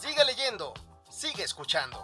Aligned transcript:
Sigue 0.00 0.24
leyendo, 0.24 0.74
sigue 1.10 1.42
escuchando. 1.42 1.98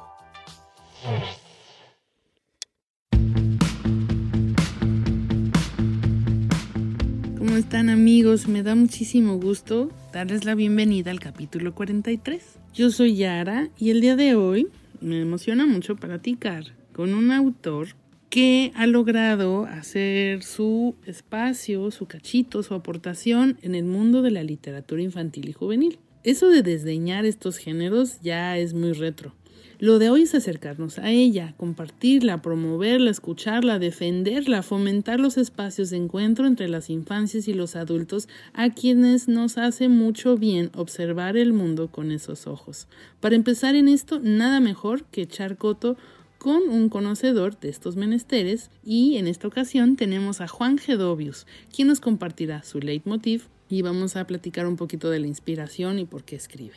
¿Cómo 7.38 7.56
están 7.56 7.90
amigos? 7.90 8.48
Me 8.48 8.64
da 8.64 8.74
muchísimo 8.74 9.38
gusto 9.38 9.92
darles 10.12 10.44
la 10.44 10.56
bienvenida 10.56 11.12
al 11.12 11.20
capítulo 11.20 11.72
43. 11.76 12.58
Yo 12.74 12.90
soy 12.90 13.14
Yara 13.14 13.68
y 13.78 13.90
el 13.90 14.00
día 14.00 14.16
de 14.16 14.34
hoy 14.34 14.66
me 15.00 15.20
emociona 15.20 15.64
mucho 15.64 15.94
platicar 15.94 16.64
con 16.92 17.14
un 17.14 17.30
autor 17.30 17.90
que 18.28 18.72
ha 18.74 18.88
logrado 18.88 19.66
hacer 19.66 20.42
su 20.42 20.96
espacio, 21.06 21.92
su 21.92 22.06
cachito, 22.06 22.64
su 22.64 22.74
aportación 22.74 23.56
en 23.62 23.76
el 23.76 23.84
mundo 23.84 24.20
de 24.22 24.32
la 24.32 24.42
literatura 24.42 25.00
infantil 25.00 25.48
y 25.48 25.52
juvenil. 25.52 26.00
Eso 26.24 26.48
de 26.48 26.62
desdeñar 26.62 27.26
estos 27.26 27.58
géneros 27.58 28.18
ya 28.22 28.56
es 28.56 28.72
muy 28.72 28.92
retro. 28.94 29.34
Lo 29.78 29.98
de 29.98 30.08
hoy 30.08 30.22
es 30.22 30.34
acercarnos 30.34 30.98
a 30.98 31.10
ella, 31.10 31.52
compartirla, 31.58 32.40
promoverla, 32.40 33.10
escucharla, 33.10 33.78
defenderla, 33.78 34.62
fomentar 34.62 35.20
los 35.20 35.36
espacios 35.36 35.90
de 35.90 35.98
encuentro 35.98 36.46
entre 36.46 36.68
las 36.68 36.88
infancias 36.88 37.46
y 37.46 37.52
los 37.52 37.76
adultos 37.76 38.26
a 38.54 38.70
quienes 38.70 39.28
nos 39.28 39.58
hace 39.58 39.90
mucho 39.90 40.38
bien 40.38 40.70
observar 40.74 41.36
el 41.36 41.52
mundo 41.52 41.88
con 41.88 42.10
esos 42.10 42.46
ojos. 42.46 42.88
Para 43.20 43.36
empezar 43.36 43.74
en 43.74 43.88
esto, 43.88 44.18
nada 44.18 44.60
mejor 44.60 45.04
que 45.04 45.20
echar 45.20 45.58
coto 45.58 45.98
con 46.38 46.62
un 46.70 46.88
conocedor 46.88 47.60
de 47.60 47.68
estos 47.68 47.96
menesteres 47.96 48.70
y 48.82 49.16
en 49.16 49.26
esta 49.26 49.48
ocasión 49.48 49.96
tenemos 49.96 50.40
a 50.40 50.48
Juan 50.48 50.78
Gedovius, 50.78 51.46
quien 51.74 51.88
nos 51.88 52.00
compartirá 52.00 52.62
su 52.62 52.80
leitmotiv 52.80 53.48
y 53.68 53.82
vamos 53.82 54.16
a 54.16 54.26
platicar 54.26 54.66
un 54.66 54.76
poquito 54.76 55.10
de 55.10 55.20
la 55.20 55.26
inspiración 55.26 55.98
y 55.98 56.04
por 56.04 56.24
qué 56.24 56.36
escribe. 56.36 56.76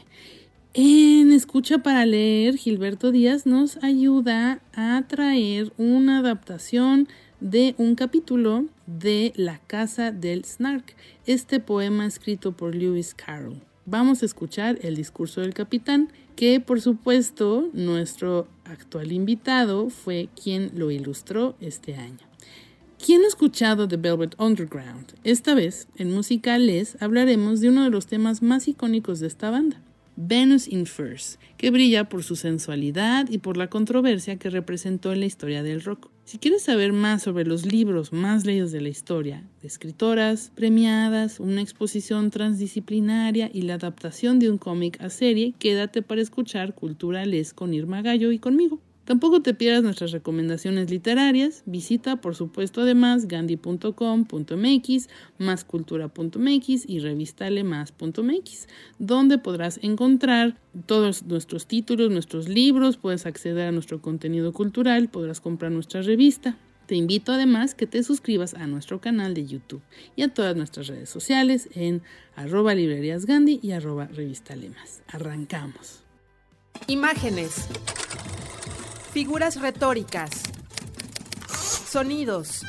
En 0.74 1.32
Escucha 1.32 1.80
para 1.80 2.06
leer, 2.06 2.56
Gilberto 2.56 3.12
Díaz 3.12 3.46
nos 3.46 3.82
ayuda 3.84 4.62
a 4.74 5.04
traer 5.08 5.72
una 5.78 6.20
adaptación 6.20 7.08
de 7.40 7.76
un 7.78 7.96
capítulo 7.96 8.66
de 8.86 9.34
La 9.36 9.60
Casa 9.68 10.12
del 10.12 10.46
Snark, 10.46 10.96
este 11.26 11.60
poema 11.60 12.06
escrito 12.06 12.52
por 12.52 12.76
Lewis 12.76 13.14
Carroll. 13.14 13.62
Vamos 13.86 14.22
a 14.22 14.26
escuchar 14.26 14.78
el 14.82 14.96
discurso 14.96 15.42
del 15.42 15.54
capitán, 15.54 16.12
que 16.36 16.60
por 16.60 16.82
supuesto 16.82 17.70
nuestro 17.74 18.48
actual 18.66 19.12
invitado 19.12 19.90
fue 19.90 20.30
quien 20.42 20.72
lo 20.76 20.92
ilustró 20.92 21.56
este 21.60 21.96
año. 21.96 22.27
¿Quién 23.08 23.24
ha 23.24 23.28
escuchado 23.28 23.88
The 23.88 23.96
Velvet 23.96 24.36
Underground? 24.38 25.14
Esta 25.24 25.56
vez, 25.56 25.88
en 25.96 26.14
musicales, 26.14 26.98
hablaremos 27.00 27.62
de 27.62 27.70
uno 27.70 27.86
de 27.86 27.90
los 27.90 28.06
temas 28.06 28.42
más 28.42 28.68
icónicos 28.68 29.22
de 29.22 29.28
esta 29.28 29.50
banda. 29.50 29.82
Venus 30.18 30.68
in 30.68 30.86
Furs, 30.86 31.40
que 31.56 31.72
brilla 31.72 32.10
por 32.10 32.26
su 32.26 32.36
sensualidad 32.36 33.30
y 33.30 33.38
por 33.38 33.56
la 33.56 33.70
controversia 33.70 34.36
que 34.36 34.50
representó 34.50 35.14
en 35.14 35.22
la 35.22 35.26
historia 35.26 35.64
del 35.64 35.86
rock. 35.86 36.10
Si 36.26 36.38
quieres 36.38 36.64
saber 36.64 36.92
más 36.92 37.24
sobre 37.24 37.46
los 37.46 37.66
libros 37.66 38.12
más 38.12 38.46
leídos 38.46 38.74
de 38.74 38.82
la 38.82 38.90
historia, 38.90 39.42
de 39.62 39.70
escritoras 39.70 40.52
premiadas, 40.54 41.40
una 41.40 41.62
exposición 41.62 42.30
transdisciplinaria 42.30 43.50
y 43.54 43.62
la 43.62 43.76
adaptación 43.76 44.38
de 44.38 44.50
un 44.50 44.58
cómic 44.58 45.02
a 45.02 45.10
serie, 45.10 45.54
quédate 45.60 46.02
para 46.02 46.20
escuchar 46.20 46.76
Culturales 46.76 47.54
con 47.54 47.74
Irma 47.74 48.02
Gallo 48.02 48.34
y 48.34 48.40
conmigo. 48.40 48.82
Tampoco 49.08 49.42
te 49.42 49.54
pierdas 49.54 49.84
nuestras 49.84 50.12
recomendaciones 50.12 50.92
literarias. 50.92 51.64
Visita, 51.66 52.18
por 52.18 52.36
supuesto, 52.36 52.82
además 52.82 53.30
gandhi.com.mx, 53.30 55.08
máscultura.mx 55.38 56.90
y 56.90 57.00
revistalemass.mx, 57.00 58.68
donde 59.00 59.38
podrás 59.38 59.80
encontrar 59.82 60.60
todos 60.88 61.24
nuestros 61.24 61.68
títulos, 61.68 62.12
nuestros 62.12 62.50
libros, 62.50 62.98
puedes 62.98 63.26
acceder 63.26 63.70
a 63.70 63.72
nuestro 63.72 64.02
contenido 64.02 64.52
cultural, 64.52 65.08
podrás 65.08 65.40
comprar 65.40 65.72
nuestra 65.72 66.02
revista. 66.02 66.58
Te 66.86 66.96
invito 66.96 67.32
además 67.32 67.76
que 67.76 67.88
te 67.88 68.04
suscribas 68.04 68.56
a 68.56 68.68
nuestro 68.68 69.00
canal 69.00 69.34
de 69.34 69.46
YouTube 69.46 69.84
y 70.18 70.24
a 70.24 70.34
todas 70.34 70.58
nuestras 70.58 70.88
redes 70.88 71.10
sociales 71.10 71.70
en 71.76 72.02
arroba 72.36 72.76
librerías 72.76 73.26
Gandhi 73.26 73.62
y 73.64 73.72
arroba 73.72 74.08
revistalemas. 74.08 75.02
Arrancamos. 75.08 76.04
Imágenes. 76.88 77.70
Figuras 79.18 79.60
retóricas. 79.60 80.30
Sonidos. 81.50 82.64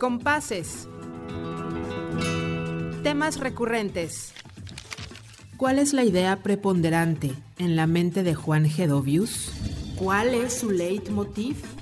Compases. 0.00 0.88
Temas 3.04 3.38
recurrentes. 3.38 4.32
¿Cuál 5.56 5.78
es 5.78 5.92
la 5.92 6.02
idea 6.02 6.42
preponderante 6.42 7.30
en 7.58 7.76
la 7.76 7.86
mente 7.86 8.24
de 8.24 8.34
Juan 8.34 8.68
Gedovius? 8.68 9.52
¿Cuál 9.94 10.34
es 10.34 10.54
su 10.54 10.70
leitmotiv? 10.72 11.77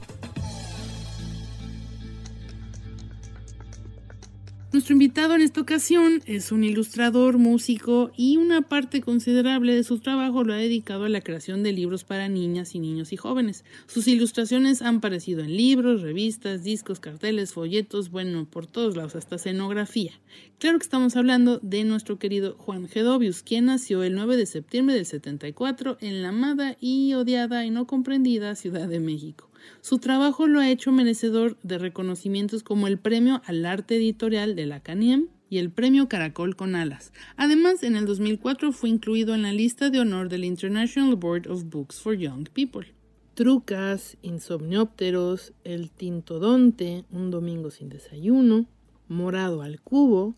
Nuestro 4.76 4.92
invitado 4.92 5.34
en 5.34 5.40
esta 5.40 5.62
ocasión 5.62 6.22
es 6.26 6.52
un 6.52 6.62
ilustrador, 6.62 7.38
músico 7.38 8.10
y 8.14 8.36
una 8.36 8.60
parte 8.60 9.00
considerable 9.00 9.74
de 9.74 9.82
su 9.82 10.00
trabajo 10.00 10.44
lo 10.44 10.52
ha 10.52 10.58
dedicado 10.58 11.06
a 11.06 11.08
la 11.08 11.22
creación 11.22 11.62
de 11.62 11.72
libros 11.72 12.04
para 12.04 12.28
niñas 12.28 12.74
y 12.74 12.78
niños 12.78 13.10
y 13.14 13.16
jóvenes. 13.16 13.64
Sus 13.86 14.06
ilustraciones 14.06 14.82
han 14.82 14.96
aparecido 14.96 15.40
en 15.40 15.56
libros, 15.56 16.02
revistas, 16.02 16.62
discos, 16.62 17.00
carteles, 17.00 17.54
folletos, 17.54 18.10
bueno, 18.10 18.44
por 18.44 18.66
todos 18.66 18.98
lados, 18.98 19.16
hasta 19.16 19.36
escenografía. 19.36 20.12
Claro 20.58 20.78
que 20.78 20.84
estamos 20.84 21.16
hablando 21.16 21.58
de 21.62 21.84
nuestro 21.84 22.18
querido 22.18 22.54
Juan 22.58 22.86
Gedovius, 22.86 23.42
quien 23.42 23.64
nació 23.64 24.02
el 24.02 24.14
9 24.14 24.36
de 24.36 24.44
septiembre 24.44 24.94
del 24.94 25.06
74 25.06 25.96
en 26.02 26.20
la 26.20 26.28
amada 26.28 26.76
y 26.82 27.14
odiada 27.14 27.64
y 27.64 27.70
no 27.70 27.86
comprendida 27.86 28.54
Ciudad 28.54 28.88
de 28.88 29.00
México. 29.00 29.48
Su 29.80 29.98
trabajo 29.98 30.46
lo 30.46 30.60
ha 30.60 30.70
hecho 30.70 30.92
merecedor 30.92 31.56
de 31.62 31.78
reconocimientos 31.78 32.62
como 32.62 32.86
el 32.86 32.98
Premio 32.98 33.42
al 33.46 33.64
Arte 33.66 33.96
Editorial 33.96 34.56
de 34.56 34.66
la 34.66 34.80
CANIEM 34.80 35.28
y 35.48 35.58
el 35.58 35.70
Premio 35.70 36.08
Caracol 36.08 36.56
con 36.56 36.74
Alas. 36.74 37.12
Además, 37.36 37.82
en 37.82 37.96
el 37.96 38.06
2004 38.06 38.72
fue 38.72 38.88
incluido 38.88 39.34
en 39.34 39.42
la 39.42 39.52
lista 39.52 39.90
de 39.90 40.00
honor 40.00 40.28
del 40.28 40.44
International 40.44 41.14
Board 41.16 41.48
of 41.48 41.64
Books 41.64 42.00
for 42.00 42.16
Young 42.16 42.48
People. 42.50 42.92
Trucas, 43.34 44.16
Insomniópteros, 44.22 45.52
El 45.62 45.90
Tintodonte, 45.90 47.04
Un 47.10 47.30
Domingo 47.30 47.70
sin 47.70 47.90
Desayuno, 47.90 48.66
Morado 49.08 49.62
al 49.62 49.80
Cubo, 49.82 50.34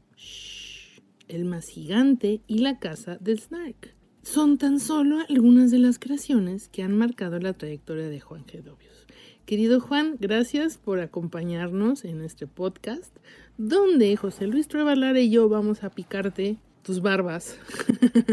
El 1.28 1.44
Más 1.44 1.68
Gigante 1.68 2.40
y 2.48 2.58
La 2.58 2.78
Casa 2.78 3.16
del 3.20 3.38
Snark. 3.38 3.97
Son 4.30 4.58
tan 4.58 4.78
solo 4.78 5.20
algunas 5.30 5.70
de 5.70 5.78
las 5.78 5.98
creaciones 5.98 6.68
que 6.68 6.82
han 6.82 6.94
marcado 6.94 7.38
la 7.38 7.54
trayectoria 7.54 8.10
de 8.10 8.20
Juan 8.20 8.44
Gedovius. 8.46 9.06
Querido 9.46 9.80
Juan, 9.80 10.16
gracias 10.20 10.76
por 10.76 11.00
acompañarnos 11.00 12.04
en 12.04 12.20
este 12.20 12.46
podcast, 12.46 13.16
donde 13.56 14.14
José 14.16 14.46
Luis 14.46 14.68
Trevalara 14.68 15.18
y 15.18 15.30
yo 15.30 15.48
vamos 15.48 15.82
a 15.82 15.88
picarte 15.88 16.58
tus 16.82 17.00
barbas 17.00 17.58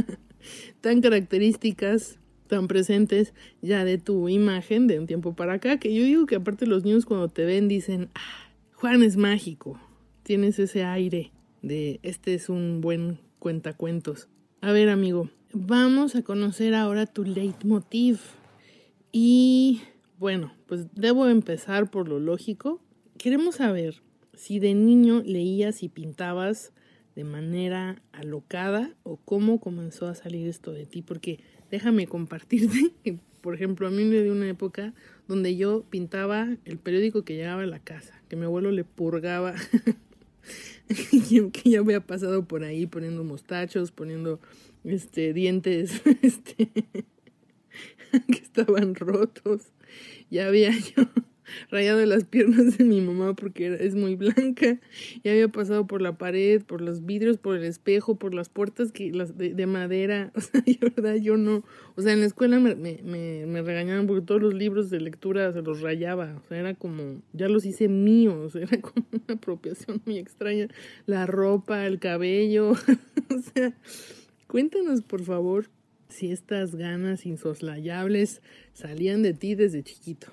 tan 0.81 0.99
características, 0.99 2.19
tan 2.47 2.67
presentes 2.67 3.33
ya 3.61 3.85
de 3.85 3.97
tu 3.97 4.27
imagen 4.27 4.87
de 4.87 4.99
un 4.99 5.07
tiempo 5.07 5.33
para 5.33 5.53
acá, 5.53 5.79
que 5.79 5.93
yo 5.93 6.03
digo 6.03 6.25
que 6.25 6.35
aparte 6.35 6.67
los 6.67 6.83
niños 6.83 7.05
cuando 7.05 7.29
te 7.29 7.45
ven 7.45 7.69
dicen, 7.69 8.09
ah, 8.15 8.49
Juan 8.73 9.01
es 9.01 9.15
mágico, 9.15 9.79
tienes 10.23 10.59
ese 10.59 10.83
aire 10.83 11.31
de 11.61 12.01
este 12.03 12.33
es 12.33 12.49
un 12.49 12.81
buen 12.81 13.19
cuentacuentos. 13.39 14.27
A 14.59 14.73
ver 14.73 14.89
amigo, 14.89 15.29
vamos 15.57 16.15
a 16.15 16.21
conocer 16.21 16.75
ahora 16.75 17.05
tu 17.05 17.23
leitmotiv 17.23 18.19
y 19.13 19.81
bueno, 20.19 20.53
pues 20.67 20.87
debo 20.95 21.29
empezar 21.29 21.89
por 21.89 22.09
lo 22.09 22.19
lógico. 22.19 22.81
Queremos 23.17 23.55
saber 23.55 24.01
si 24.33 24.59
de 24.59 24.73
niño 24.73 25.23
leías 25.25 25.81
y 25.81 25.87
pintabas 25.87 26.73
de 27.15 27.23
manera 27.23 28.01
alocada 28.11 28.93
o 29.03 29.15
cómo 29.15 29.61
comenzó 29.61 30.07
a 30.07 30.15
salir 30.15 30.45
esto 30.45 30.73
de 30.73 30.85
ti, 30.85 31.01
porque 31.01 31.39
déjame 31.71 32.05
compartirte 32.05 32.91
que, 33.03 33.17
por 33.39 33.55
ejemplo, 33.55 33.87
a 33.87 33.91
mí 33.91 34.03
me 34.03 34.21
dio 34.21 34.33
una 34.33 34.49
época 34.49 34.93
donde 35.29 35.55
yo 35.55 35.85
pintaba 35.89 36.49
el 36.65 36.77
periódico 36.79 37.23
que 37.23 37.37
llegaba 37.37 37.61
a 37.61 37.67
la 37.67 37.79
casa, 37.79 38.21
que 38.27 38.35
mi 38.35 38.43
abuelo 38.43 38.71
le 38.71 38.83
purgaba, 38.83 39.55
que 40.89 41.69
ya 41.69 41.79
había 41.79 42.01
pasado 42.01 42.43
por 42.43 42.65
ahí 42.65 42.87
poniendo 42.87 43.23
mostachos, 43.23 43.91
poniendo 43.91 44.41
este, 44.85 45.33
dientes, 45.33 46.01
este, 46.21 46.69
que 48.27 48.39
estaban 48.41 48.95
rotos. 48.95 49.71
Ya 50.29 50.47
había 50.47 50.71
yo 50.71 51.07
rayado 51.71 52.05
las 52.05 52.25
piernas 52.25 52.77
de 52.77 52.83
mi 52.83 53.01
mamá 53.01 53.33
porque 53.35 53.77
es 53.79 53.95
muy 53.95 54.15
blanca. 54.15 54.79
Y 55.23 55.29
había 55.29 55.47
pasado 55.47 55.87
por 55.87 56.01
la 56.01 56.17
pared, 56.17 56.61
por 56.63 56.81
los 56.81 57.05
vidrios, 57.05 57.37
por 57.37 57.55
el 57.55 57.63
espejo, 57.63 58.15
por 58.15 58.33
las 58.33 58.49
puertas 58.49 58.91
que 58.91 59.11
las 59.11 59.37
de, 59.37 59.53
de 59.53 59.65
madera. 59.65 60.31
O 60.35 60.41
sea, 60.41 60.61
y 60.65 60.77
verdad 60.77 61.15
yo 61.15 61.37
no. 61.37 61.63
O 61.95 62.01
sea, 62.01 62.13
en 62.13 62.21
la 62.21 62.25
escuela 62.25 62.59
me, 62.59 62.75
me, 62.75 62.99
me, 63.03 63.45
me, 63.45 63.61
regañaban 63.61 64.07
porque 64.07 64.25
todos 64.25 64.41
los 64.41 64.53
libros 64.53 64.89
de 64.89 64.99
lectura 64.99 65.51
se 65.53 65.61
los 65.61 65.81
rayaba. 65.81 66.41
O 66.43 66.47
sea, 66.47 66.59
era 66.59 66.73
como, 66.73 67.21
ya 67.33 67.47
los 67.47 67.65
hice 67.65 67.87
míos. 67.87 68.55
Era 68.55 68.79
como 68.81 69.05
una 69.11 69.35
apropiación 69.35 70.01
muy 70.05 70.17
extraña. 70.17 70.67
La 71.05 71.25
ropa, 71.25 71.85
el 71.85 71.99
cabello. 71.99 72.71
o 72.71 73.39
sea, 73.53 73.73
cuéntanos 74.47 75.01
por 75.01 75.23
favor 75.23 75.65
si 76.09 76.31
estas 76.31 76.75
ganas 76.75 77.25
insoslayables 77.25 78.41
salían 78.73 79.23
de 79.23 79.33
ti 79.33 79.55
desde 79.55 79.83
chiquito 79.83 80.27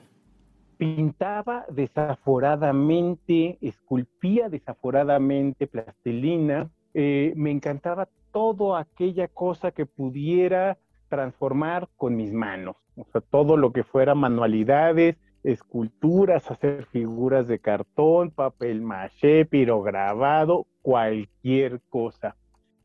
pintaba 0.82 1.64
desaforadamente, 1.68 3.56
esculpía 3.60 4.48
desaforadamente 4.48 5.68
plastilina, 5.68 6.72
eh, 6.92 7.32
me 7.36 7.52
encantaba 7.52 8.08
todo 8.32 8.74
aquella 8.74 9.28
cosa 9.28 9.70
que 9.70 9.86
pudiera 9.86 10.78
transformar 11.08 11.88
con 11.96 12.16
mis 12.16 12.32
manos, 12.32 12.74
o 12.96 13.04
sea, 13.12 13.20
todo 13.20 13.56
lo 13.56 13.72
que 13.72 13.84
fuera 13.84 14.16
manualidades, 14.16 15.16
esculturas, 15.44 16.50
hacer 16.50 16.86
figuras 16.86 17.46
de 17.46 17.60
cartón, 17.60 18.32
papel 18.32 18.80
maché, 18.80 19.44
pirograbado, 19.44 20.66
cualquier 20.82 21.80
cosa. 21.90 22.34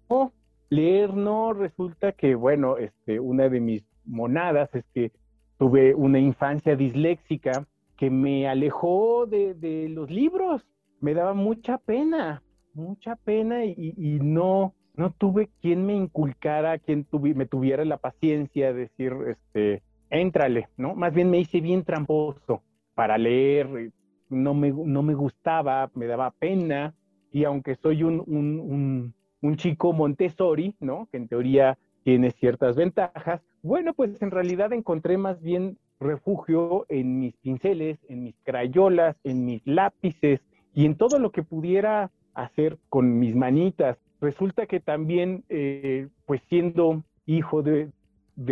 O 0.08 0.32
leer 0.70 1.14
no, 1.14 1.54
resulta 1.54 2.12
que, 2.12 2.36
bueno, 2.36 2.78
este, 2.78 3.20
una 3.20 3.50
de 3.50 3.60
mis 3.60 3.84
monadas 4.06 4.74
es 4.74 4.86
que 4.94 5.12
tuve 5.58 5.96
una 5.96 6.20
infancia 6.20 6.76
disléxica 6.76 7.66
que 7.98 8.10
me 8.10 8.48
alejó 8.48 9.26
de, 9.26 9.88
los 9.90 10.10
libros. 10.10 10.66
Me 11.00 11.14
daba 11.14 11.34
mucha 11.34 11.78
pena, 11.78 12.44
mucha 12.74 13.16
pena 13.16 13.66
y, 13.66 14.20
no, 14.22 14.74
no 14.96 15.12
tuve 15.12 15.50
quien 15.62 15.86
me 15.86 15.96
inculcara, 15.96 16.78
quien 16.80 17.08
me 17.12 17.46
tuviera 17.46 17.86
la 17.86 17.98
paciencia 17.98 18.74
de 18.74 18.82
decir, 18.82 19.14
este, 19.28 19.84
éntrale, 20.10 20.70
¿no? 20.78 20.96
Más 20.96 21.14
bien 21.14 21.30
me 21.30 21.40
hice 21.40 21.62
bien 21.62 21.84
tramposo 21.84 22.64
para 22.94 23.18
leer, 23.18 23.92
no 24.30 24.54
me, 24.54 24.72
no 24.72 25.04
me 25.04 25.14
gustaba, 25.14 25.90
me 25.94 26.08
daba 26.08 26.32
pena 26.32 26.94
y 27.32 27.44
aunque 27.44 27.76
soy 27.76 28.04
un 28.04 29.14
chico 29.56 29.94
Montessori, 29.94 30.76
¿no? 30.80 31.08
Que 31.12 31.18
en 31.18 31.28
teoría 31.28 31.78
tiene 32.04 32.32
ciertas 32.32 32.76
ventajas, 32.76 33.42
bueno, 33.62 33.94
pues 33.94 34.22
en 34.22 34.32
realidad 34.32 34.72
encontré 34.72 35.18
más 35.18 35.42
bien 35.42 35.78
refugio 36.00 36.86
en 36.90 37.20
mis 37.20 37.36
pinceles, 37.38 38.00
en 38.08 38.24
mis 38.24 38.36
crayolas, 38.44 39.18
en 39.24 39.46
mis 39.46 39.62
lápices 39.66 40.40
y 40.74 40.86
en 40.86 40.96
todo 40.96 41.20
lo 41.20 41.32
que 41.32 41.44
pudiera 41.44 42.12
hacer 42.34 42.78
con 42.90 43.20
mis 43.20 43.36
manitas. 43.36 43.98
Resulta 44.22 44.68
que 44.68 44.80
también, 44.80 45.44
eh, 45.50 46.08
pues 46.26 46.42
siendo 46.50 47.04
hijo 47.26 47.62
de, 47.62 47.92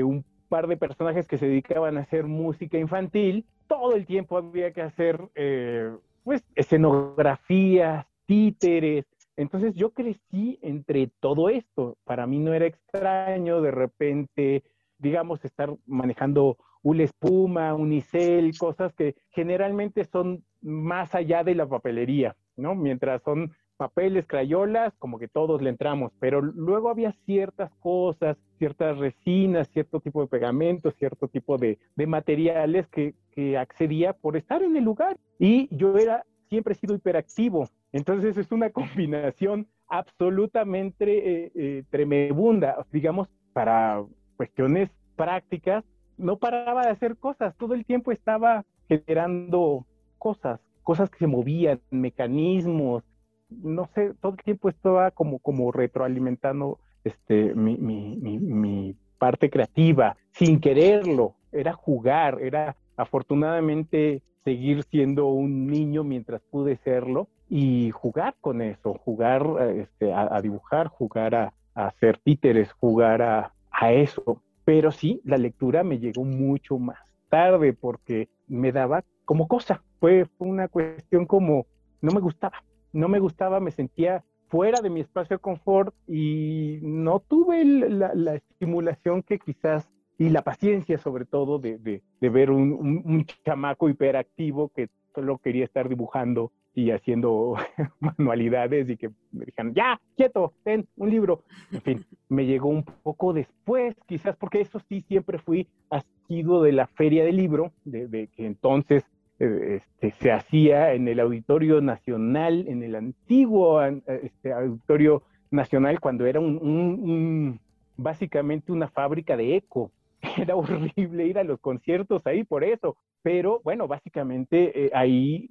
un 0.04 0.26
par 0.50 0.68
de 0.68 0.76
personajes 0.76 1.28
que 1.28 1.38
se 1.38 1.48
dedicaban 1.48 1.98
a 1.98 2.02
hacer 2.02 2.26
música 2.26 2.78
infantil, 2.78 3.46
todo 3.68 3.96
el 3.96 4.06
tiempo 4.06 4.38
había 4.38 4.72
que 4.72 4.82
hacer, 4.82 5.20
eh, 5.36 5.92
pues, 6.24 6.44
escenografías, 6.56 8.06
títeres. 8.26 9.06
Entonces 9.38 9.74
yo 9.76 9.92
crecí 9.92 10.60
entre 10.62 11.08
todo 11.20 11.50
esto. 11.50 11.98
Para 12.04 12.28
mí 12.28 12.40
no 12.40 12.54
era 12.54 12.66
extraño 12.66 13.62
de 13.62 13.72
repente, 13.72 14.64
digamos, 14.98 15.44
estar 15.44 15.76
manejando 15.86 16.58
una 16.82 17.04
espuma, 17.04 17.74
unicel, 17.74 18.58
cosas 18.58 18.94
que 18.94 19.16
generalmente 19.32 20.06
son 20.06 20.44
más 20.62 21.16
allá 21.16 21.44
de 21.44 21.56
la 21.56 21.68
papelería, 21.68 22.36
¿no? 22.56 22.76
Mientras 22.76 23.24
son 23.24 23.54
papeles, 23.76 24.26
crayolas, 24.28 24.94
como 25.00 25.20
que 25.20 25.28
todos 25.28 25.62
le 25.62 25.70
entramos, 25.70 26.12
pero 26.20 26.42
luego 26.42 26.90
había 26.90 27.12
ciertas 27.26 27.72
cosas, 27.80 28.38
ciertas 28.58 28.98
resinas, 28.98 29.70
cierto 29.70 30.00
tipo 30.00 30.22
de 30.22 30.28
pegamentos, 30.28 30.96
cierto 30.96 31.28
tipo 31.28 31.58
de, 31.58 31.78
materiales 32.08 32.88
que, 32.88 33.16
accedía 33.60 34.14
por 34.14 34.38
estar 34.38 34.64
en 34.64 34.78
el 34.78 34.84
lugar. 34.86 35.18
Y 35.38 35.68
yo 35.76 35.98
era, 35.98 36.24
siempre 36.48 36.74
he 36.74 36.78
sido 36.78 36.96
hiperactivo, 36.96 37.68
entonces 37.96 38.36
es 38.36 38.52
una 38.52 38.72
combinación 38.72 39.68
absolutamente 39.88 41.06
eh, 41.46 41.52
eh, 41.56 41.84
tremebunda, 41.90 42.86
digamos, 42.92 43.30
para 43.54 44.04
cuestiones 44.36 44.90
prácticas, 45.16 45.86
no 46.18 46.38
paraba 46.38 46.82
de 46.82 46.90
hacer 46.90 47.16
cosas, 47.16 47.56
todo 47.56 47.74
el 47.74 47.86
tiempo 47.86 48.12
estaba 48.12 48.66
generando 48.90 49.86
cosas, 50.18 50.60
cosas 50.84 51.10
que 51.10 51.20
se 51.20 51.28
movían, 51.28 51.80
mecanismos, 51.90 53.06
no 53.50 53.88
sé, 53.96 54.14
todo 54.20 54.34
el 54.34 54.44
tiempo 54.44 54.68
estaba 54.68 55.12
como, 55.12 55.72
retroalimentando 55.72 56.80
este, 57.06 57.56
mi, 57.56 58.98
parte 59.18 59.50
creativa, 59.50 60.18
sin 60.32 60.60
quererlo, 60.60 61.36
era 61.54 61.72
jugar, 61.72 62.40
era 62.42 62.76
afortunadamente 62.98 64.22
seguir 64.44 64.84
siendo 64.84 65.28
un 65.28 65.68
niño 65.68 66.04
mientras 66.04 66.42
pude 66.42 66.76
serlo 66.76 67.30
y 67.50 67.92
jugar 67.92 68.36
con 68.42 68.62
eso, 68.62 68.94
jugar 68.96 69.46
este, 69.76 70.14
a, 70.14 70.42
dibujar, 70.42 70.88
jugar 70.88 71.36
a, 71.36 71.54
hacer 71.74 72.18
títeres, 72.20 72.72
jugar 72.74 73.22
a, 73.22 73.54
a 73.72 73.92
eso. 73.92 74.42
Pero 74.64 74.92
sí, 74.92 75.22
la 75.26 75.38
lectura 75.38 75.84
me 75.84 76.00
llegó 76.00 76.24
mucho 76.24 76.80
más 76.80 76.98
tarde 77.30 77.74
porque 77.74 78.30
me 78.48 78.72
daba 78.72 79.04
como 79.26 79.48
cosa. 79.48 79.84
Fue, 80.00 80.28
una 80.38 80.68
cuestión 80.68 81.26
como, 81.26 81.66
no 82.02 82.12
me 82.12 82.22
gustaba, 82.22 82.64
no 82.94 83.08
me 83.08 83.20
gustaba, 83.20 83.60
me 83.60 83.72
sentía 83.72 84.24
fuera 84.48 84.82
de 84.82 84.90
mi 84.90 85.02
espacio 85.02 85.38
de 85.38 85.42
confort 85.42 85.94
y 86.08 86.80
no 86.82 87.20
tuve 87.20 87.66
la, 87.66 88.36
estimulación 88.36 89.24
que 89.24 89.40
quizás 89.40 89.90
y 90.18 90.30
la 90.30 90.44
paciencia 90.44 90.98
sobre 90.98 91.26
todo 91.26 91.60
de, 91.60 92.02
ver 92.22 92.52
un, 92.52 93.02
un, 93.04 93.26
chamaco 93.44 93.90
hiperactivo 93.90 94.70
que 94.70 94.90
solo 95.14 95.40
quería 95.40 95.66
estar 95.66 95.90
dibujando 95.90 96.52
y 96.76 96.92
haciendo 96.92 97.56
manualidades 98.00 98.90
y 98.90 98.98
que 98.98 99.10
me 99.32 99.46
dijeron, 99.46 99.74
ya, 99.74 100.00
quieto, 100.16 100.54
ten 100.64 100.86
un 100.98 101.10
libro. 101.10 101.44
En 101.72 101.82
fin, 101.82 102.06
me 102.28 102.46
llegó 102.46 102.68
un 102.68 102.84
poco 102.84 103.34
después, 103.34 103.96
quizás 104.06 104.36
porque 104.36 104.60
eso 104.60 104.80
sí 104.90 105.02
siempre 105.08 105.40
fui 105.40 105.68
asiduo 105.90 106.62
de 106.62 106.74
la 106.74 106.88
feria 106.88 107.24
del 107.24 107.38
libro, 107.38 107.72
de, 107.86 108.28
que 108.36 108.46
entonces 108.46 109.06
eh, 109.40 109.80
este, 109.82 110.12
se 110.20 110.32
hacía 110.34 110.94
en 110.94 111.08
el 111.08 111.22
Auditorio 111.22 111.80
Nacional, 111.80 112.66
en 112.68 112.84
el 112.84 112.96
antiguo 112.96 113.82
este, 113.82 114.52
Auditorio 114.52 115.24
Nacional, 115.52 116.02
cuando 116.02 116.26
era 116.26 116.42
un, 116.42 117.60
básicamente 117.96 118.74
una 118.74 118.90
fábrica 118.90 119.38
de 119.38 119.56
eco. 119.56 119.92
Era 120.38 120.56
horrible 120.56 121.28
ir 121.28 121.38
a 121.38 121.44
los 121.44 121.60
conciertos 121.60 122.26
ahí 122.26 122.44
por 122.44 122.64
eso, 122.64 122.98
pero 123.22 123.62
bueno, 123.64 123.88
básicamente 123.88 124.86
eh, 124.86 124.92
ahí 124.94 125.48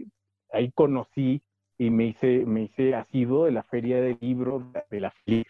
ahí 0.55 0.71
conocí 0.73 1.43
y 1.79 1.91
me 1.91 2.07
hice, 2.07 2.45
me 2.47 2.63
hice 2.63 2.95
asiduo 2.95 3.45
de 3.45 3.53
la 3.53 3.63
feria 3.65 4.01
de 4.01 4.17
libros 4.21 4.63
de 4.91 5.01
la 5.01 5.11
FLIC, 5.11 5.47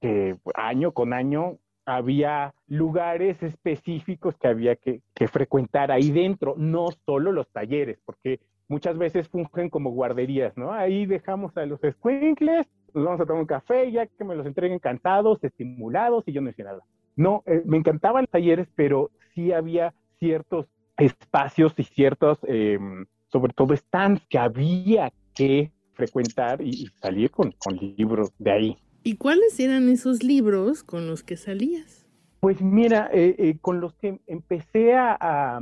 que 0.00 0.36
año 0.54 0.92
con 0.92 1.12
año 1.12 1.58
había 1.86 2.54
lugares 2.68 3.42
específicos 3.42 4.36
que 4.36 4.48
había 4.48 4.76
que, 4.76 5.02
frecuentar 5.28 5.90
ahí 5.90 6.10
dentro, 6.10 6.54
no 6.56 6.86
solo 7.04 7.32
los 7.32 7.48
talleres, 7.48 7.98
porque 8.04 8.40
muchas 8.68 8.96
veces 8.96 9.28
fungen 9.28 9.68
como 9.68 9.90
guarderías, 9.90 10.56
¿no? 10.56 10.72
Ahí 10.72 11.06
dejamos 11.06 11.56
a 11.56 11.66
los 11.66 11.80
squinkles, 11.80 12.66
nos 12.94 13.04
vamos 13.04 13.20
a 13.20 13.26
tomar 13.26 13.42
un 13.42 13.46
café, 13.46 13.90
ya 13.90 14.06
que 14.06 14.24
me 14.24 14.34
los 14.34 14.46
entreguen 14.46 14.78
cansados, 14.78 15.42
estimulados, 15.42 16.26
y 16.26 16.32
yo 16.32 16.40
no 16.40 16.50
hice 16.50 16.64
nada. 16.64 16.80
No, 17.16 17.42
eh, 17.46 17.62
me 17.64 17.76
encantaban 17.76 18.22
los 18.22 18.30
talleres, 18.30 18.68
pero 18.74 19.10
sí 19.34 19.52
había 19.52 19.92
ciertos 20.18 20.66
espacios 20.96 21.74
y 21.76 21.84
ciertos 21.84 22.38
em, 22.44 23.06
sobre 23.30 23.52
todo 23.52 23.76
stands 23.76 24.22
que 24.28 24.38
había 24.38 25.12
que 25.34 25.72
frecuentar 25.94 26.60
y, 26.62 26.86
salir 27.00 27.30
con, 27.30 27.54
libros 27.96 28.32
de 28.38 28.50
ahí. 28.50 28.76
¿Y 29.02 29.16
cuáles 29.16 29.58
eran 29.60 29.88
esos 29.88 30.22
libros 30.22 30.82
con 30.82 31.06
los 31.06 31.22
que 31.22 31.36
salías? 31.36 32.06
Pues 32.40 32.60
mira, 32.60 33.10
eh, 33.12 33.34
eh, 33.38 33.56
con 33.60 33.80
los 33.80 33.94
que 33.94 34.20
empecé 34.26 34.94
a, 34.94 35.60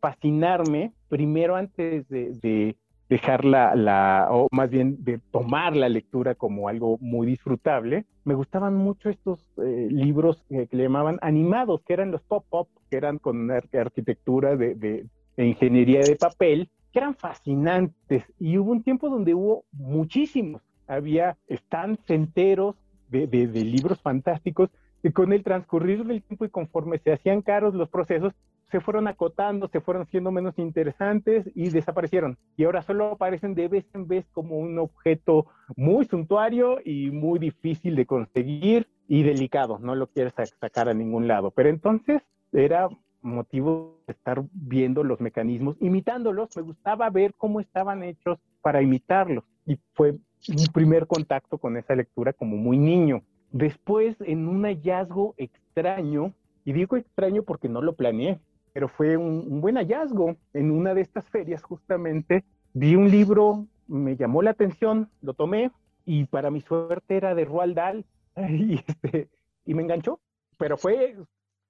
fascinarme, 0.00 0.94
primero 1.10 1.56
antes 1.56 2.08
de, 2.08 2.74
dejar 3.10 3.44
la, 3.44 4.28
o 4.30 4.48
más 4.50 4.70
bien 4.70 5.04
de 5.04 5.18
tomar 5.30 5.76
la 5.76 5.90
lectura 5.90 6.34
como 6.34 6.68
algo 6.68 6.96
muy 7.02 7.26
disfrutable, 7.26 8.06
me 8.24 8.32
gustaban 8.32 8.76
mucho 8.76 9.10
estos 9.10 9.44
eh, 9.58 9.88
libros 9.90 10.42
que 10.48 10.66
le 10.70 10.84
llamaban 10.84 11.18
animados, 11.20 11.82
que 11.82 11.92
eran 11.92 12.12
los 12.12 12.22
pop-up, 12.22 12.68
que 12.88 12.96
eran 12.96 13.18
con 13.18 13.50
arquitectura 13.50 14.56
de, 14.56 14.74
de 14.74 15.06
ingeniería 15.36 16.00
de 16.00 16.16
papel, 16.16 16.70
que 16.92 16.98
eran 16.98 17.14
fascinantes 17.14 18.24
y 18.38 18.58
hubo 18.58 18.72
un 18.72 18.82
tiempo 18.82 19.08
donde 19.08 19.34
hubo 19.34 19.64
muchísimos. 19.72 20.62
Había 20.86 21.36
stands 21.48 22.10
enteros 22.10 22.76
de, 23.08 23.26
libros 23.26 24.00
fantásticos 24.00 24.70
Y 25.02 25.10
con 25.10 25.32
el 25.32 25.42
transcurrir 25.42 26.04
del 26.04 26.22
tiempo 26.22 26.44
y 26.44 26.50
conforme 26.50 26.98
se 26.98 27.12
hacían 27.12 27.42
caros 27.42 27.74
los 27.74 27.88
procesos, 27.88 28.34
se 28.70 28.80
fueron 28.80 29.08
acotando, 29.08 29.68
se 29.68 29.80
fueron 29.80 30.06
siendo 30.06 30.30
menos 30.30 30.58
interesantes 30.58 31.50
y 31.54 31.70
desaparecieron. 31.70 32.38
Y 32.56 32.64
ahora 32.64 32.82
solo 32.82 33.12
aparecen 33.12 33.54
de 33.54 33.68
vez 33.68 33.84
en 33.94 34.06
vez 34.06 34.26
como 34.32 34.58
un 34.58 34.78
objeto 34.78 35.46
muy 35.76 36.04
suntuario 36.04 36.78
y 36.84 37.10
muy 37.10 37.38
difícil 37.38 37.96
de 37.96 38.06
conseguir 38.06 38.88
y 39.08 39.22
delicado. 39.22 39.78
No 39.80 39.94
lo 39.94 40.06
quieres 40.06 40.34
sacar 40.60 40.88
a 40.88 40.94
ningún 40.94 41.26
lado. 41.26 41.50
Pero 41.50 41.68
entonces 41.68 42.22
era 42.52 42.88
motivo 43.22 44.00
de 44.06 44.12
estar 44.12 44.42
viendo 44.52 45.04
los 45.04 45.20
mecanismos, 45.20 45.76
imitándolos. 45.80 46.56
Me 46.56 46.62
gustaba 46.62 47.10
ver 47.10 47.34
cómo 47.34 47.60
estaban 47.60 48.02
hechos 48.02 48.38
para 48.62 48.82
imitarlos. 48.82 49.44
Y 49.66 49.78
fue 49.94 50.12
mi 50.48 50.66
primer 50.72 51.06
contacto 51.06 51.58
con 51.58 51.76
esa 51.76 51.94
lectura 51.94 52.32
como 52.32 52.56
muy 52.56 52.78
niño. 52.78 53.22
Después, 53.52 54.16
en 54.20 54.48
un 54.48 54.64
hallazgo 54.64 55.34
extraño, 55.36 56.32
y 56.64 56.72
digo 56.72 56.96
extraño 56.96 57.42
porque 57.42 57.68
no 57.68 57.82
lo 57.82 57.94
planeé, 57.94 58.40
pero 58.72 58.88
fue 58.88 59.16
un, 59.16 59.60
buen 59.60 59.76
hallazgo. 59.76 60.36
En 60.52 60.70
una 60.70 60.94
de 60.94 61.00
estas 61.00 61.28
ferias, 61.28 61.62
justamente, 61.62 62.44
vi 62.72 62.94
un 62.94 63.10
libro, 63.10 63.66
me 63.88 64.16
llamó 64.16 64.42
la 64.42 64.50
atención, 64.50 65.10
lo 65.20 65.34
tomé, 65.34 65.70
y 66.04 66.24
para 66.26 66.50
mi 66.50 66.60
suerte 66.60 67.16
era 67.16 67.34
de 67.34 67.44
Roald 67.44 67.74
Dahl, 67.74 68.04
y, 68.48 68.76
este, 68.86 69.28
y 69.66 69.74
me 69.74 69.82
enganchó. 69.82 70.20
Pero 70.56 70.76
fue, 70.76 71.16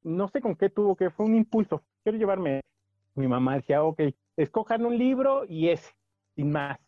no 0.03 0.29
sé 0.29 0.41
con 0.41 0.57
qué 0.57 0.69
tuvo 0.71 0.97
que, 0.97 1.11
fue 1.11 1.27
un 1.27 1.35
impulso. 1.35 1.83
Quiero 2.03 2.19
llevarme. 2.19 2.61
Mi 3.15 3.27
mamá 3.27 3.57
decía, 3.57 3.83
ok, 3.83 4.01
escojan 4.37 4.85
un 4.87 4.97
libro 4.97 5.45
y 5.49 5.69
ese, 5.69 5.93
sin 6.37 6.53
más, 6.53 6.79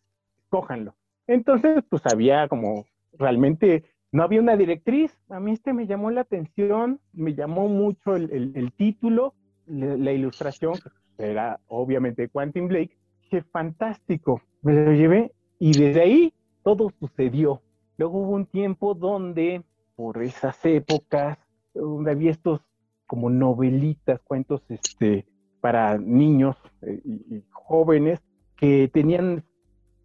escójanlo. 0.43 0.95
Entonces, 1.27 1.83
pues 1.89 2.01
había 2.05 2.47
como 2.47 2.85
realmente 3.17 3.83
no 4.13 4.23
había 4.23 4.39
una 4.39 4.55
directriz. 4.55 5.17
A 5.29 5.39
mí 5.39 5.51
este 5.51 5.73
me 5.73 5.87
llamó 5.87 6.11
la 6.11 6.21
atención, 6.21 6.99
me 7.13 7.33
llamó 7.33 7.67
mucho 7.67 8.15
el, 8.15 8.71
título, 8.77 9.33
la, 9.65 10.11
ilustración, 10.11 10.73
era 11.17 11.59
obviamente 11.67 12.29
Quentin 12.29 12.67
Blake. 12.67 12.95
Qué 13.29 13.41
fantástico, 13.41 14.41
me 14.61 14.73
lo 14.73 14.93
llevé 14.93 15.33
y 15.59 15.71
desde 15.77 16.01
ahí 16.01 16.33
todo 16.63 16.91
sucedió. 16.99 17.61
Luego 17.97 18.19
hubo 18.19 18.31
un 18.33 18.45
tiempo 18.45 18.93
donde, 18.93 19.63
por 19.95 20.21
esas 20.21 20.63
épocas, 20.65 21.39
donde 21.73 22.11
había 22.11 22.31
estos 22.31 22.61
como 23.13 23.29
novelitas, 23.29 24.21
cuentos 24.23 24.63
este, 24.69 25.27
para 25.61 25.99
niños 25.99 26.55
eh, 26.81 26.99
y, 27.05 27.43
jóvenes 27.51 28.19
que 28.55 28.89
tenían 28.91 29.43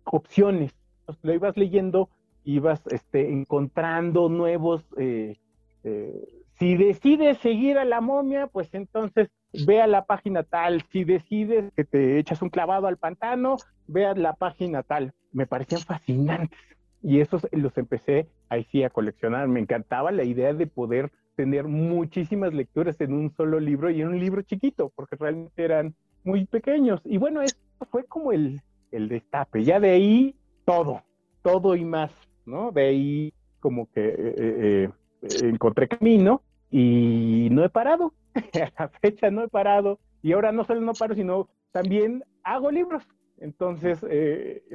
opciones. 0.05 0.75
lo 1.23 1.33
ibas 1.33 1.57
leyendo 1.57 2.11
ibas 2.45 2.83
este, 2.91 3.33
encontrando 3.33 4.29
nuevos... 4.29 4.85
Eh, 4.99 5.39
eh, 5.85 6.23
si 6.59 6.77
decides 6.77 7.39
seguir 7.39 7.79
a 7.79 7.87
la 7.87 8.03
momia, 8.03 8.47
pues 8.47 8.69
entonces 8.75 9.31
ve 9.67 9.81
a 9.81 9.87
la 9.87 10.05
página 10.05 10.43
tal. 10.43 10.83
Si 10.93 11.05
decides 11.05 11.73
que 11.75 11.85
te 11.85 12.19
echas 12.19 12.43
un 12.43 12.51
clavado 12.51 12.89
al 12.89 12.99
pantano, 12.99 13.57
ve 13.87 14.05
a 14.05 14.15
la 14.15 14.35
página 14.35 14.83
tal. 14.83 15.15
Me 15.33 15.47
parecían 15.47 15.81
fascinantes. 15.81 16.59
Y 17.03 17.21
esos 17.21 17.49
los 17.53 17.79
empecé 17.79 18.29
ahí 18.51 18.65
sí 18.71 18.83
a 18.83 18.91
coleccionar. 18.91 19.49
Me 19.49 19.61
encantaba 19.61 20.11
la 20.13 20.25
idea 20.25 20.53
de 20.53 20.67
poder 20.67 21.11
tener 21.39 21.69
muchísimas 21.69 22.53
lecturas 22.53 23.01
en 23.01 23.13
un 23.13 23.31
solo 23.31 23.61
libro 23.61 23.91
y 23.91 24.03
en 24.03 24.09
un 24.09 24.19
libro 24.19 24.43
chiquito, 24.43 24.91
porque 24.97 25.15
realmente 25.15 25.63
eran 25.63 25.95
muy 26.25 26.47
pequeños. 26.47 27.01
Y 27.05 27.17
bueno, 27.17 27.43
eso 27.43 27.55
fue 27.93 28.03
como 28.03 28.33
el, 28.33 28.61
el 28.91 29.09
destape. 29.09 29.63
Ya 29.63 29.79
de 29.79 29.91
ahí 29.91 30.35
todo, 30.65 31.05
todo 31.43 31.77
y 31.77 31.85
más. 31.85 32.11
¿no? 32.45 32.73
De 32.73 32.89
ahí 32.89 33.33
como 33.61 33.89
que 33.93 34.09
eh, 34.09 34.15
eh, 34.17 34.91
eh, 35.23 35.29
encontré 35.43 35.87
camino 35.87 36.43
y 36.73 37.47
no 37.53 37.65
he 37.65 37.69
parado. 37.69 38.15
a 38.35 38.83
la 38.83 38.89
fecha 38.89 39.31
no 39.31 39.45
he 39.45 39.49
parado. 39.49 40.01
Y 40.23 40.33
ahora 40.33 40.51
no 40.51 40.65
solo 40.65 40.81
no 40.81 40.95
paro, 40.95 41.15
sino 41.15 41.49
también 41.71 42.25
hago 42.43 42.73
libros. 42.73 43.05
Entonces 43.37 44.01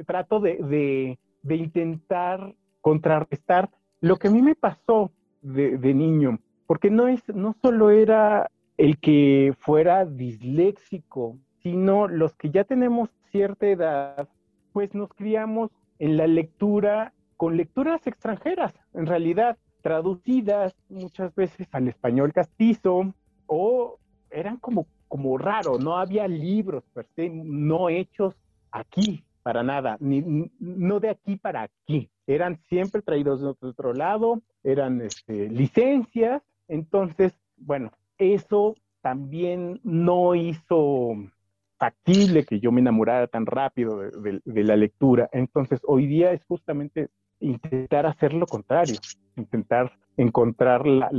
trato 0.06 0.40
de, 0.40 1.18
intentar 1.46 2.54
contrarrestar 2.80 3.68
lo 4.00 4.16
que 4.16 4.28
a 4.28 4.30
mí 4.30 4.40
me 4.40 4.54
pasó 4.54 5.12
de, 5.42 5.76
de, 5.76 5.92
niño, 5.92 6.38
porque 6.66 6.90
no, 6.90 7.08
es, 7.08 7.22
no 7.28 7.54
solo 7.62 7.90
era 7.90 8.50
el 8.76 8.98
que 8.98 9.54
fuera 9.58 10.04
disléxico, 10.04 11.38
sino 11.62 12.08
los 12.08 12.34
que 12.36 12.50
ya 12.50 12.64
tenemos 12.64 13.10
cierta 13.30 13.66
edad, 13.66 14.28
pues 14.72 14.94
nos 14.94 15.12
criamos 15.14 15.70
en 15.98 16.16
la 16.16 16.26
lectura 16.26 17.12
con 17.36 17.56
lecturas 17.56 18.06
extranjeras, 18.06 18.74
en 18.92 19.06
realidad, 19.06 19.56
traducidas 19.82 20.74
muchas 20.88 21.34
veces 21.34 21.68
al 21.72 21.88
español 21.88 22.32
castizo 22.32 23.12
o 23.46 23.98
eran 24.30 24.56
como, 24.56 24.86
como 25.08 25.36
raro, 25.36 25.78
no 25.78 25.96
había 25.96 26.26
libros 26.26 26.84
per 26.92 27.06
se, 27.14 27.28
no 27.28 27.88
hechos 27.88 28.34
aquí 28.70 29.24
para 29.42 29.62
nada, 29.62 29.98
ni, 30.00 30.50
no 30.58 31.00
de 31.00 31.10
aquí 31.10 31.36
para 31.36 31.62
aquí, 31.62 32.08
eran 32.26 32.58
siempre 32.68 33.02
traídos 33.02 33.42
de 33.42 33.68
otro 33.68 33.92
lado, 33.92 34.40
eran 34.62 35.02
este, 35.02 35.50
licencias, 35.50 36.42
entonces, 36.68 37.32
bueno, 37.56 37.92
eso 38.18 38.74
también 39.00 39.80
no 39.82 40.34
hizo 40.34 41.14
factible 41.78 42.44
que 42.44 42.60
yo 42.60 42.72
me 42.72 42.80
enamorara 42.80 43.26
tan 43.26 43.46
rápido 43.46 43.98
de, 43.98 44.40
la 44.64 44.76
lectura. 44.76 45.28
Entonces, 45.32 45.80
hoy 45.84 46.06
día 46.06 46.32
es 46.32 46.44
justamente 46.46 47.08
intentar 47.40 48.06
hacer 48.06 48.32
lo 48.32 48.46
contrario, 48.46 48.96
intentar 49.36 49.92
encontrar 50.16 50.86
la, 50.86 51.10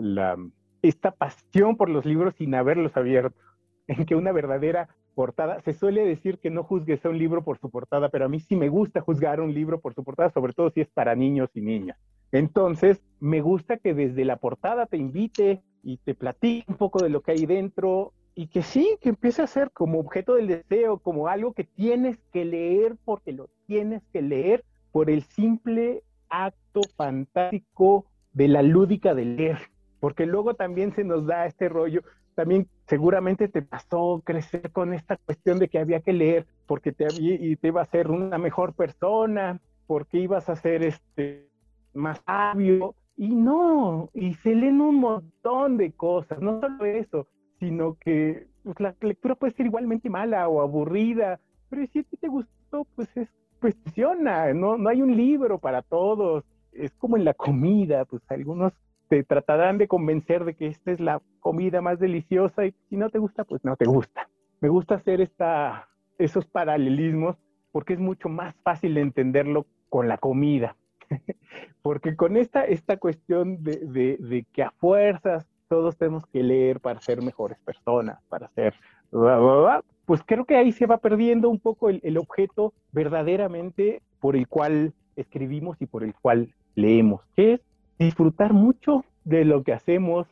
la, 0.00 0.36
esta 0.82 1.10
pasión 1.10 1.76
por 1.76 1.90
los 1.90 2.06
libros 2.06 2.34
sin 2.38 2.54
haberlos 2.54 2.96
abierto, 2.96 3.38
en 3.86 4.06
que 4.06 4.14
una 4.14 4.32
verdadera 4.32 4.88
portada, 5.14 5.60
se 5.62 5.72
suele 5.72 6.04
decir 6.04 6.38
que 6.38 6.50
no 6.50 6.64
juzgues 6.64 7.04
a 7.04 7.08
un 7.08 7.18
libro 7.18 7.42
por 7.42 7.58
su 7.58 7.70
portada, 7.70 8.08
pero 8.08 8.26
a 8.26 8.28
mí 8.28 8.40
sí 8.40 8.56
me 8.56 8.68
gusta 8.68 9.00
juzgar 9.00 9.40
un 9.40 9.54
libro 9.54 9.80
por 9.80 9.94
su 9.94 10.04
portada, 10.04 10.30
sobre 10.30 10.52
todo 10.52 10.70
si 10.70 10.80
es 10.80 10.88
para 10.88 11.14
niños 11.14 11.50
y 11.54 11.60
niñas. 11.60 11.96
Entonces, 12.32 13.00
me 13.20 13.40
gusta 13.40 13.76
que 13.76 13.94
desde 13.94 14.24
la 14.24 14.36
portada 14.36 14.86
te 14.86 14.96
invite 14.96 15.62
y 15.82 15.98
te 15.98 16.14
platique 16.14 16.64
un 16.68 16.76
poco 16.76 17.02
de 17.02 17.08
lo 17.08 17.22
que 17.22 17.32
hay 17.32 17.46
dentro 17.46 18.12
y 18.34 18.48
que 18.48 18.62
sí, 18.62 18.98
que 19.00 19.10
empiece 19.10 19.42
a 19.42 19.46
ser 19.46 19.70
como 19.70 20.00
objeto 20.00 20.34
del 20.34 20.48
deseo, 20.48 20.98
como 20.98 21.28
algo 21.28 21.52
que 21.52 21.64
tienes 21.64 22.18
que 22.32 22.44
leer 22.44 22.96
porque 23.04 23.32
lo 23.32 23.48
tienes 23.66 24.02
que 24.12 24.22
leer 24.22 24.64
por 24.90 25.10
el 25.10 25.22
simple 25.22 26.02
acto 26.28 26.80
fantástico 26.96 28.06
de 28.32 28.48
la 28.48 28.62
lúdica 28.62 29.14
de 29.14 29.24
leer, 29.24 29.58
porque 30.00 30.26
luego 30.26 30.54
también 30.54 30.92
se 30.92 31.04
nos 31.04 31.26
da 31.26 31.46
este 31.46 31.68
rollo, 31.68 32.02
también 32.34 32.68
seguramente 32.86 33.48
te 33.48 33.62
pasó 33.62 34.22
crecer 34.24 34.70
con 34.70 34.92
esta 34.92 35.16
cuestión 35.16 35.58
de 35.58 35.68
que 35.68 35.78
había 35.78 36.00
que 36.00 36.12
leer 36.12 36.46
porque 36.66 36.92
te, 36.92 37.06
y 37.18 37.56
te 37.56 37.68
iba 37.68 37.82
a 37.82 37.86
ser 37.86 38.10
una 38.10 38.38
mejor 38.38 38.74
persona, 38.74 39.60
porque 39.86 40.18
ibas 40.18 40.48
a 40.48 40.56
ser 40.56 40.82
este, 40.82 41.48
más 41.92 42.20
sabio, 42.26 42.94
y 43.16 43.28
no, 43.28 44.10
y 44.12 44.34
se 44.34 44.54
leen 44.54 44.80
un 44.80 44.96
montón 44.96 45.76
de 45.76 45.92
cosas, 45.92 46.40
no 46.40 46.60
solo 46.60 46.84
eso, 46.84 47.28
sino 47.60 47.94
que 47.94 48.48
pues, 48.62 48.78
la 48.80 48.94
lectura 49.00 49.36
puede 49.36 49.52
ser 49.52 49.66
igualmente 49.66 50.10
mala 50.10 50.48
o 50.48 50.60
aburrida, 50.60 51.38
pero 51.68 51.86
si 51.92 52.00
a 52.00 52.02
ti 52.02 52.16
te 52.16 52.28
gustó, 52.28 52.86
pues 52.96 53.16
es 53.16 53.28
cuestiona, 53.60 54.52
no, 54.52 54.76
no 54.76 54.90
hay 54.90 55.00
un 55.00 55.16
libro 55.16 55.58
para 55.58 55.80
todos, 55.80 56.44
es 56.72 56.92
como 56.94 57.16
en 57.16 57.24
la 57.24 57.32
comida, 57.34 58.04
pues 58.04 58.22
algunos 58.28 58.72
te 59.14 59.22
tratarán 59.22 59.78
de 59.78 59.86
convencer 59.86 60.44
de 60.44 60.54
que 60.54 60.66
esta 60.66 60.90
es 60.90 60.98
la 60.98 61.22
comida 61.38 61.80
más 61.80 62.00
deliciosa 62.00 62.66
y 62.66 62.74
si 62.90 62.96
no 62.96 63.10
te 63.10 63.20
gusta, 63.20 63.44
pues 63.44 63.64
no 63.64 63.76
te 63.76 63.84
gusta. 63.84 64.28
Me 64.60 64.68
gusta 64.68 64.96
hacer 64.96 65.20
esta, 65.20 65.88
esos 66.18 66.46
paralelismos 66.46 67.36
porque 67.70 67.92
es 67.92 68.00
mucho 68.00 68.28
más 68.28 68.56
fácil 68.64 68.98
entenderlo 68.98 69.66
con 69.88 70.08
la 70.08 70.18
comida. 70.18 70.74
porque 71.82 72.16
con 72.16 72.36
esta, 72.36 72.64
esta 72.64 72.96
cuestión 72.96 73.62
de, 73.62 73.76
de, 73.86 74.16
de, 74.18 74.44
que 74.52 74.64
a 74.64 74.72
fuerzas 74.72 75.46
todos 75.68 75.96
tenemos 75.96 76.26
que 76.26 76.42
leer 76.42 76.80
para 76.80 77.00
ser 77.00 77.22
mejores 77.22 77.58
personas, 77.60 78.18
para 78.28 78.48
ser 78.48 78.74
pues 80.06 80.22
creo 80.26 80.44
que 80.44 80.56
ahí 80.56 80.72
se 80.72 80.86
va 80.86 80.98
perdiendo 80.98 81.48
un 81.48 81.60
poco 81.60 81.88
el, 81.88 82.18
objeto 82.18 82.74
verdaderamente 82.90 84.02
por 84.18 84.34
el 84.34 84.48
cual 84.48 84.92
escribimos 85.14 85.80
y 85.80 85.86
por 85.86 86.02
el 86.02 86.14
cual 86.14 86.52
leemos, 86.74 87.22
que 87.36 87.54
es 87.54 87.60
disfrutar 87.98 88.52
mucho 88.52 89.04
de 89.24 89.44
lo 89.44 89.62
que 89.62 89.72
hacemos 89.72 90.26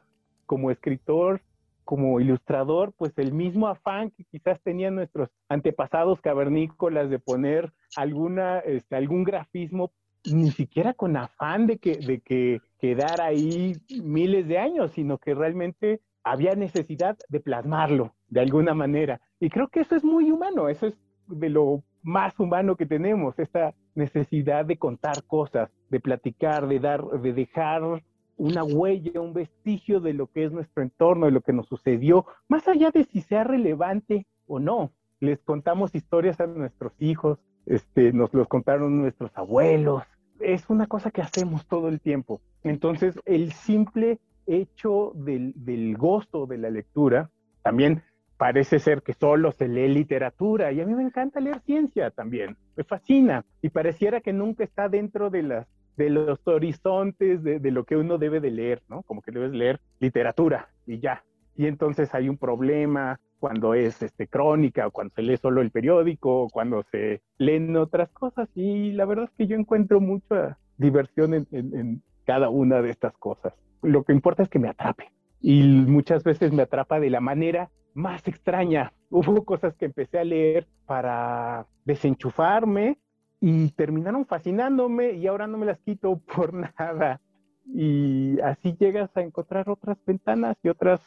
como 0.46 0.70
escritor, 0.70 1.40
como 1.84 2.20
ilustrador, 2.20 2.92
pues 2.96 3.12
el 3.18 3.32
mismo 3.32 3.66
afán 3.68 4.10
que 4.10 4.24
quizás 4.24 4.60
tenían 4.62 4.94
nuestros 4.94 5.30
antepasados 5.48 6.20
cavernícolas 6.20 7.10
de 7.10 7.18
poner 7.18 7.72
alguna, 7.96 8.58
este, 8.60 8.96
algún 8.96 9.24
grafismo, 9.24 9.92
ni 10.24 10.50
siquiera 10.52 10.94
con 10.94 11.16
afán 11.16 11.66
de 11.66 11.78
que, 11.78 11.96
de 11.96 12.20
que 12.20 12.60
quedara 12.78 13.26
ahí 13.26 13.74
miles 14.02 14.46
de 14.46 14.58
años, 14.58 14.92
sino 14.92 15.18
que 15.18 15.34
realmente 15.34 16.00
había 16.22 16.54
necesidad 16.54 17.18
de 17.28 17.40
plasmarlo 17.40 18.14
de 18.28 18.40
alguna 18.40 18.74
manera. 18.74 19.20
Y 19.40 19.50
creo 19.50 19.68
que 19.68 19.80
eso 19.80 19.96
es 19.96 20.04
muy 20.04 20.30
humano, 20.30 20.68
eso 20.68 20.86
es 20.86 20.96
de 21.26 21.48
lo 21.48 21.82
más 22.02 22.38
humano 22.38 22.76
que 22.76 22.86
tenemos, 22.86 23.38
esta 23.38 23.74
necesidad 23.94 24.64
de 24.64 24.76
contar 24.76 25.24
cosas, 25.24 25.70
de 25.92 26.00
platicar, 26.00 26.66
de 26.66 26.80
dar, 26.80 27.04
de 27.04 27.32
dejar 27.34 28.02
una 28.38 28.64
huella, 28.64 29.20
un 29.20 29.34
vestigio 29.34 30.00
de 30.00 30.14
lo 30.14 30.26
que 30.26 30.44
es 30.44 30.50
nuestro 30.50 30.82
entorno, 30.82 31.26
de 31.26 31.32
lo 31.32 31.42
que 31.42 31.52
nos 31.52 31.68
sucedió, 31.68 32.24
más 32.48 32.66
allá 32.66 32.90
de 32.90 33.04
si 33.04 33.20
sea 33.20 33.44
relevante 33.44 34.26
o 34.46 34.58
no. 34.58 34.90
Les 35.20 35.38
contamos 35.42 35.94
historias 35.94 36.40
a 36.40 36.46
nuestros 36.46 36.94
hijos, 36.98 37.38
este, 37.66 38.12
nos 38.12 38.32
los 38.32 38.48
contaron 38.48 38.98
nuestros 38.98 39.30
abuelos. 39.34 40.02
Es 40.40 40.68
una 40.70 40.86
cosa 40.86 41.10
que 41.10 41.20
hacemos 41.20 41.66
todo 41.66 41.88
el 41.88 42.00
tiempo. 42.00 42.40
Entonces, 42.64 43.20
el 43.26 43.52
simple 43.52 44.18
hecho 44.46 45.12
del, 45.14 45.52
del 45.54 45.96
gozo 45.98 46.46
de 46.46 46.56
la 46.56 46.70
lectura, 46.70 47.30
también 47.62 48.02
parece 48.38 48.78
ser 48.78 49.02
que 49.02 49.12
solo 49.12 49.52
se 49.52 49.68
lee 49.68 49.88
literatura 49.88 50.72
y 50.72 50.80
a 50.80 50.86
mí 50.86 50.94
me 50.94 51.04
encanta 51.04 51.38
leer 51.38 51.60
ciencia 51.60 52.10
también, 52.10 52.56
me 52.76 52.82
fascina 52.82 53.44
y 53.60 53.68
pareciera 53.68 54.20
que 54.20 54.32
nunca 54.32 54.64
está 54.64 54.88
dentro 54.88 55.30
de 55.30 55.42
las 55.44 55.68
de 55.96 56.10
los 56.10 56.40
horizontes 56.46 57.42
de, 57.42 57.58
de, 57.58 57.70
lo 57.70 57.84
que 57.84 57.96
uno 57.96 58.18
debe 58.18 58.40
de 58.40 58.50
leer, 58.50 58.82
¿no? 58.88 59.02
Como 59.02 59.22
que 59.22 59.30
debes 59.30 59.52
leer 59.52 59.80
literatura 60.00 60.68
y 60.86 61.00
ya. 61.00 61.24
Y 61.56 61.66
entonces 61.66 62.14
hay 62.14 62.28
un 62.28 62.38
problema 62.38 63.20
cuando 63.38 63.74
es 63.74 64.00
este, 64.02 64.28
crónica, 64.28 64.86
o 64.86 64.90
cuando 64.90 65.14
se 65.14 65.22
lee 65.22 65.36
solo 65.36 65.62
el 65.62 65.70
periódico, 65.70 66.44
o 66.44 66.48
cuando 66.48 66.84
se 66.92 67.22
leen 67.38 67.76
otras 67.76 68.08
cosas. 68.10 68.48
Y 68.54 68.92
la 68.92 69.04
verdad 69.04 69.24
es 69.24 69.30
que 69.36 69.46
yo 69.48 69.56
encuentro 69.56 70.00
mucha 70.00 70.58
diversión 70.78 71.34
en, 71.34 71.46
en, 71.50 71.76
en 71.76 72.02
cada 72.24 72.50
una 72.50 72.80
de 72.80 72.90
estas 72.90 73.16
cosas. 73.18 73.52
Lo 73.82 74.04
que 74.04 74.12
importa 74.12 74.44
es 74.44 74.48
que 74.48 74.60
me 74.60 74.68
atrape. 74.68 75.10
Y 75.40 75.64
muchas 75.64 76.22
veces 76.22 76.52
me 76.52 76.62
atrapa 76.62 77.00
de 77.00 77.10
la 77.10 77.20
manera 77.20 77.68
más 77.94 78.26
extraña. 78.28 78.92
Hubo 79.10 79.44
cosas 79.44 79.74
que 79.74 79.86
empecé 79.86 80.20
a 80.20 80.24
leer 80.24 80.68
para 80.86 81.66
desenchufarme 81.84 82.98
y 83.44 83.70
terminaron 83.72 84.24
fascinándome 84.24 85.14
y 85.14 85.26
ahora 85.26 85.48
no 85.48 85.58
me 85.58 85.66
las 85.66 85.80
quito 85.80 86.16
por 86.34 86.54
nada. 86.54 87.20
Y 87.66 88.40
así 88.40 88.76
llegas 88.78 89.10
a 89.16 89.20
encontrar 89.20 89.68
otras 89.68 89.98
ventanas 90.06 90.56
y 90.62 90.68
otras, 90.68 91.00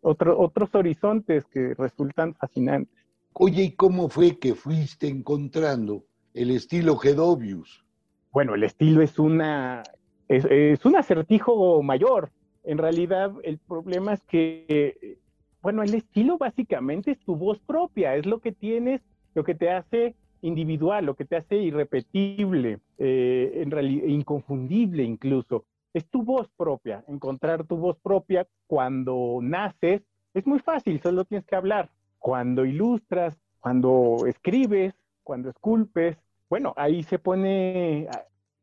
otro, 0.00 0.40
otros 0.40 0.74
horizontes 0.74 1.44
que 1.52 1.74
resultan 1.74 2.34
fascinantes. 2.34 2.96
Oye, 3.34 3.64
¿y 3.64 3.72
cómo 3.72 4.08
fue 4.08 4.38
que 4.38 4.54
fuiste 4.54 5.06
encontrando 5.06 6.04
el 6.32 6.50
estilo 6.50 6.96
Gedovius? 6.96 7.84
Bueno, 8.30 8.54
el 8.54 8.64
estilo 8.64 9.02
es 9.02 9.18
una 9.18 9.82
es, 10.28 10.46
es 10.46 10.84
un 10.86 10.96
acertijo 10.96 11.82
mayor. 11.82 12.30
En 12.64 12.78
realidad, 12.78 13.32
el 13.42 13.58
problema 13.58 14.14
es 14.14 14.22
que, 14.22 15.18
bueno, 15.60 15.82
el 15.82 15.94
estilo 15.94 16.38
básicamente 16.38 17.10
es 17.10 17.20
tu 17.20 17.36
voz 17.36 17.58
propia, 17.60 18.16
es 18.16 18.24
lo 18.24 18.38
que 18.38 18.52
tienes, 18.52 19.02
lo 19.34 19.44
que 19.44 19.54
te 19.54 19.70
hace 19.70 20.14
individual, 20.42 21.06
lo 21.06 21.14
que 21.14 21.24
te 21.24 21.36
hace 21.36 21.56
irrepetible, 21.56 22.80
eh, 22.98 23.64
inconfundible 24.06 25.02
incluso. 25.02 25.64
Es 25.94 26.08
tu 26.08 26.22
voz 26.22 26.48
propia. 26.56 27.04
Encontrar 27.08 27.64
tu 27.64 27.76
voz 27.76 27.96
propia 28.02 28.46
cuando 28.66 29.38
naces 29.40 30.02
es 30.34 30.46
muy 30.46 30.58
fácil, 30.58 31.00
solo 31.00 31.24
tienes 31.24 31.46
que 31.46 31.56
hablar. 31.56 31.90
Cuando 32.18 32.64
ilustras, 32.64 33.38
cuando 33.60 34.24
escribes, 34.26 34.94
cuando 35.22 35.50
esculpes, 35.50 36.16
bueno, 36.48 36.72
ahí 36.76 37.02
se 37.02 37.18
pone, 37.18 38.08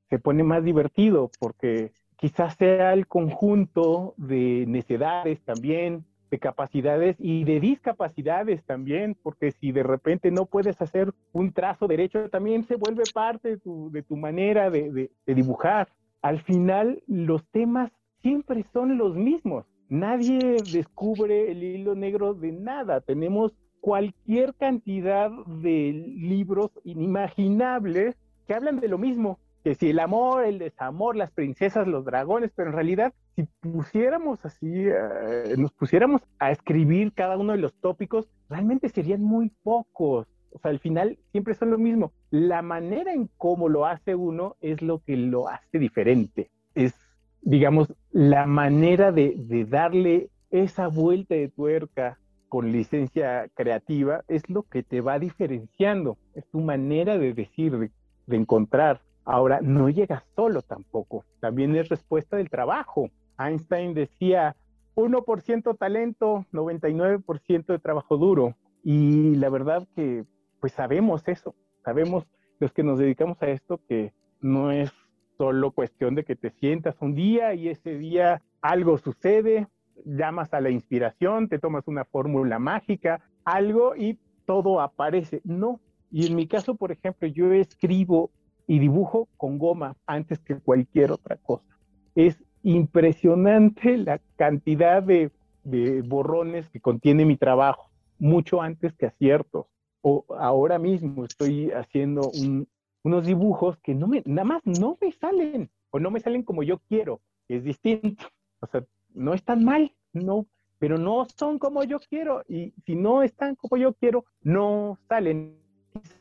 se 0.10 0.20
pone 0.20 0.44
más 0.44 0.64
divertido 0.64 1.32
porque 1.40 1.92
quizás 2.18 2.56
sea 2.56 2.94
el 2.94 3.08
conjunto 3.08 4.14
de 4.18 4.66
necedades 4.68 5.42
también, 5.42 6.06
de 6.30 6.40
capacidades 6.40 7.16
y 7.20 7.44
de 7.44 7.60
discapacidades 7.60 8.64
también, 8.66 9.16
porque 9.22 9.52
si 9.52 9.72
de 9.72 9.84
repente 9.84 10.32
no 10.32 10.46
puedes 10.46 10.82
hacer 10.82 11.14
un 11.32 11.52
trazo 11.52 11.88
derecho, 11.88 12.30
también 12.30 12.64
se 12.66 12.76
vuelve 12.76 13.04
parte 13.14 13.50
de 13.50 13.58
tu, 13.58 13.90
de 13.92 14.04
tu 14.04 14.16
manera 14.16 14.70
de, 14.70 14.92
de, 14.92 15.12
de 15.26 15.36
dibujar. 15.36 15.90
Al 16.22 16.42
final, 16.42 17.02
los 17.08 17.46
temas 17.48 17.92
siempre 18.22 18.66
son 18.74 18.98
los 18.98 19.16
mismos. 19.16 19.66
Nadie 19.88 20.58
descubre 20.72 21.52
el 21.52 21.64
hilo 21.64 21.96
negro 21.96 22.34
de 22.34 22.52
nada. 22.52 23.02
Tenemos 23.02 23.54
cualquier 23.82 24.54
cantidad 24.56 25.32
de 25.48 25.94
libros 25.94 26.70
inimaginables 26.84 28.15
que 28.46 28.54
hablan 28.54 28.80
de 28.80 28.88
lo 28.88 28.98
mismo, 28.98 29.39
que 29.63 29.76
si 29.76 29.89
el 29.89 30.00
amor, 30.00 30.45
el 30.45 30.60
desamor, 30.60 31.15
las 31.15 31.32
princesas, 31.32 31.88
los 31.88 32.06
dragones, 32.06 32.52
pero 32.56 32.69
en 32.69 32.76
realidad 32.76 33.13
si 33.36 33.43
pusiéramos 33.62 34.43
así, 34.43 34.67
eh, 34.67 35.56
nos 35.58 35.72
pusiéramos 35.72 36.22
a 36.39 36.52
escribir 36.52 37.13
cada 37.13 37.38
uno 37.38 37.54
de 37.54 37.60
los 37.60 37.74
tópicos, 37.76 38.28
realmente 38.50 38.89
serían 38.89 39.22
muy 39.22 39.50
pocos. 39.63 40.28
O 40.52 40.60
sea, 40.60 40.72
al 40.72 40.80
final 40.80 41.17
siempre 41.32 41.54
son 41.54 41.72
lo 41.72 41.78
mismo. 41.78 42.12
La 42.32 42.62
manera 42.62 43.13
en 43.13 43.30
cómo 43.38 43.69
lo 43.69 43.86
hace 43.86 44.15
uno 44.15 44.56
es 44.62 44.82
lo 44.82 45.00
que 45.00 45.15
lo 45.15 45.48
hace 45.48 45.80
diferente. 45.80 46.50
Es, 46.76 46.93
digamos, 47.41 47.93
la 48.12 48.45
manera 48.45 49.12
de, 49.12 49.36
de 49.38 49.65
darle 49.65 50.30
esa 50.50 50.88
vuelta 50.88 51.36
de 51.36 51.50
tuerca 51.50 52.17
con 52.50 52.72
licencia 52.72 53.48
creativa 53.54 54.24
es 54.28 54.50
lo 54.50 54.63
que 54.63 54.84
te 54.84 55.02
va 55.02 55.19
diferenciando. 55.19 56.17
Es 56.34 56.45
tu 56.48 56.60
manera 56.60 57.17
de 57.17 57.34
decir, 57.34 57.78
de, 57.78 57.91
de 58.26 58.36
encontrar. 58.36 59.02
Ahora, 59.32 59.60
no 59.62 59.89
llegas 59.89 60.24
solo 60.36 60.63
tampoco, 60.63 61.24
también 61.39 61.76
es 61.76 61.88
respuesta 61.88 62.36
del 62.38 62.50
trabajo. 62.50 63.12
Einstein 63.38 63.94
decía 63.94 64.56
1% 64.96 65.78
talento, 65.78 66.48
99% 66.52 67.65
de 67.68 67.78
trabajo 67.78 68.18
duro. 68.18 68.56
Y 68.84 69.36
la 69.36 69.50
verdad 69.50 69.88
que 69.96 70.26
pues 70.60 70.74
sabemos 70.74 71.28
eso, 71.28 71.54
sabemos 71.86 72.26
los 72.60 72.74
que 72.74 72.82
nos 72.82 72.98
dedicamos 72.98 73.39
a 73.44 73.50
esto 73.50 73.80
que 73.88 74.13
no 74.42 74.72
es 74.72 74.92
solo 75.38 75.74
cuestión 75.74 76.15
de 76.15 76.26
que 76.26 76.36
te 76.36 76.50
sientas 76.50 76.96
un 77.00 77.13
día 77.13 77.54
y 77.54 77.70
ese 77.70 78.00
día 78.00 78.42
algo 78.63 78.98
sucede, 78.98 79.68
llamas 80.06 80.56
a 80.56 80.60
la 80.60 80.72
inspiración, 80.72 81.50
te 81.50 81.60
tomas 81.60 81.88
una 81.88 82.04
fórmula 82.04 82.58
mágica, 82.58 83.22
algo 83.46 83.96
y 83.96 84.18
todo 84.48 84.82
aparece. 84.82 85.42
No. 85.44 85.80
Y 86.10 86.26
en 86.26 86.36
mi 86.36 86.48
caso, 86.48 86.74
por 86.74 86.92
ejemplo, 86.92 87.28
yo 87.28 87.54
escribo 87.54 88.32
y 88.69 88.77
dibujo 88.77 89.27
con 89.36 89.58
goma 89.58 89.97
antes 90.05 90.38
que 90.38 90.55
cualquier 90.60 91.12
otra 91.12 91.38
cosa. 91.38 91.65
Es 92.13 92.38
impresionante 92.62 93.97
la 93.97 94.21
cantidad 94.36 95.01
de, 95.01 95.32
de, 95.63 96.03
borrones 96.03 96.69
que 96.69 96.79
contiene 96.79 97.25
mi 97.25 97.36
trabajo, 97.36 97.89
mucho 98.19 98.62
antes 98.62 98.93
que 98.93 99.08
aciertos. 99.08 99.65
O 100.01 100.23
ahora 100.38 100.77
mismo 100.77 101.25
estoy 101.25 101.71
haciendo 101.71 102.29
un, 102.29 102.67
unos 103.01 103.25
dibujos 103.25 103.75
que 103.79 103.95
no 103.95 104.08
me, 104.08 104.21
nada 104.27 104.45
más 104.45 104.62
no 104.65 104.99
me 105.01 105.13
salen, 105.13 105.71
o 105.89 105.99
no 105.99 106.12
me 106.12 106.19
salen 106.19 106.43
como 106.43 106.62
yo 106.62 106.77
quiero, 106.88 107.21
es 107.47 107.63
distinto. 107.63 108.23
O 108.60 108.67
sea, 108.67 108.86
no 109.15 109.34
están 109.34 109.65
mal, 109.65 109.91
no, 110.13 110.45
pero 110.77 110.99
no 110.99 111.25
son 111.38 111.58
como 111.58 111.84
yo 111.86 111.97
quiero, 112.08 112.43
y 112.47 112.71
si 112.86 112.95
no 112.95 113.23
están 113.23 113.55
como 113.55 113.77
yo 113.77 113.93
quiero, 113.93 114.25
no 114.43 114.99
salen 115.08 115.59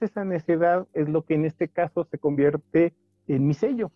esa 0.00 0.24
necedad 0.24 0.86
es 0.94 1.08
lo 1.08 1.22
que 1.22 1.34
en 1.34 1.44
este 1.44 1.68
caso 1.68 2.04
se 2.10 2.18
convierte 2.18 2.94
en 3.26 3.46
mi 3.46 3.54
sello. 3.54 3.90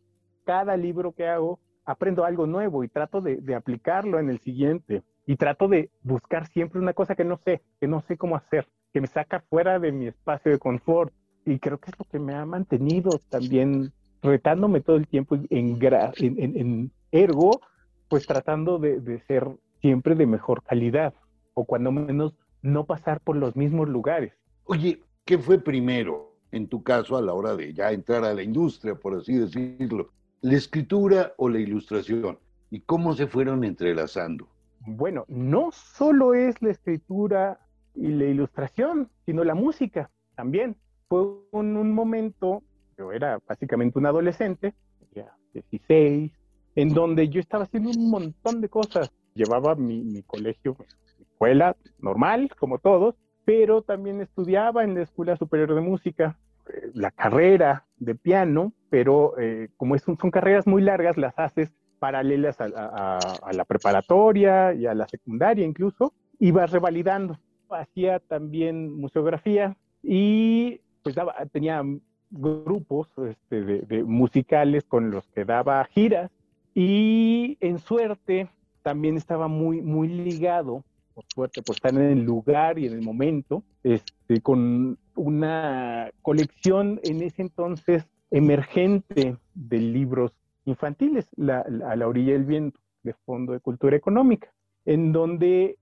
Cada 0.44 0.76
libro 0.76 1.12
que 1.12 1.28
hago 1.28 1.60
aprendo 1.84 2.24
algo 2.24 2.46
nuevo 2.46 2.84
y 2.84 2.88
trato 2.88 3.20
de, 3.20 3.54
aplicarlo 3.54 4.18
en 4.18 4.30
el 4.30 4.38
siguiente. 4.40 5.02
Y 5.26 5.36
trato 5.36 5.68
de 5.68 5.90
buscar 6.02 6.48
siempre 6.48 6.80
una 6.80 6.94
cosa 6.94 7.14
que 7.14 7.24
no 7.24 7.38
sé, 7.44 7.62
que 7.80 7.86
no 7.86 8.00
sé 8.00 8.16
cómo 8.16 8.36
hacer, 8.36 8.66
que 8.92 9.00
me 9.00 9.06
saca 9.06 9.40
fuera 9.48 9.78
de 9.78 9.92
mi 9.92 10.08
espacio 10.08 10.50
de 10.50 10.58
confort. 10.58 11.12
Y 11.44 11.58
creo 11.58 11.78
que 11.78 11.90
es 11.90 11.98
lo 11.98 12.04
que 12.04 12.18
me 12.18 12.34
ha 12.34 12.44
mantenido 12.44 13.10
también 13.28 13.92
retándome 14.20 14.80
todo 14.80 14.96
el 14.96 15.06
tiempo 15.08 15.36
en 15.50 16.90
ergo, 17.10 17.60
pues 18.08 18.26
tratando 18.26 18.78
de, 18.78 19.00
de 19.00 19.20
ser 19.20 19.48
siempre 19.80 20.14
de 20.14 20.26
mejor 20.26 20.62
calidad, 20.62 21.14
o 21.54 21.64
cuando 21.64 21.90
menos 21.90 22.34
no 22.62 22.84
pasar 22.84 23.20
por 23.20 23.36
los 23.36 23.56
mismos 23.56 23.88
lugares. 23.88 24.32
Oye, 24.64 25.00
¿Qué 25.24 25.38
fue 25.38 25.60
primero, 25.60 26.34
en 26.50 26.66
tu 26.66 26.82
caso, 26.82 27.16
a 27.16 27.22
la 27.22 27.32
hora 27.32 27.54
de 27.54 27.72
ya 27.72 27.92
entrar 27.92 28.24
a 28.24 28.34
la 28.34 28.42
industria, 28.42 28.96
por 28.96 29.14
así 29.14 29.34
decirlo? 29.34 30.10
¿La 30.40 30.56
escritura 30.56 31.32
o 31.36 31.48
la 31.48 31.60
ilustración? 31.60 32.40
¿Y 32.70 32.80
cómo 32.80 33.14
se 33.14 33.28
fueron 33.28 33.62
entrelazando? 33.62 34.48
Bueno, 34.80 35.24
no 35.28 35.70
solo 35.70 36.34
es 36.34 36.60
la 36.60 36.72
escritura 36.72 37.60
y 37.94 38.08
la 38.08 38.24
ilustración, 38.24 39.10
sino 39.24 39.44
la 39.44 39.54
música 39.54 40.10
también. 40.34 40.76
Fue 41.08 41.20
en 41.52 41.76
un 41.76 41.92
momento, 41.92 42.64
yo 42.98 43.12
era 43.12 43.38
básicamente 43.46 44.00
un 44.00 44.06
adolescente, 44.06 44.74
ya 45.14 45.36
16, 45.54 46.32
en 46.74 46.94
donde 46.94 47.28
yo 47.28 47.38
estaba 47.38 47.64
haciendo 47.64 47.90
un 47.90 48.10
montón 48.10 48.60
de 48.60 48.68
cosas. 48.68 49.12
Llevaba 49.34 49.76
mi, 49.76 50.02
mi 50.02 50.22
colegio, 50.24 50.76
mi 51.16 51.22
escuela 51.22 51.76
normal, 52.00 52.50
como 52.58 52.78
todos, 52.78 53.14
pero 53.44 53.82
también 53.82 54.20
estudiaba 54.20 54.84
en 54.84 54.94
la 54.94 55.02
Escuela 55.02 55.36
Superior 55.36 55.74
de 55.74 55.80
Música, 55.80 56.38
eh, 56.68 56.90
la 56.94 57.10
carrera 57.10 57.86
de 57.98 58.14
piano, 58.14 58.72
pero 58.90 59.38
eh, 59.38 59.68
como 59.76 59.98
son 59.98 60.16
carreras 60.30 60.66
muy 60.66 60.82
largas, 60.82 61.16
las 61.16 61.38
haces 61.38 61.72
paralelas 61.98 62.56
a, 62.60 63.18
la 63.52 63.64
preparatoria 63.64 64.74
y 64.74 64.86
a 64.86 64.94
la 64.94 65.06
secundaria 65.06 65.64
incluso, 65.64 66.12
y 66.38 66.50
revalidando. 66.50 67.38
Hacía 67.70 68.18
también 68.18 68.92
museografía 68.98 69.76
y 70.02 70.80
pues 71.02 71.14
daba, 71.14 71.34
tenía 71.52 71.82
grupos 72.30 73.08
este, 73.28 73.62
de, 73.62 73.80
de 73.82 74.02
musicales 74.02 74.84
con 74.84 75.10
los 75.10 75.28
que 75.28 75.44
daba 75.44 75.84
giras 75.84 76.30
Y 76.74 77.56
en 77.60 77.78
suerte 77.78 78.48
también 78.82 79.16
estaba 79.16 79.48
muy, 79.48 79.80
muy 79.80 80.08
ligado, 80.08 80.84
por 81.12 81.24
suerte, 81.32 81.62
por 81.62 81.76
estar 81.76 81.92
en 81.94 82.00
el 82.00 82.22
lugar 82.22 82.78
y 82.78 82.86
en 82.86 82.94
el 82.94 83.02
momento, 83.02 83.62
este, 83.82 84.40
con 84.40 84.98
una 85.14 86.10
colección 86.22 87.00
en 87.04 87.22
ese 87.22 87.42
entonces 87.42 88.06
emergente 88.30 89.36
de 89.54 89.78
libros 89.78 90.32
infantiles, 90.64 91.26
a 91.48 91.96
la 91.96 92.08
orilla 92.08 92.32
del 92.32 92.44
viento, 92.44 92.80
de 93.02 93.14
Fondo 93.24 93.52
de 93.52 93.60
Cultura 93.60 93.96
Económica, 93.96 94.52
en 94.84 95.12
donde 95.12 95.76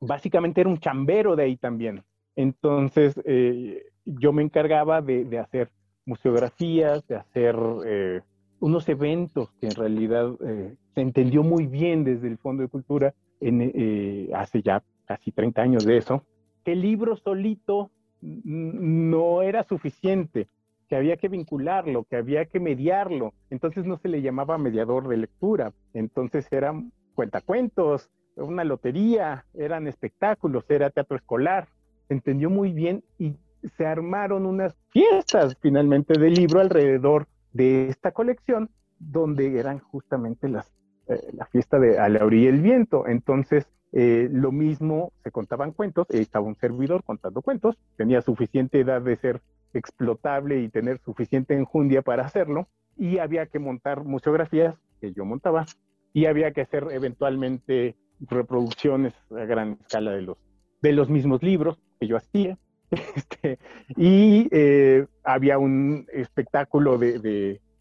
básicamente 0.00 0.60
era 0.60 0.70
un 0.70 0.78
chambero 0.78 1.36
de 1.36 1.44
ahí 1.44 1.56
también. 1.56 2.02
Entonces, 2.36 3.20
eh, 3.24 3.86
yo 4.04 4.32
me 4.32 4.42
encargaba 4.42 5.00
de, 5.02 5.38
hacer 5.38 5.70
museografías, 6.04 7.06
de 7.06 7.16
hacer 7.16 7.56
eh, 7.86 8.20
unos 8.60 8.88
eventos 8.88 9.50
que 9.60 9.66
en 9.66 9.74
realidad 9.74 10.32
eh, 10.46 10.74
se 10.94 11.00
entendió 11.00 11.42
muy 11.42 11.66
bien 11.66 12.04
desde 12.04 12.28
el 12.28 12.38
Fondo 12.38 12.62
de 12.62 12.68
Cultura 12.68 13.14
en, 13.48 14.34
hace 14.34 14.62
ya 14.62 14.82
casi 15.06 15.32
30 15.32 15.62
años 15.62 15.84
de 15.84 15.96
eso, 15.98 16.24
que 16.64 16.72
el 16.72 16.80
libro 16.80 17.16
solito 17.16 17.90
no 18.20 19.42
era 19.42 19.64
suficiente, 19.64 20.48
que 20.88 20.96
había 20.96 21.16
que 21.16 21.28
vincularlo, 21.28 22.04
que 22.04 22.16
había 22.16 22.46
que 22.46 22.60
mediarlo. 22.60 23.34
Entonces 23.50 23.84
no 23.84 23.98
se 23.98 24.08
le 24.08 24.22
llamaba 24.22 24.58
mediador 24.58 25.08
de 25.08 25.18
lectura, 25.18 25.72
entonces 25.92 26.50
eran 26.52 26.92
cuentacuentos, 27.14 28.10
una 28.36 28.64
lotería, 28.64 29.44
eran 29.54 29.86
espectáculos, 29.86 30.64
era 30.68 30.90
teatro 30.90 31.16
escolar. 31.16 31.68
Entendió 32.08 32.50
muy 32.50 32.72
bien 32.72 33.04
y 33.18 33.36
se 33.76 33.86
armaron 33.86 34.46
unas 34.46 34.76
fiestas 34.90 35.56
finalmente 35.60 36.18
del 36.18 36.34
libro 36.34 36.60
alrededor 36.60 37.28
de 37.52 37.88
esta 37.88 38.12
colección, 38.12 38.70
donde 38.98 39.58
eran 39.58 39.78
justamente 39.78 40.48
las, 40.48 40.72
eh, 41.08 41.20
la 41.32 41.46
fiesta 41.46 41.78
de 41.78 41.98
A 41.98 42.08
la 42.08 42.24
orilla 42.24 42.50
del 42.50 42.62
viento. 42.62 43.06
Entonces, 43.06 43.66
eh, 43.92 44.28
lo 44.30 44.50
mismo, 44.50 45.12
se 45.22 45.30
contaban 45.30 45.72
cuentos, 45.72 46.06
estaba 46.10 46.46
un 46.46 46.56
servidor 46.56 47.04
contando 47.04 47.42
cuentos, 47.42 47.78
tenía 47.96 48.22
suficiente 48.22 48.80
edad 48.80 49.00
de 49.00 49.16
ser 49.16 49.40
explotable 49.72 50.60
y 50.60 50.68
tener 50.68 50.98
suficiente 50.98 51.54
enjundia 51.54 52.02
para 52.02 52.24
hacerlo, 52.24 52.68
y 52.96 53.18
había 53.18 53.46
que 53.46 53.60
montar 53.60 54.04
museografías 54.04 54.74
que 55.00 55.12
yo 55.12 55.24
montaba, 55.24 55.66
y 56.12 56.26
había 56.26 56.52
que 56.52 56.62
hacer 56.62 56.88
eventualmente 56.90 57.96
reproducciones 58.20 59.14
a 59.30 59.44
gran 59.44 59.78
escala 59.80 60.12
de 60.12 60.22
los, 60.22 60.38
de 60.82 60.92
los 60.92 61.08
mismos 61.08 61.42
libros 61.42 61.78
que 62.00 62.06
yo 62.06 62.16
hacía. 62.16 62.58
Este, 63.16 63.58
y 63.96 64.48
eh, 64.52 65.06
había 65.24 65.58
un 65.58 66.06
espectáculo 66.12 66.96
de, 66.98 67.18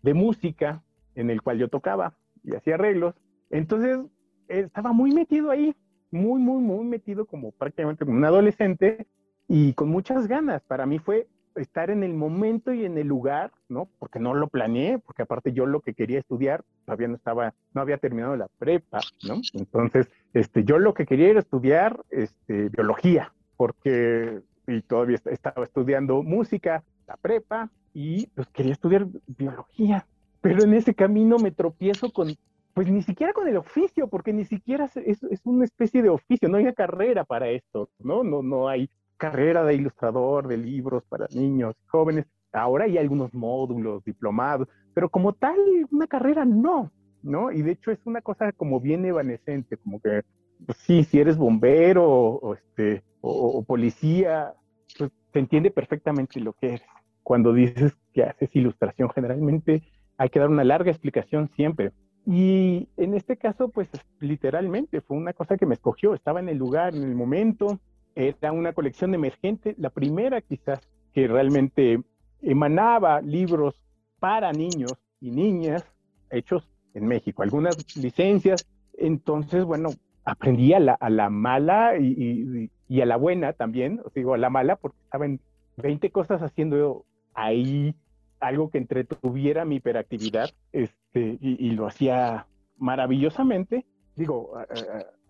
de, 0.02 0.14
música 0.14 0.82
en 1.14 1.30
el 1.30 1.42
cual 1.42 1.60
yo 1.60 1.68
tocaba 1.68 2.16
y 2.44 2.56
hacía 2.56 2.76
arreglos. 2.76 3.16
Entonces, 3.50 4.00
estaba 4.48 4.94
muy 4.94 5.14
metido 5.14 5.52
ahí, 5.52 5.76
muy, 6.12 6.40
muy, 6.40 6.62
muy 6.62 6.86
metido 6.86 7.26
como 7.26 7.52
prácticamente 7.52 8.06
como 8.06 8.18
un 8.18 8.26
adolescente 8.26 9.08
y 9.48 9.74
con 9.74 9.90
muchas 9.90 10.28
ganas. 10.28 10.62
Para 10.64 10.86
mí 10.86 11.00
fue 11.00 11.28
estar 11.56 11.90
en 11.90 12.04
el 12.04 12.14
momento 12.14 12.74
y 12.74 12.86
en 12.86 12.98
el 12.98 13.08
lugar, 13.08 13.52
¿no? 13.70 13.88
Porque 14.00 14.20
no 14.20 14.34
lo 14.34 14.48
planeé, 14.48 15.00
porque 15.00 15.22
aparte 15.22 15.54
yo 15.54 15.66
lo 15.66 15.82
que 15.82 15.94
quería 15.94 16.20
estudiar 16.20 16.64
todavía 16.86 17.08
no 17.08 17.16
estaba, 17.16 17.54
no 17.74 17.82
había 17.82 17.98
terminado 17.98 18.36
la 18.36 18.48
prepa, 18.58 19.00
¿no? 19.28 19.42
Entonces, 19.54 20.10
este, 20.34 20.64
yo 20.64 20.80
lo 20.80 20.94
que 20.94 21.06
quería 21.06 21.30
era 21.30 21.40
estudiar, 21.40 22.00
este, 22.10 22.70
biología, 22.70 23.34
porque 23.56 24.42
y 24.68 24.82
todavía 24.82 25.20
estaba 25.26 25.64
estudiando 25.64 26.24
música, 26.24 26.84
la 27.08 27.18
prepa, 27.18 27.70
y 27.94 28.28
pues 28.28 28.48
quería 28.48 28.74
estudiar 28.74 29.08
biología. 29.28 30.08
Pero 30.44 30.64
en 30.64 30.74
ese 30.74 30.94
camino 30.94 31.38
me 31.40 31.52
tropiezo 31.52 32.12
con, 32.12 32.28
pues 32.74 32.92
ni 32.92 33.02
siquiera 33.02 33.32
con 33.32 33.48
el 33.48 33.56
oficio, 33.56 34.10
porque 34.10 34.34
ni 34.34 34.44
siquiera 34.44 34.90
es, 34.94 35.24
es 35.24 35.42
una 35.46 35.64
especie 35.64 36.04
de 36.04 36.10
oficio, 36.10 36.50
no 36.50 36.58
hay 36.58 36.72
carrera 36.74 37.24
para 37.24 37.50
esto, 37.50 37.90
¿no? 38.00 38.26
No, 38.26 38.44
no 38.44 38.68
hay 38.68 38.90
carrera 39.16 39.64
de 39.64 39.76
ilustrador 39.76 40.50
de 40.50 40.58
libros 40.58 41.06
para 41.08 41.28
niños 41.34 41.76
jóvenes. 41.88 42.26
Ahora 42.52 42.84
hay 42.84 42.98
algunos 42.98 43.34
módulos, 43.34 44.04
diplomados, 44.04 44.68
pero 44.94 45.08
como 45.10 45.32
tal, 45.32 45.58
una 45.92 46.08
carrera 46.08 46.44
no, 46.44 46.92
¿no? 47.22 47.50
Y 47.50 47.62
de 47.62 47.72
hecho 47.72 47.92
es 47.92 48.00
una 48.04 48.22
cosa 48.22 48.52
como 48.52 48.82
bien 48.82 49.06
evanescente, 49.06 49.78
como 49.78 50.02
que, 50.02 50.24
pues 50.66 50.78
sí, 50.80 51.06
si 51.06 51.20
eres 51.22 51.38
bombero 51.38 52.06
o, 52.06 52.54
este, 52.54 53.02
o, 53.22 53.64
policía, 53.64 54.54
pues 54.98 55.10
se 55.32 55.40
entiende 55.40 55.72
perfectamente 55.72 56.42
lo 56.42 56.52
que 56.52 56.68
eres. 56.68 56.88
Cuando 57.24 57.54
dices 57.54 57.94
que 58.14 58.24
haces 58.24 58.54
ilustración, 58.54 59.10
generalmente 59.10 59.84
hay 60.18 60.30
que 60.30 60.40
dar 60.40 60.50
una 60.50 60.64
larga 60.64 60.92
explicación 60.92 61.50
siempre. 61.56 61.92
Y 62.26 62.88
en 62.98 63.14
este 63.16 63.36
caso, 63.38 63.70
pues 63.70 63.90
literalmente 64.20 65.02
fue 65.02 65.18
una 65.18 65.34
cosa 65.34 65.58
que 65.58 65.66
me 65.66 65.74
escogió, 65.74 66.14
estaba 66.14 66.40
en 66.40 66.50
el 66.50 66.58
lugar, 66.58 66.96
en 66.96 67.04
el 67.04 67.16
momento, 67.16 67.80
era 68.16 68.52
una 68.52 68.74
colección 68.74 69.14
emergente, 69.14 69.76
la 69.78 69.90
primera 69.90 70.42
quizás 70.42 70.80
que 71.14 71.28
realmente 71.28 72.02
emanaba 72.42 73.22
libros 73.22 73.76
para 74.20 74.52
niños 74.52 74.94
y 75.20 75.32
niñas 75.32 75.84
hechos 76.30 76.70
en 76.94 77.08
México, 77.08 77.44
algunas 77.44 77.76
licencias. 77.98 78.68
Entonces, 78.98 79.66
bueno, 79.66 79.90
aprendí 80.26 80.74
a 80.74 80.80
la, 80.80 81.30
mala 81.30 81.98
y, 81.98 82.70
a 83.02 83.06
la 83.06 83.18
buena 83.18 83.54
también, 83.54 84.02
digo, 84.16 84.34
a 84.34 84.38
la 84.38 84.50
mala 84.50 84.76
porque 84.76 84.98
estaba 85.04 85.26
en 85.26 85.40
20 85.78 86.10
cosas 86.12 86.42
haciendo 86.42 87.06
ahí 87.34 87.96
algo 88.44 88.70
que 88.70 88.78
entretuviera 88.78 89.66
mi 89.66 89.78
hiperactividad 89.78 90.50
este, 90.72 91.38
y, 91.42 91.68
y 91.68 91.72
lo 91.72 91.88
hacía 91.88 92.48
maravillosamente. 92.78 93.86
Digo, 94.16 94.52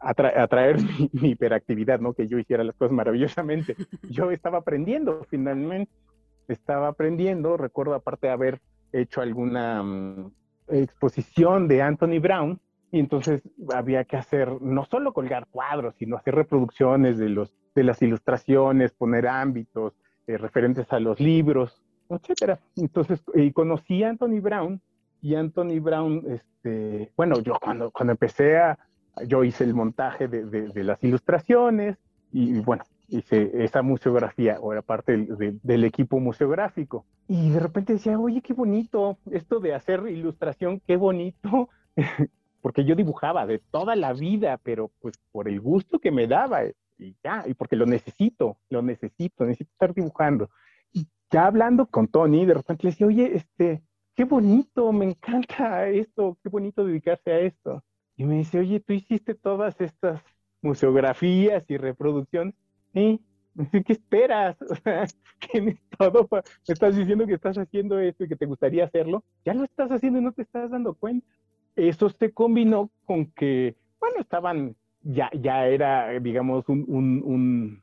atraer 0.03 0.77
mi, 1.13 1.29
hiperactividad, 1.29 1.99
¿no? 1.99 2.13
Que 2.13 2.27
yo 2.27 2.37
hiciera 2.37 2.63
las 2.63 2.75
cosas 2.75 2.93
maravillosamente. 2.93 3.75
Yo 4.09 4.31
estaba 4.31 4.59
aprendiendo 4.59 5.25
finalmente, 5.29 5.91
estaba 6.47 6.89
aprendiendo, 6.89 7.57
recuerdo 7.57 7.95
aparte 7.95 8.27
de 8.27 8.33
haber 8.33 8.61
hecho 8.91 9.21
alguna 9.21 9.81
mm, 9.81 10.31
exposición 10.69 11.67
de 11.67 11.81
Anthony 11.81 12.19
Brown, 12.19 12.59
y 12.91 12.99
entonces 12.99 13.41
había 13.73 14.03
que 14.03 14.17
hacer, 14.17 14.61
no 14.61 14.85
solo 14.85 15.13
colgar 15.13 15.47
cuadros, 15.47 15.95
sino 15.97 16.15
hacer 16.15 16.35
reproducciones 16.35 17.17
de, 17.17 17.29
los, 17.29 17.55
de 17.73 17.83
las 17.83 18.01
ilustraciones, 18.03 18.93
poner 18.93 19.27
ámbitos 19.27 19.93
eh, 20.27 20.37
referentes 20.37 20.93
a 20.93 20.99
los 20.99 21.19
libros, 21.19 21.82
etcétera. 22.15 22.59
Entonces, 22.75 23.21
y 23.35 23.51
conocí 23.51 24.03
a 24.03 24.09
Anthony 24.09 24.39
Brown, 24.41 24.81
y 25.23 25.35
Anthony 25.35 25.79
Brown, 25.79 26.21
este, 26.27 27.11
bueno, 27.15 27.39
yo 27.39 27.53
cuando, 27.61 27.91
cuando 27.91 28.11
empecé 28.11 28.57
a, 28.57 28.77
yo 29.25 29.45
hice 29.45 29.63
el 29.63 29.73
montaje 29.73 30.27
de, 30.27 30.83
las 30.83 31.01
ilustraciones 31.01 31.97
y, 32.33 32.59
bueno, 32.59 32.83
hice 33.07 33.63
esa 33.63 33.81
museografía 33.81 34.59
o 34.59 34.73
era 34.73 34.81
parte 34.81 35.27
del, 35.63 35.83
equipo 35.85 36.19
museográfico. 36.19 37.05
Y 37.29 37.51
de 37.51 37.59
repente 37.61 37.93
decía, 37.93 38.19
oye, 38.19 38.41
qué 38.41 38.53
bonito 38.53 39.17
esto 39.31 39.61
de 39.61 39.73
hacer 39.73 40.05
ilustración, 40.07 40.81
qué 40.85 40.97
bonito. 40.97 41.69
porque 42.61 42.83
yo 42.85 42.95
dibujaba 42.95 43.45
de 43.45 43.59
toda 43.59 43.95
la 43.95 44.13
vida, 44.13 44.59
pero 44.61 44.89
pues 44.99 45.15
por 45.31 45.47
el 45.47 45.61
gusto 45.61 45.99
que 45.99 46.11
me 46.11 46.27
daba 46.27 46.65
y 46.97 47.15
ya, 47.23 47.43
y 47.45 47.53
porque 47.53 47.75
lo 47.75 47.85
necesito, 47.85 48.57
lo 48.69 48.81
necesito, 48.81 49.45
necesito 49.45 49.71
estar 49.71 49.93
dibujando. 49.93 50.49
Ya 51.33 51.47
hablando 51.47 51.87
con 51.87 52.07
Tony, 52.07 52.45
de 52.45 52.53
repente 52.53 52.83
le 52.83 52.91
decía, 52.91 53.07
oye, 53.07 53.35
este, 53.35 53.81
qué 54.15 54.23
bonito, 54.23 54.93
me 54.93 55.05
encanta 55.05 55.87
esto, 55.89 56.37
qué 56.43 56.49
bonito 56.49 56.85
dedicarse 56.85 57.31
a 57.31 57.39
esto. 57.39 57.83
Y 58.15 58.23
me 58.25 58.35
dice, 58.35 58.59
oye, 58.59 58.79
tú 58.79 58.93
hiciste 58.93 59.33
todas 59.33 59.81
estas 59.81 60.21
museografías 60.61 61.63
y 61.67 61.77
reproducciones. 61.77 62.53
¿Sí? 62.93 63.19
¿Qué 63.71 63.93
esperas? 63.93 64.57
O 64.69 64.75
sea, 64.75 65.07
tienes 65.51 65.79
todo. 65.97 66.27
Me 66.31 66.41
estás 66.67 66.95
diciendo 66.95 67.25
que 67.25 67.33
estás 67.33 67.57
haciendo 67.57 67.97
esto 67.97 68.25
y 68.25 68.27
que 68.27 68.35
te 68.35 68.45
gustaría 68.45 68.85
hacerlo. 68.85 69.23
Ya 69.43 69.55
lo 69.55 69.63
estás 69.63 69.89
haciendo 69.89 70.19
y 70.19 70.23
no 70.23 70.33
te 70.33 70.43
estás 70.43 70.69
dando 70.69 70.93
cuenta. 70.93 71.25
Eso 71.75 72.11
se 72.11 72.31
combinó 72.31 72.91
con 73.05 73.31
que, 73.31 73.75
bueno, 73.99 74.17
estaban, 74.19 74.75
ya, 75.01 75.31
ya 75.33 75.65
era, 75.65 76.11
digamos, 76.19 76.69
un, 76.69 76.85
un, 76.87 77.23
un, 77.25 77.82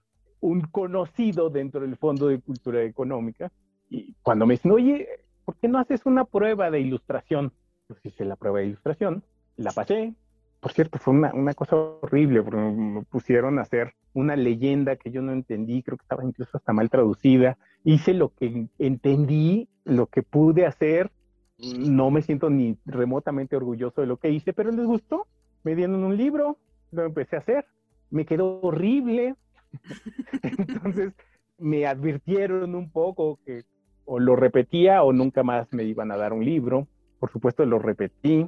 conocido 0.70 1.50
dentro 1.50 1.80
del 1.80 1.96
Fondo 1.96 2.28
de 2.28 2.40
Cultura 2.40 2.82
Económica. 2.82 3.50
Y 3.88 4.14
cuando 4.22 4.46
me 4.46 4.54
dicen, 4.54 4.72
oye, 4.72 5.08
¿por 5.44 5.56
qué 5.56 5.68
no 5.68 5.78
haces 5.78 6.06
una 6.06 6.24
prueba 6.24 6.70
de 6.70 6.80
ilustración? 6.80 7.52
Pues 7.86 8.04
hice 8.04 8.24
la 8.24 8.36
prueba 8.36 8.60
de 8.60 8.66
ilustración 8.66 9.22
la 9.60 9.72
pasé. 9.72 10.14
Por 10.60 10.72
cierto, 10.72 10.98
fue 10.98 11.14
una, 11.14 11.32
una, 11.32 11.54
cosa 11.54 11.76
horrible, 11.76 12.42
porque 12.42 12.60
me 12.60 13.02
pusieron 13.02 13.58
a 13.58 13.62
hacer 13.62 13.94
una 14.12 14.36
leyenda 14.36 14.96
que 14.96 15.10
yo 15.10 15.22
no 15.22 15.32
entendí, 15.32 15.82
creo 15.82 15.96
que 15.96 16.02
estaba 16.02 16.24
incluso 16.24 16.58
hasta 16.58 16.72
mal 16.72 16.90
traducida. 16.90 17.56
Hice 17.84 18.12
lo 18.12 18.34
que 18.34 18.66
entendí, 18.78 19.68
lo 19.84 20.06
que 20.06 20.22
pude 20.22 20.66
hacer. 20.66 21.10
No 21.58 22.10
me 22.10 22.22
siento 22.22 22.50
ni 22.50 22.76
remotamente 22.84 23.56
orgulloso 23.56 24.00
de 24.00 24.06
lo 24.06 24.18
que 24.18 24.30
hice, 24.30 24.52
pero 24.52 24.70
les 24.70 24.86
gustó. 24.86 25.26
Me 25.62 25.74
dieron 25.74 26.02
un 26.04 26.16
libro, 26.16 26.58
lo 26.90 27.04
empecé 27.04 27.36
a 27.36 27.40
hacer. 27.40 27.66
Me 28.10 28.26
quedó 28.26 28.60
horrible. 28.60 29.36
Entonces 30.42 31.12
me 31.58 31.86
advirtieron 31.86 32.74
un 32.74 32.90
poco 32.90 33.38
que 33.44 33.64
o 34.04 34.18
lo 34.18 34.34
repetía 34.34 35.02
o 35.02 35.12
nunca 35.12 35.42
más 35.42 35.72
me 35.72 35.84
iban 35.84 36.10
a 36.10 36.16
dar 36.16 36.32
un 36.32 36.44
libro. 36.44 36.88
Por 37.18 37.30
supuesto, 37.30 37.64
lo 37.64 37.78
repetí 37.78 38.46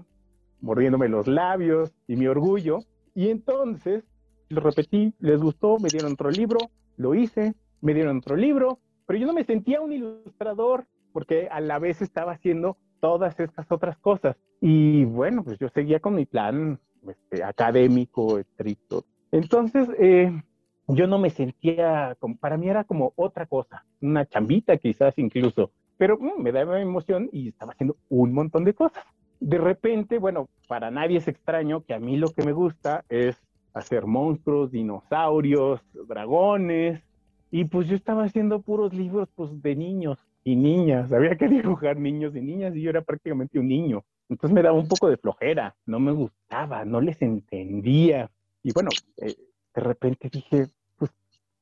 mordiéndome 0.61 1.09
los 1.09 1.27
labios 1.27 1.93
y 2.09 2.17
mi 2.17 2.27
orgullo. 2.27 2.81
Y 3.15 3.29
entonces 3.29 4.05
lo 4.49 4.61
repetí, 4.61 5.15
les 5.19 5.41
gustó, 5.41 5.79
me 5.79 5.89
dieron 5.89 6.13
otro 6.13 6.31
libro, 6.31 6.59
lo 6.97 7.15
hice, 7.15 7.55
me 7.81 7.95
dieron 7.95 8.19
otro 8.19 8.37
libro, 8.37 8.79
pero 9.07 9.19
yo 9.19 9.27
no 9.27 9.33
me 9.33 9.45
sentía 9.45 9.81
un 9.81 9.93
ilustrador 9.93 10.87
porque 11.13 11.49
a 11.51 11.61
la 11.61 11.79
vez 11.79 12.01
estaba 12.01 12.33
haciendo 12.33 12.77
todas 13.01 13.39
estas 13.41 13.71
otras 13.71 13.99
cosas. 13.99 14.37
Y 14.61 15.05
bueno, 15.05 15.43
pues 15.45 15.59
yo 15.59 15.69
seguía 15.69 16.01
con 16.01 16.15
mi 16.15 16.25
plan 16.25 16.79
este, 17.07 17.43
académico, 17.43 18.39
estricto. 18.39 19.05
Entonces, 19.33 19.89
eh, 19.99 20.33
yo 20.89 21.07
no 21.07 21.19
me 21.19 21.31
sentía, 21.31 22.17
como, 22.19 22.37
para 22.37 22.57
mí 22.57 22.69
era 22.69 22.85
como 22.85 23.13
otra 23.17 23.47
cosa, 23.47 23.85
una 24.01 24.27
chambita 24.27 24.77
quizás 24.77 25.19
incluso, 25.19 25.71
pero 25.97 26.19
mm, 26.19 26.43
me 26.43 26.53
daba 26.53 26.81
emoción 26.81 27.29
y 27.33 27.49
estaba 27.49 27.73
haciendo 27.73 27.97
un 28.09 28.33
montón 28.33 28.65
de 28.65 28.75
cosas. 28.75 29.05
De 29.41 29.59
repente, 29.59 30.19
bueno, 30.19 30.49
para 30.69 30.91
nadie 30.91 31.19
es 31.19 31.29
extraño 31.29 31.85
que 31.85 31.95
a 31.95 31.99
mí 31.99 32.17
lo 32.17 32.29
que 32.29 32.45
me 32.45 32.53
gusta 32.53 33.05
es 33.09 33.37
hacer 33.75 34.07
monstruos, 34.07 34.71
dinosaurios, 34.71 35.81
dragones, 36.09 37.03
y 37.51 37.65
pues 37.67 37.87
yo 37.87 37.95
estaba 37.95 38.25
haciendo 38.25 38.63
puros 38.63 38.95
libros 38.95 39.29
pues 39.35 39.63
de 39.63 39.77
niños 39.77 40.19
y 40.43 40.57
niñas, 40.57 41.13
había 41.13 41.37
que 41.37 41.49
dibujar 41.49 41.99
niños 41.99 42.35
y 42.35 42.41
niñas 42.41 42.75
y 42.75 42.83
yo 42.83 42.91
era 42.91 43.03
prácticamente 43.03 43.59
un 43.59 43.69
niño. 43.69 44.05
Entonces 44.29 44.55
me 44.55 44.63
daba 44.63 44.79
un 44.79 44.89
poco 44.89 45.11
de 45.11 45.19
flojera, 45.19 45.77
no 45.85 46.01
me 46.01 46.13
gustaba, 46.13 46.85
no 46.87 47.01
les 47.01 47.21
entendía. 47.21 48.31
Y 48.63 48.73
bueno, 48.73 48.89
eh, 49.19 49.37
de 49.75 49.81
repente 49.81 50.29
dije, 50.31 50.69
pues 50.97 51.11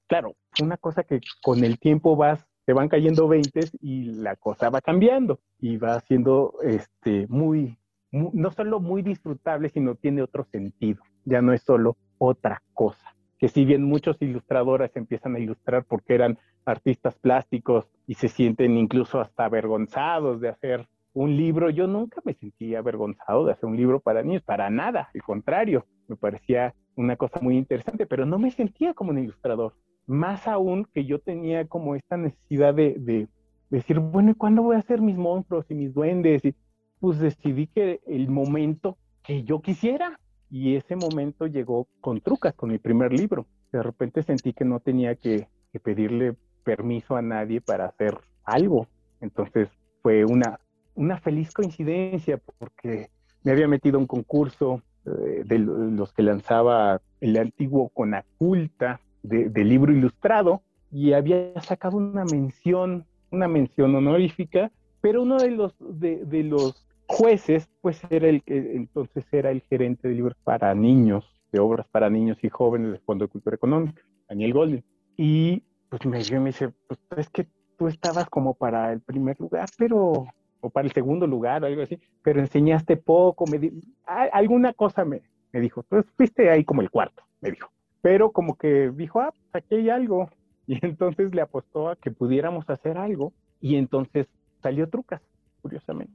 claro, 0.06 0.34
una 0.62 0.76
cosa 0.76 1.02
que 1.04 1.20
con 1.42 1.64
el 1.64 1.78
tiempo 1.78 2.16
vas, 2.16 2.46
te 2.64 2.72
van 2.72 2.88
cayendo 2.88 3.28
veintes 3.28 3.72
y 3.80 4.12
la 4.12 4.36
cosa 4.36 4.70
va 4.70 4.80
cambiando 4.80 5.40
y 5.58 5.76
va 5.76 6.00
siendo 6.00 6.54
este, 6.62 7.26
muy, 7.28 7.78
no 8.10 8.50
solo 8.50 8.80
muy 8.80 9.02
disfrutable, 9.02 9.68
sino 9.70 9.94
tiene 9.94 10.22
otro 10.22 10.44
sentido. 10.44 11.02
Ya 11.24 11.42
no 11.42 11.52
es 11.52 11.62
solo 11.62 11.96
otra 12.18 12.62
cosa. 12.74 13.14
Que 13.38 13.48
si 13.48 13.64
bien 13.64 13.82
muchos 13.82 14.20
ilustradores 14.20 14.94
empiezan 14.94 15.34
a 15.34 15.38
ilustrar 15.38 15.84
porque 15.84 16.14
eran 16.14 16.38
artistas 16.64 17.18
plásticos 17.18 17.88
y 18.06 18.14
se 18.14 18.28
sienten 18.28 18.76
incluso 18.76 19.20
hasta 19.20 19.46
avergonzados 19.46 20.40
de 20.40 20.50
hacer 20.50 20.88
un 21.12 21.36
libro, 21.36 21.70
yo 21.70 21.86
nunca 21.86 22.20
me 22.24 22.34
sentí 22.34 22.74
avergonzado 22.74 23.44
de 23.44 23.52
hacer 23.52 23.68
un 23.68 23.76
libro 23.76 24.00
para 24.00 24.22
niños, 24.22 24.42
para 24.42 24.70
nada, 24.70 25.10
al 25.12 25.22
contrario, 25.22 25.86
me 26.10 26.16
parecía 26.16 26.74
una 26.96 27.16
cosa 27.16 27.38
muy 27.40 27.56
interesante, 27.56 28.04
pero 28.04 28.26
no 28.26 28.38
me 28.38 28.50
sentía 28.50 28.94
como 28.94 29.12
un 29.12 29.18
ilustrador. 29.18 29.74
Más 30.06 30.48
aún 30.48 30.86
que 30.92 31.04
yo 31.04 31.20
tenía 31.20 31.66
como 31.66 31.94
esta 31.94 32.16
necesidad 32.16 32.74
de, 32.74 33.28
decir, 33.70 34.00
bueno, 34.00 34.32
¿y 34.32 34.34
cuándo 34.34 34.62
voy 34.62 34.74
a 34.74 34.80
hacer 34.80 35.00
mis 35.00 35.16
monstruos 35.16 35.64
y 35.70 35.74
mis 35.74 35.94
duendes? 35.94 36.44
Y 36.44 36.54
pues 36.98 37.20
decidí 37.20 37.68
que 37.68 38.00
el 38.08 38.28
momento 38.28 38.98
que 39.22 39.44
yo 39.44 39.60
quisiera, 39.62 40.18
y 40.50 40.74
ese 40.74 40.96
momento 40.96 41.46
llegó 41.46 41.86
con 42.00 42.20
trucas, 42.20 42.54
con 42.54 42.70
mi 42.70 42.78
primer 42.78 43.12
libro. 43.12 43.46
De 43.70 43.84
repente 43.84 44.24
sentí 44.24 44.52
que 44.52 44.64
no 44.64 44.80
tenía 44.80 45.14
que, 45.14 45.46
pedirle 45.84 46.34
permiso 46.64 47.14
a 47.14 47.22
nadie 47.22 47.60
para 47.60 47.86
hacer 47.86 48.18
algo. 48.42 48.88
Entonces 49.20 49.68
fue 50.02 50.24
una, 50.24 50.58
una 50.96 51.20
feliz 51.20 51.52
coincidencia 51.52 52.40
porque 52.58 53.10
me 53.44 53.52
había 53.52 53.68
metido 53.68 53.96
a 53.96 54.00
un 54.00 54.08
concurso 54.08 54.82
de 55.04 55.58
los 55.58 56.12
que 56.12 56.22
lanzaba 56.22 57.00
el 57.20 57.36
antiguo 57.36 57.88
Conaculta 57.90 59.00
de, 59.22 59.48
de 59.48 59.64
libro 59.64 59.92
ilustrado 59.92 60.62
y 60.90 61.12
había 61.12 61.60
sacado 61.62 61.96
una 61.96 62.24
mención, 62.24 63.06
una 63.30 63.48
mención 63.48 63.94
honorífica, 63.94 64.70
pero 65.00 65.22
uno 65.22 65.38
de 65.38 65.50
los, 65.50 65.74
de, 65.78 66.24
de 66.24 66.42
los 66.42 66.86
jueces, 67.06 67.68
pues 67.80 68.00
era 68.10 68.28
el 68.28 68.42
que 68.42 68.76
entonces 68.76 69.24
era 69.32 69.50
el 69.50 69.62
gerente 69.62 70.08
de 70.08 70.14
libros 70.14 70.36
para 70.44 70.74
niños, 70.74 71.24
de 71.52 71.60
obras 71.60 71.86
para 71.90 72.10
niños 72.10 72.38
y 72.42 72.48
jóvenes 72.48 72.92
del 72.92 73.00
Fondo 73.00 73.24
de 73.24 73.30
Cultura 73.30 73.56
Económica, 73.56 74.02
Daniel 74.28 74.52
Golden. 74.52 74.84
Y 75.16 75.62
pues 75.88 76.04
me, 76.06 76.38
me 76.38 76.46
dice, 76.46 76.72
pues 76.86 77.00
es 77.16 77.28
que 77.30 77.48
tú 77.76 77.88
estabas 77.88 78.28
como 78.28 78.54
para 78.54 78.92
el 78.92 79.00
primer 79.00 79.38
lugar, 79.40 79.68
pero 79.76 80.26
o 80.60 80.70
para 80.70 80.86
el 80.86 80.92
segundo 80.92 81.26
lugar 81.26 81.64
algo 81.64 81.82
así, 81.82 81.98
pero 82.22 82.40
enseñaste 82.40 82.96
poco, 82.96 83.44
me 83.46 83.72
alguna 84.06 84.72
cosa 84.72 85.04
me, 85.04 85.22
me 85.52 85.60
dijo, 85.60 85.80
entonces 85.82 86.12
fuiste 86.16 86.50
ahí 86.50 86.64
como 86.64 86.82
el 86.82 86.90
cuarto, 86.90 87.22
me 87.40 87.50
dijo, 87.50 87.70
pero 88.02 88.30
como 88.32 88.56
que 88.56 88.90
dijo, 88.90 89.20
ah, 89.20 89.32
pues 89.32 89.64
aquí 89.64 89.76
hay 89.76 89.90
algo, 89.90 90.30
y 90.66 90.84
entonces 90.84 91.34
le 91.34 91.42
apostó 91.42 91.88
a 91.88 91.96
que 91.96 92.10
pudiéramos 92.10 92.68
hacer 92.68 92.98
algo, 92.98 93.32
y 93.60 93.76
entonces 93.76 94.26
salió 94.62 94.88
Trucas, 94.88 95.22
curiosamente, 95.62 96.14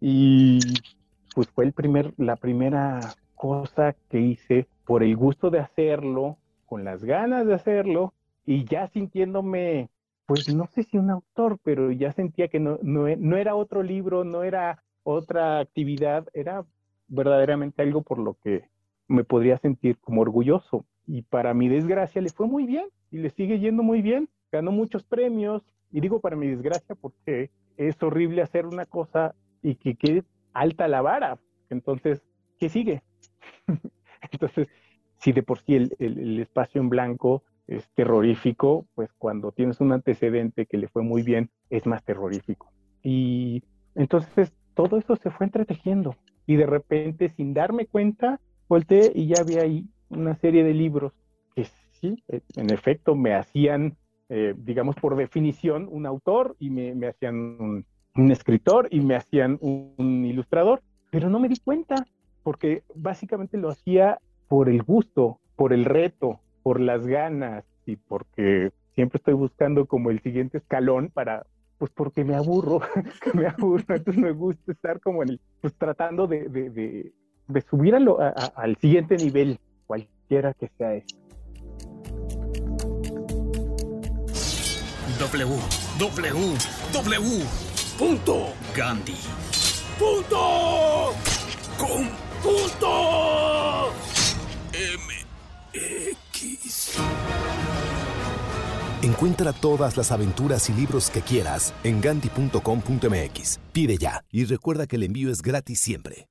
y 0.00 0.58
pues 1.34 1.48
fue 1.48 1.64
el 1.64 1.72
primer, 1.72 2.12
la 2.16 2.36
primera 2.36 3.00
cosa 3.34 3.94
que 4.08 4.20
hice 4.20 4.66
por 4.84 5.02
el 5.02 5.16
gusto 5.16 5.50
de 5.50 5.60
hacerlo, 5.60 6.38
con 6.66 6.84
las 6.84 7.04
ganas 7.04 7.46
de 7.46 7.54
hacerlo, 7.54 8.12
y 8.44 8.64
ya 8.64 8.88
sintiéndome 8.88 9.90
pues 10.28 10.54
no 10.54 10.66
sé 10.66 10.82
si 10.82 10.98
un 10.98 11.08
autor, 11.08 11.58
pero 11.64 11.90
ya 11.90 12.12
sentía 12.12 12.48
que 12.48 12.60
no, 12.60 12.78
no, 12.82 13.06
no, 13.16 13.36
era 13.38 13.54
otro 13.54 13.82
libro, 13.82 14.24
no 14.24 14.42
era 14.42 14.84
otra 15.02 15.58
actividad, 15.58 16.28
era 16.34 16.66
verdaderamente 17.06 17.80
algo 17.80 18.02
por 18.02 18.18
lo 18.18 18.34
que 18.34 18.68
me 19.06 19.24
podría 19.24 19.56
sentir 19.56 19.96
como 19.96 20.20
orgulloso. 20.20 20.84
Y 21.06 21.22
para 21.22 21.54
mi 21.54 21.70
desgracia 21.70 22.20
le 22.20 22.28
fue 22.28 22.46
muy 22.46 22.66
bien 22.66 22.88
y 23.10 23.16
le 23.16 23.30
sigue 23.30 23.58
yendo 23.58 23.82
muy 23.82 24.02
bien. 24.02 24.28
Ganó 24.52 24.70
muchos 24.70 25.02
premios 25.02 25.62
y 25.90 26.02
digo 26.02 26.20
para 26.20 26.36
mi 26.36 26.46
desgracia 26.46 26.94
porque 26.94 27.50
es 27.78 28.02
horrible 28.02 28.42
hacer 28.42 28.66
una 28.66 28.84
cosa 28.84 29.34
y 29.62 29.76
que 29.76 29.94
quede 29.94 30.24
alta 30.52 30.88
la 30.88 31.00
vara. 31.00 31.38
Entonces, 31.70 32.22
¿qué 32.60 32.68
sigue? 32.68 33.02
Entonces, 34.30 34.68
si 35.20 35.32
de 35.32 35.42
por 35.42 35.58
sí 35.60 35.74
el 35.74 36.38
espacio 36.38 36.82
en 36.82 36.90
blanco 36.90 37.44
es 37.68 37.88
terrorífico, 37.94 38.86
pues 38.94 39.10
cuando 39.18 39.52
tienes 39.52 39.80
un 39.80 39.92
antecedente 39.92 40.66
que 40.66 40.78
le 40.78 40.88
fue 40.88 41.02
muy 41.02 41.22
bien, 41.22 41.50
es 41.70 41.86
más 41.86 42.02
terrorífico. 42.02 42.72
Y 43.02 43.62
entonces 43.94 44.52
todo 44.74 44.96
eso 44.96 45.16
se 45.16 45.30
fue 45.30 45.46
entretejiendo 45.46 46.16
y 46.46 46.56
de 46.56 46.66
repente, 46.66 47.28
sin 47.28 47.52
darme 47.52 47.86
cuenta, 47.86 48.40
volteé 48.68 49.12
y 49.14 49.26
ya 49.26 49.42
había 49.42 49.62
ahí 49.62 49.86
una 50.08 50.34
serie 50.36 50.64
de 50.64 50.72
libros 50.72 51.12
que 51.54 51.66
sí, 52.00 52.22
eh, 52.28 52.40
en 52.56 52.72
efecto, 52.72 53.14
me 53.14 53.34
hacían, 53.34 53.96
eh, 54.30 54.54
digamos, 54.56 54.96
por 54.96 55.14
definición, 55.14 55.88
un 55.90 56.06
autor 56.06 56.56
y 56.58 56.70
me, 56.70 57.06
hacían 57.06 57.34
un, 57.34 57.84
escritor 58.32 58.88
y 58.90 59.00
me 59.00 59.14
hacían 59.14 59.58
un 59.60 60.24
ilustrador, 60.24 60.82
pero 61.10 61.30
no 61.30 61.38
me 61.38 61.48
di 61.48 61.56
cuenta 61.58 62.06
porque 62.42 62.82
básicamente 62.94 63.58
lo 63.58 63.68
hacía 63.68 64.18
por 64.48 64.68
el 64.68 64.82
gusto, 64.82 65.38
por 65.54 65.72
el 65.72 65.84
reto, 65.84 66.40
por 66.68 66.80
las 66.80 67.06
ganas 67.06 67.64
y 67.86 67.96
porque 67.96 68.72
siempre 68.94 69.16
estoy 69.16 69.32
buscando 69.32 69.86
como 69.86 70.10
el 70.10 70.20
siguiente 70.20 70.58
escalón 70.58 71.08
para, 71.08 71.46
pues 71.78 71.90
porque 71.94 72.24
me 72.24 72.34
aburro, 72.34 72.80
me 73.32 73.46
aburro, 73.46 73.86
entonces 73.88 74.22
me 74.22 74.32
gusta 74.32 74.72
estar 74.72 75.00
como 75.00 75.22
en 75.22 75.30
el, 75.30 75.40
pues 75.62 75.72
tratando 75.78 76.26
de, 76.26 76.46
de, 76.50 77.10
de, 77.48 77.60
subir 77.70 77.94
al 77.94 78.76
siguiente 78.82 79.16
nivel, 79.16 79.58
cualquiera 79.86 80.52
que 80.52 80.68
sea 80.76 80.92
eso. 80.92 81.16
W, 85.18 85.56
W, 86.92 87.44
punto, 87.98 88.52
Gandhi, 88.76 89.16
punto, 89.98 91.14
con, 91.78 92.10
punto, 92.42 94.17
Encuentra 99.02 99.52
todas 99.52 99.96
las 99.96 100.10
aventuras 100.10 100.68
y 100.70 100.72
libros 100.72 101.08
que 101.08 101.22
quieras 101.22 101.72
en 101.84 102.00
gandhi.com.mx. 102.00 103.60
Pide 103.72 103.96
ya 103.96 104.24
y 104.32 104.44
recuerda 104.44 104.86
que 104.86 104.96
el 104.96 105.04
envío 105.04 105.30
es 105.30 105.40
gratis 105.40 105.78
siempre. 105.78 106.28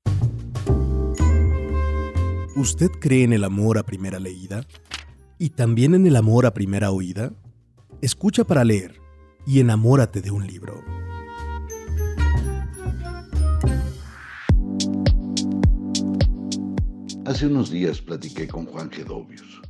¿Usted 2.58 2.90
cree 3.00 3.24
en 3.24 3.34
el 3.34 3.44
amor 3.44 3.78
a 3.78 3.84
primera 3.84 4.20
leída? 4.20 4.66
¿Y 5.38 5.52
también 5.52 5.96
en 5.96 6.08
el 6.08 6.16
amor 6.16 6.46
a 6.46 6.54
primera 6.54 6.92
oída? 6.92 7.32
Escucha 8.02 8.44
para 8.44 8.64
leer 8.66 9.00
y 9.46 9.60
enamórate 9.60 10.22
de 10.22 10.32
un 10.32 10.46
libro. 10.46 10.84
Hace 17.26 17.48
unos 17.48 17.70
días 17.70 18.02
platiqué 18.02 18.48
con 18.48 18.66
Juan 18.66 18.90
Gedovius 18.90 19.62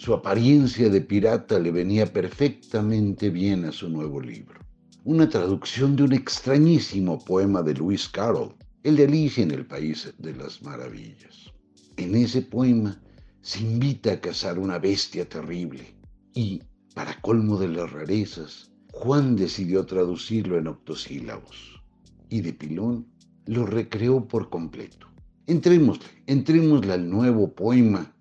su 0.00 0.14
apariencia 0.14 0.88
de 0.88 1.02
pirata 1.02 1.58
le 1.58 1.70
venía 1.70 2.10
perfectamente 2.10 3.28
bien 3.28 3.66
a 3.66 3.70
su 3.70 3.90
nuevo 3.90 4.18
libro. 4.18 4.58
Una 5.04 5.28
traducción 5.28 5.94
de 5.94 6.04
un 6.04 6.14
extrañísimo 6.14 7.22
poema 7.22 7.62
de 7.62 7.74
Lewis 7.74 8.08
Carroll, 8.08 8.54
el 8.82 8.96
de 8.96 9.04
Alicia 9.04 9.42
en 9.42 9.50
el 9.50 9.66
País 9.66 10.10
de 10.16 10.34
las 10.34 10.62
Maravillas. 10.62 11.52
En 11.98 12.14
ese 12.14 12.40
poema 12.40 12.98
se 13.42 13.60
invita 13.60 14.12
a 14.12 14.20
cazar 14.22 14.58
una 14.58 14.78
bestia 14.78 15.28
terrible 15.28 15.94
y, 16.32 16.62
para 16.94 17.20
colmo 17.20 17.58
de 17.58 17.68
las 17.68 17.92
rarezas, 17.92 18.72
Juan 18.92 19.36
decidió 19.36 19.84
traducirlo 19.84 20.56
en 20.56 20.68
octosílabos 20.68 21.82
y 22.30 22.40
de 22.40 22.54
pilón 22.54 23.06
lo 23.44 23.66
recreó 23.66 24.26
por 24.26 24.48
completo. 24.48 25.08
Entremos, 25.46 26.00
entrémosle 26.26 26.94
al 26.94 27.10
nuevo 27.10 27.54
poema, 27.54 28.14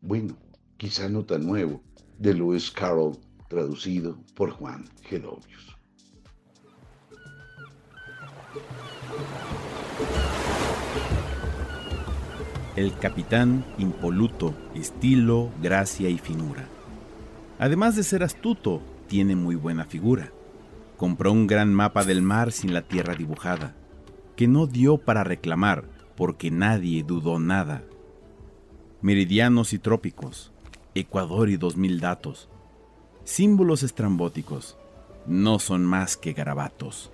bueno, 0.00 0.34
quizá 0.76 1.08
no 1.08 1.24
tan 1.24 1.46
nuevo, 1.46 1.82
de 2.18 2.34
Lewis 2.34 2.70
Carroll, 2.70 3.18
traducido 3.48 4.18
por 4.34 4.50
Juan 4.50 4.84
Gedovius. 5.02 5.76
El 12.76 12.96
capitán 12.98 13.64
impoluto, 13.78 14.54
estilo, 14.74 15.50
gracia 15.62 16.10
y 16.10 16.18
finura. 16.18 16.68
Además 17.58 17.96
de 17.96 18.02
ser 18.02 18.22
astuto, 18.22 18.82
tiene 19.06 19.34
muy 19.34 19.54
buena 19.54 19.86
figura. 19.86 20.30
Compró 20.98 21.32
un 21.32 21.46
gran 21.46 21.72
mapa 21.72 22.04
del 22.04 22.20
mar 22.20 22.52
sin 22.52 22.74
la 22.74 22.82
tierra 22.82 23.14
dibujada, 23.14 23.74
que 24.34 24.46
no 24.46 24.66
dio 24.66 24.98
para 24.98 25.24
reclamar, 25.24 25.84
porque 26.16 26.50
nadie 26.50 27.02
dudó 27.02 27.38
nada. 27.38 27.82
Meridianos 29.00 29.72
y 29.72 29.78
trópicos, 29.78 30.52
Ecuador 30.96 31.50
y 31.50 31.58
dos 31.58 31.76
mil 31.76 32.00
datos, 32.00 32.48
símbolos 33.24 33.82
estrambóticos, 33.82 34.78
no 35.26 35.58
son 35.58 35.84
más 35.84 36.16
que 36.16 36.32
garabatos. 36.32 37.10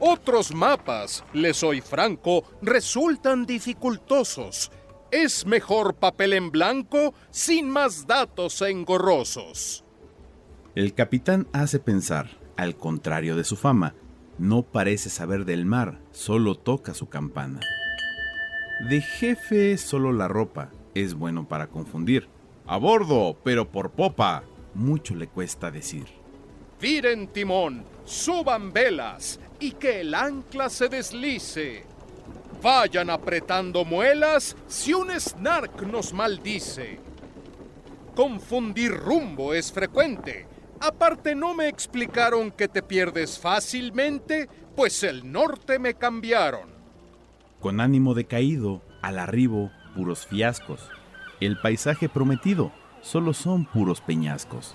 Otros 0.00 0.52
mapas, 0.52 1.24
le 1.32 1.54
soy 1.54 1.80
franco, 1.80 2.42
resultan 2.60 3.46
dificultosos. 3.46 4.72
Es 5.12 5.46
mejor 5.46 5.94
papel 5.94 6.32
en 6.32 6.50
blanco 6.50 7.14
sin 7.30 7.70
más 7.70 8.08
datos 8.08 8.60
engorrosos. 8.62 9.84
El 10.74 10.94
capitán 10.94 11.46
hace 11.52 11.78
pensar, 11.78 12.38
al 12.56 12.76
contrario 12.76 13.36
de 13.36 13.44
su 13.44 13.54
fama, 13.54 13.94
no 14.36 14.62
parece 14.62 15.10
saber 15.10 15.44
del 15.44 15.64
mar, 15.64 16.00
solo 16.10 16.56
toca 16.56 16.92
su 16.92 17.08
campana. 17.08 17.60
De 18.88 19.00
jefe 19.00 19.78
solo 19.78 20.12
la 20.12 20.26
ropa, 20.26 20.70
es 20.94 21.14
bueno 21.14 21.46
para 21.46 21.68
confundir. 21.68 22.28
A 22.68 22.76
bordo, 22.76 23.34
pero 23.42 23.72
por 23.72 23.92
popa, 23.92 24.44
mucho 24.74 25.14
le 25.14 25.26
cuesta 25.28 25.70
decir. 25.70 26.04
Viren 26.78 27.28
timón, 27.28 27.82
suban 28.04 28.74
velas 28.74 29.40
y 29.58 29.72
que 29.72 30.02
el 30.02 30.14
ancla 30.14 30.68
se 30.68 30.88
deslice. 30.88 31.84
Vayan 32.62 33.08
apretando 33.08 33.86
muelas 33.86 34.54
si 34.66 34.92
un 34.92 35.10
snark 35.18 35.80
nos 35.86 36.12
maldice. 36.12 37.00
Confundir 38.14 38.92
rumbo 38.92 39.54
es 39.54 39.72
frecuente. 39.72 40.46
Aparte 40.80 41.34
no 41.34 41.54
me 41.54 41.68
explicaron 41.68 42.50
que 42.50 42.68
te 42.68 42.82
pierdes 42.82 43.38
fácilmente, 43.38 44.46
pues 44.76 45.02
el 45.04 45.32
norte 45.32 45.78
me 45.78 45.94
cambiaron. 45.94 46.68
Con 47.60 47.80
ánimo 47.80 48.12
decaído, 48.12 48.82
al 49.00 49.18
arribo, 49.18 49.70
puros 49.96 50.26
fiascos. 50.26 50.90
El 51.40 51.56
paisaje 51.60 52.08
prometido 52.08 52.72
solo 53.00 53.32
son 53.32 53.64
puros 53.64 54.00
peñascos. 54.00 54.74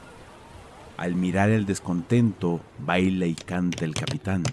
Al 0.95 1.15
mirar 1.15 1.49
el 1.49 1.65
descontento, 1.65 2.62
baila 2.80 3.26
y 3.26 3.36
canta 3.36 3.84
el 3.84 3.93
capitán. 3.93 4.43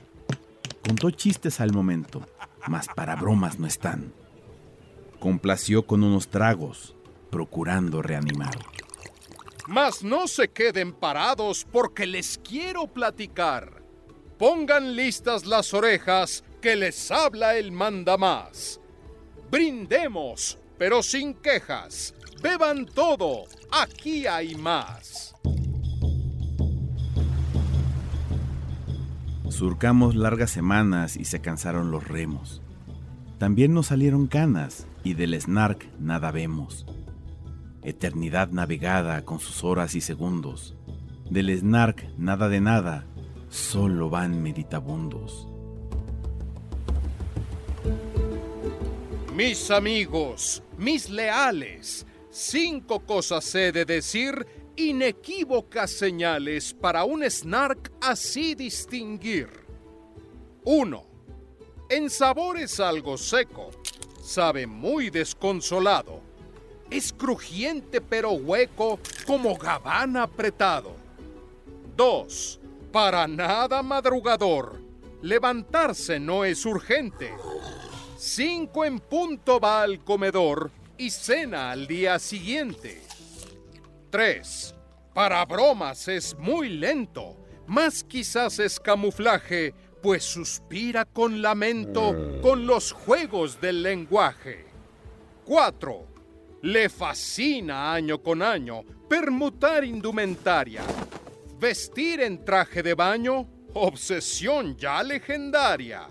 Contó 0.85 1.11
chistes 1.11 1.61
al 1.61 1.73
momento, 1.73 2.27
mas 2.67 2.89
para 2.89 3.15
bromas 3.15 3.59
no 3.61 3.67
están. 3.67 4.13
Complació 5.21 5.87
con 5.87 6.03
unos 6.03 6.29
tragos, 6.29 6.97
procurando 7.31 8.03
reanimar. 8.03 8.59
Mas 9.69 10.03
no 10.03 10.27
se 10.27 10.49
queden 10.49 10.93
parados 10.93 11.65
porque 11.71 12.07
les 12.07 12.39
quiero 12.39 12.89
platicar. 12.89 13.83
Pongan 14.37 14.97
listas 14.97 15.47
las 15.47 15.75
orejas 15.75 16.43
que 16.61 16.75
les 16.75 17.11
habla 17.13 17.57
el 17.57 17.71
mandamás. 17.71 18.81
Brindemos, 19.51 20.59
pero 20.81 21.03
sin 21.03 21.35
quejas. 21.35 22.15
Beban 22.43 22.87
todo, 22.87 23.45
aquí 23.71 24.27
hay 24.27 24.55
más. 24.55 25.35
Surcamos 29.51 30.15
largas 30.15 30.51
semanas 30.51 31.19
y 31.19 31.27
se 31.27 31.43
cansaron 31.43 31.91
los 31.91 32.09
remos. 32.09 32.63
También 33.37 33.75
nos 33.75 33.89
salieron 33.89 34.27
canas 34.27 34.87
y 35.05 35.13
del 35.13 35.39
snark 35.39 35.87
nada 35.99 36.31
vemos. 36.31 36.87
Eternidad 37.83 38.49
navegada 38.49 39.23
con 39.27 39.39
sus 39.39 39.65
horas 39.65 39.95
y 39.95 40.01
segundos. 40.01 40.79
Del 41.29 41.55
snark 41.59 42.09
nada 42.17 42.49
de 42.49 42.63
nada, 42.63 43.05
solo 43.51 44.09
van 44.09 44.43
meditabundos. 44.43 45.47
Mis 49.37 49.71
amigos, 49.71 50.63
mis 50.81 51.11
leales, 51.11 52.07
cinco 52.31 53.01
cosas 53.01 53.55
he 53.55 53.71
de 53.71 53.85
decir 53.85 54.47
inequívocas 54.77 55.91
señales 55.91 56.73
para 56.73 57.05
un 57.05 57.23
snark 57.31 57.93
así 58.01 58.55
distinguir. 58.55 59.51
1. 60.65 61.05
En 61.91 62.09
sabor 62.09 62.57
es 62.59 62.81
algo 62.81 63.19
seco, 63.19 63.69
sabe 64.23 64.67
muy 64.67 65.11
desconsolado. 65.11 66.23
Es 66.89 67.13
crujiente 67.13 68.01
pero 68.01 68.31
hueco 68.31 68.99
como 69.27 69.59
gabán 69.59 70.17
apretado. 70.17 70.97
2. 71.95 72.59
Para 72.91 73.29
nada 73.29 73.83
madrugador. 73.83 74.81
Levantarse 75.21 76.19
no 76.19 76.47
es 76.47 76.65
urgente. 76.65 77.35
5 78.21 78.85
en 78.85 78.99
punto 78.99 79.59
va 79.59 79.81
al 79.81 80.05
comedor 80.05 80.71
y 80.99 81.09
cena 81.09 81.71
al 81.71 81.87
día 81.87 82.19
siguiente. 82.19 83.01
3. 84.11 84.75
Para 85.15 85.43
bromas 85.47 86.07
es 86.07 86.37
muy 86.37 86.69
lento, 86.69 87.39
más 87.67 88.05
quizás 88.05 88.59
es 88.59 88.79
camuflaje, 88.79 89.73
pues 90.03 90.23
suspira 90.23 91.07
con 91.07 91.41
lamento 91.41 92.39
con 92.43 92.67
los 92.67 92.93
juegos 92.93 93.59
del 93.59 93.83
lenguaje. 93.83 94.67
4. 95.47 96.07
Le 96.61 96.91
fascina 96.91 97.95
año 97.95 98.23
con 98.23 98.43
año 98.43 98.83
permutar 99.09 99.83
indumentaria. 99.83 100.83
Vestir 101.59 102.21
en 102.21 102.45
traje 102.45 102.83
de 102.83 102.93
baño, 102.93 103.49
obsesión 103.73 104.77
ya 104.77 105.03
legendaria. 105.03 106.07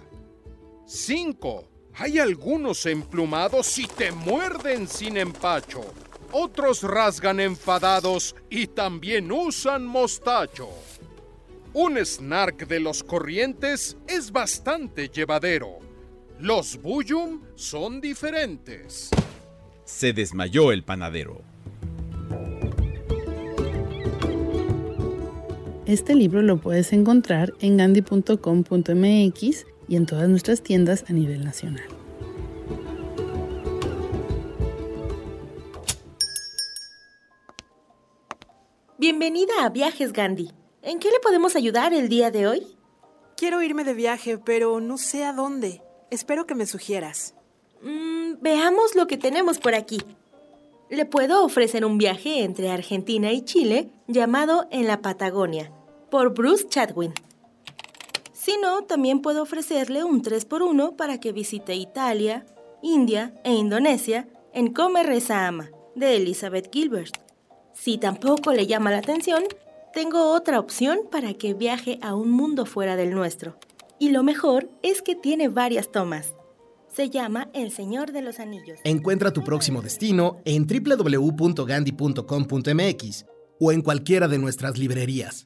5. 0.87 1.69
Hay 1.95 2.19
algunos 2.19 2.85
emplumados 2.85 3.77
y 3.77 3.87
te 3.87 4.11
muerden 4.11 4.87
sin 4.87 5.17
empacho 5.17 5.81
otros 6.31 6.83
rasgan 6.83 7.39
enfadados 7.39 8.35
y 8.49 8.67
también 8.67 9.31
usan 9.31 9.85
mostacho. 9.85 10.69
Un 11.73 12.03
snark 12.03 12.67
de 12.67 12.79
los 12.79 13.03
corrientes 13.03 13.97
es 14.07 14.31
bastante 14.31 15.09
llevadero. 15.09 15.79
Los 16.39 16.81
Buyum 16.81 17.41
son 17.55 18.01
diferentes. 18.01 19.09
Se 19.85 20.13
desmayó 20.13 20.71
el 20.71 20.83
panadero. 20.83 21.41
Este 25.85 26.13
libro 26.13 26.43
lo 26.43 26.57
puedes 26.57 26.93
encontrar 26.93 27.53
en 27.59 27.77
gandhi.com.mx 27.77 29.65
y 29.89 29.95
en 29.95 30.05
todas 30.05 30.29
nuestras 30.29 30.61
tiendas 30.61 31.03
a 31.09 31.13
nivel 31.13 31.43
nacional. 31.43 31.83
Bienvenida 38.99 39.53
a 39.63 39.69
Viajes 39.69 40.13
Gandhi. 40.13 40.51
¿En 40.83 40.99
qué 40.99 41.09
le 41.09 41.19
podemos 41.19 41.55
ayudar 41.55 41.93
el 41.93 42.07
día 42.07 42.31
de 42.31 42.47
hoy? 42.47 42.67
Quiero 43.35 43.63
irme 43.63 43.83
de 43.83 43.93
viaje, 43.93 44.37
pero 44.37 44.79
no 44.79 44.97
sé 44.97 45.23
a 45.23 45.33
dónde. 45.33 45.81
Espero 46.11 46.45
que 46.45 46.53
me 46.53 46.65
sugieras. 46.65 47.33
Mm, 47.81 48.41
veamos 48.41 48.95
lo 48.95 49.07
que 49.07 49.17
tenemos 49.17 49.57
por 49.57 49.73
aquí. 49.73 49.99
Le 50.89 51.05
puedo 51.05 51.43
ofrecer 51.43 51.85
un 51.85 51.97
viaje 51.97 52.43
entre 52.43 52.69
Argentina 52.69 53.31
y 53.31 53.41
Chile 53.41 53.89
llamado 54.07 54.67
En 54.69 54.85
la 54.85 55.01
Patagonia, 55.01 55.71
por 56.11 56.33
Bruce 56.33 56.67
Chadwin. 56.67 57.13
Si 58.49 58.57
no, 58.57 58.81
también 58.81 59.21
puedo 59.21 59.43
ofrecerle 59.43 60.03
un 60.03 60.23
3x1 60.23 60.95
para 60.95 61.19
que 61.19 61.31
visite 61.31 61.75
Italia, 61.75 62.47
India 62.81 63.31
e 63.43 63.53
Indonesia 63.53 64.27
en 64.55 64.73
Come 64.73 65.03
Reza 65.03 65.45
Ama, 65.45 65.69
de 65.95 66.15
Elizabeth 66.15 66.73
Gilbert. 66.73 67.15
Si 67.75 67.99
tampoco 67.99 68.51
le 68.51 68.65
llama 68.65 68.89
la 68.89 68.97
atención, 68.97 69.43
tengo 69.93 70.33
otra 70.33 70.59
opción 70.59 71.01
para 71.11 71.35
que 71.35 71.53
viaje 71.53 71.99
a 72.01 72.15
un 72.15 72.31
mundo 72.31 72.65
fuera 72.65 72.95
del 72.95 73.11
nuestro. 73.11 73.59
Y 73.99 74.09
lo 74.09 74.23
mejor 74.23 74.67
es 74.81 75.03
que 75.03 75.13
tiene 75.13 75.47
varias 75.47 75.91
tomas. 75.91 76.33
Se 76.91 77.11
llama 77.11 77.49
El 77.53 77.69
Señor 77.69 78.13
de 78.13 78.23
los 78.23 78.39
Anillos. 78.39 78.79
Encuentra 78.83 79.31
tu 79.31 79.43
próximo 79.43 79.83
destino 79.83 80.41
en 80.45 80.65
www.gandhi.com.mx 80.65 83.25
o 83.59 83.71
en 83.71 83.81
cualquiera 83.83 84.27
de 84.27 84.39
nuestras 84.39 84.79
librerías. 84.79 85.45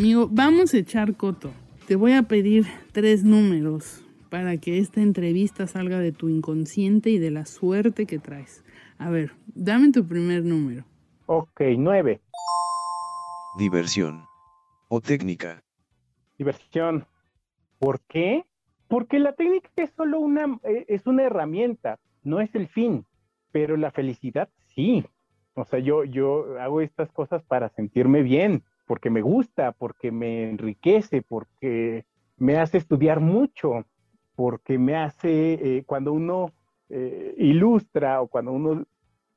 Amigo, 0.00 0.28
vamos 0.30 0.72
a 0.72 0.78
echar 0.78 1.14
coto. 1.14 1.52
Te 1.86 1.94
voy 1.94 2.14
a 2.14 2.22
pedir 2.22 2.64
tres 2.92 3.22
números 3.22 4.02
para 4.30 4.56
que 4.56 4.78
esta 4.78 5.02
entrevista 5.02 5.66
salga 5.66 5.98
de 5.98 6.10
tu 6.10 6.30
inconsciente 6.30 7.10
y 7.10 7.18
de 7.18 7.30
la 7.30 7.44
suerte 7.44 8.06
que 8.06 8.18
traes. 8.18 8.64
A 8.96 9.10
ver, 9.10 9.32
dame 9.48 9.92
tu 9.92 10.06
primer 10.06 10.42
número. 10.42 10.84
Ok, 11.26 11.60
nueve. 11.76 12.22
Diversión. 13.58 14.24
O 14.88 15.02
técnica. 15.02 15.62
Diversión. 16.38 17.04
¿Por 17.78 18.00
qué? 18.08 18.46
Porque 18.88 19.18
la 19.18 19.34
técnica 19.34 19.68
es 19.76 19.90
solo 19.90 20.18
una, 20.18 20.58
eh, 20.62 20.86
es 20.88 21.06
una 21.06 21.24
herramienta, 21.24 21.98
no 22.22 22.40
es 22.40 22.54
el 22.54 22.68
fin, 22.68 23.04
pero 23.52 23.76
la 23.76 23.90
felicidad 23.90 24.48
sí. 24.74 25.04
O 25.52 25.66
sea, 25.66 25.78
yo, 25.78 26.04
yo 26.04 26.58
hago 26.58 26.80
estas 26.80 27.12
cosas 27.12 27.42
para 27.42 27.68
sentirme 27.68 28.22
bien, 28.22 28.64
porque 28.90 29.08
me 29.08 29.22
gusta, 29.22 29.70
porque 29.70 30.10
me 30.10 30.50
enriquece, 30.50 31.22
porque 31.22 32.06
me 32.38 32.56
hace 32.56 32.78
estudiar 32.78 33.20
mucho, 33.20 33.84
porque 34.34 34.80
me 34.80 34.96
hace, 34.96 35.52
eh, 35.52 35.84
cuando 35.86 36.12
uno 36.12 36.50
eh, 36.88 37.36
ilustra 37.38 38.20
o 38.20 38.26
cuando 38.26 38.50
uno 38.50 38.84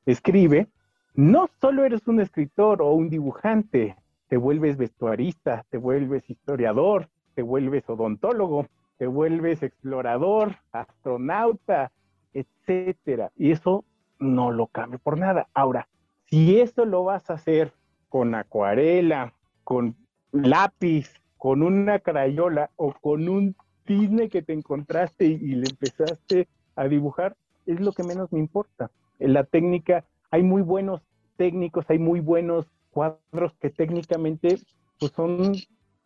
escribe, 0.08 0.70
no 1.14 1.48
solo 1.62 1.86
eres 1.86 2.08
un 2.08 2.20
escritor 2.20 2.82
o 2.82 2.94
un 2.94 3.12
dibujante, 3.12 3.96
te 4.28 4.38
vuelves 4.38 4.76
vestuarista, 4.76 5.64
te 5.70 5.78
vuelves 5.78 6.28
historiador, 6.32 7.10
te 7.36 7.44
vuelves 7.44 7.88
odontólogo, 7.88 8.66
te 8.98 9.06
vuelves 9.06 9.62
explorador, 9.62 10.56
astronauta, 10.72 11.92
etcétera. 12.34 13.32
Y 13.38 13.52
eso 13.52 13.86
no 14.18 14.50
lo 14.50 14.66
cambio 14.66 14.98
por 14.98 15.20
nada. 15.20 15.48
Ahora, 15.54 15.88
si 16.26 16.60
eso 16.60 16.86
lo 16.86 17.04
vas 17.04 17.30
a 17.30 17.36
hacer 17.36 17.72
con 18.10 18.34
acuarela, 18.34 19.32
con 19.64 19.96
lápiz, 20.32 21.10
con 21.38 21.62
una 21.62 22.00
crayola 22.00 22.72
o 22.76 22.94
con 22.94 23.28
un 23.30 23.56
cisne 23.86 24.30
que 24.30 24.42
te 24.42 24.54
encontraste 24.54 25.26
y, 25.26 25.56
le 25.56 25.68
empezaste 25.70 26.48
a 26.76 26.88
dibujar, 26.88 27.36
es 27.66 27.80
lo 27.80 27.92
que 27.92 28.04
menos 28.04 28.32
me 28.32 28.40
importa. 28.40 28.92
La 29.20 29.44
técnica, 29.44 30.06
hay 30.32 30.44
muy 30.44 30.62
buenos 30.62 31.02
técnicos, 31.38 31.86
hay 31.90 32.00
muy 32.00 32.20
buenos 32.20 32.66
cuadros 32.92 33.54
que 33.60 33.70
técnicamente 33.70 34.58
pues, 35.00 35.12
son 35.12 35.54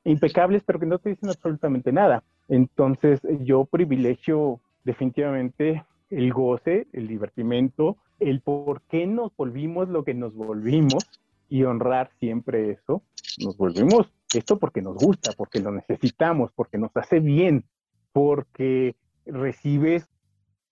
impecables, 0.03 0.63
pero 0.65 0.79
que 0.79 0.85
no 0.85 0.99
te 0.99 1.09
dicen 1.09 1.29
absolutamente 1.29 1.91
nada. 1.91 2.23
Entonces, 2.47 3.21
yo 3.41 3.65
privilegio 3.65 4.59
definitivamente 4.83 5.83
el 6.09 6.31
goce, 6.33 6.87
el 6.93 7.07
divertimento, 7.07 7.97
el 8.19 8.41
por 8.41 8.81
qué 8.83 9.05
nos 9.05 9.35
volvimos 9.35 9.89
lo 9.89 10.03
que 10.03 10.13
nos 10.13 10.33
volvimos 10.33 11.05
y 11.49 11.63
honrar 11.63 12.09
siempre 12.19 12.71
eso. 12.71 13.03
Nos 13.37 13.57
volvemos 13.57 14.11
esto 14.33 14.59
porque 14.59 14.81
nos 14.81 14.95
gusta, 14.95 15.31
porque 15.37 15.59
lo 15.59 15.71
necesitamos, 15.71 16.51
porque 16.53 16.77
nos 16.77 16.95
hace 16.95 17.19
bien, 17.19 17.65
porque 18.11 18.95
recibes, 19.25 20.07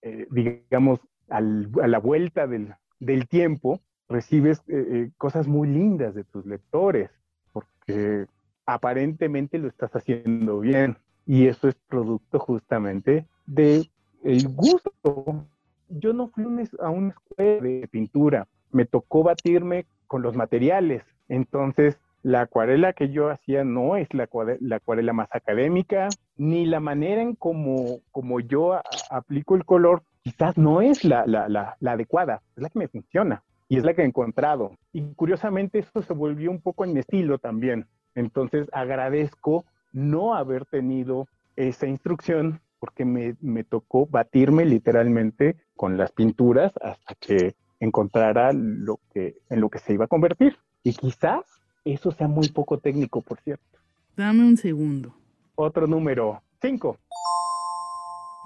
eh, 0.02 0.26
digamos, 0.30 1.00
a 1.28 1.40
la 1.40 1.98
vuelta 1.98 2.46
del, 2.46 2.74
tiempo, 3.28 3.80
recibes 4.08 4.58
eh, 4.68 4.86
eh, 4.90 5.10
cosas 5.16 5.48
muy 5.48 5.68
lindas 5.68 6.14
de 6.14 6.24
tus 6.24 6.46
lectores, 6.46 7.10
porque 7.52 8.26
aparentemente 8.64 9.58
lo 9.58 9.68
estás 9.68 9.92
haciendo 9.92 10.60
bien. 10.60 10.98
Y 11.24 11.46
eso 11.48 11.68
es 11.68 11.74
producto 11.88 12.38
justamente 12.38 13.26
de 13.46 13.90
el 14.22 14.48
gusto. 14.48 15.46
Yo 15.88 16.12
no 16.12 16.28
fui 16.28 16.44
a 16.80 16.90
una 16.90 17.10
escuela 17.10 17.60
de 17.60 17.88
pintura, 17.90 18.48
me 18.70 18.84
tocó 18.84 19.22
batirme 19.22 19.86
con 20.06 20.22
los 20.22 20.36
materiales. 20.36 21.04
Entonces, 21.28 21.98
la 22.26 22.40
acuarela 22.40 22.92
que 22.92 23.10
yo 23.10 23.30
hacía 23.30 23.62
no 23.62 23.96
es 23.96 24.12
la, 24.12 24.24
acuarela, 24.24 25.12
más 25.12 25.28
académica, 25.30 26.08
ni 26.36 26.66
la 26.66 26.80
manera 26.80 27.22
en 27.22 27.36
como, 27.36 28.00
como 28.10 28.40
yo 28.40 28.80
aplico 29.10 29.54
el 29.54 29.64
color 29.64 30.02
quizás 30.24 30.58
no 30.58 30.82
es 30.82 31.04
la, 31.04 31.76
adecuada, 31.86 32.42
es 32.56 32.64
la 32.64 32.68
que 32.68 32.80
me 32.80 32.88
funciona 32.88 33.44
y 33.68 33.78
es 33.78 33.84
la 33.84 33.94
que 33.94 34.02
he 34.02 34.04
encontrado. 34.06 34.72
Y 34.92 35.02
curiosamente 35.14 35.78
eso 35.78 36.02
se 36.02 36.14
volvió 36.14 36.50
un 36.50 36.60
poco 36.60 36.84
en 36.84 36.94
mi 36.94 36.98
estilo 36.98 37.38
también. 37.38 37.86
Entonces 38.16 38.68
agradezco 38.72 39.64
no 39.92 40.34
haber 40.34 40.66
tenido 40.66 41.28
esa 41.54 41.86
instrucción 41.86 42.60
porque 42.80 43.04
me, 43.04 43.36
me 43.40 43.62
tocó 43.62 44.06
batirme 44.06 44.64
literalmente 44.64 45.54
con 45.76 45.96
las 45.96 46.10
pinturas 46.10 46.72
hasta 46.82 47.14
que 47.20 47.54
encontrara 47.78 48.52
lo 48.52 48.98
que, 49.14 49.36
en 49.48 49.60
lo 49.60 49.70
que 49.70 49.78
se 49.78 49.92
iba 49.92 50.06
a 50.06 50.08
convertir. 50.08 50.56
Y 50.82 50.92
quizás 50.92 51.44
eso 51.94 52.10
sea 52.12 52.28
muy 52.28 52.48
poco 52.48 52.78
técnico, 52.78 53.22
por 53.22 53.40
cierto. 53.40 53.78
Dame 54.16 54.40
un 54.40 54.56
segundo. 54.56 55.14
Otro 55.54 55.86
número, 55.86 56.42
cinco. 56.60 56.98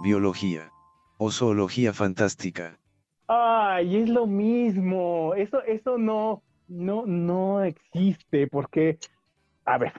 Biología. 0.02 0.70
O 1.18 1.30
zoología 1.30 1.92
fantástica. 1.92 2.78
Ay, 3.26 3.96
es 3.96 4.08
lo 4.08 4.26
mismo. 4.26 5.34
Eso, 5.34 5.62
eso 5.62 5.98
no, 5.98 6.42
no, 6.68 7.04
no 7.06 7.62
existe, 7.62 8.46
porque, 8.46 8.98
a 9.64 9.78
ver, 9.78 9.92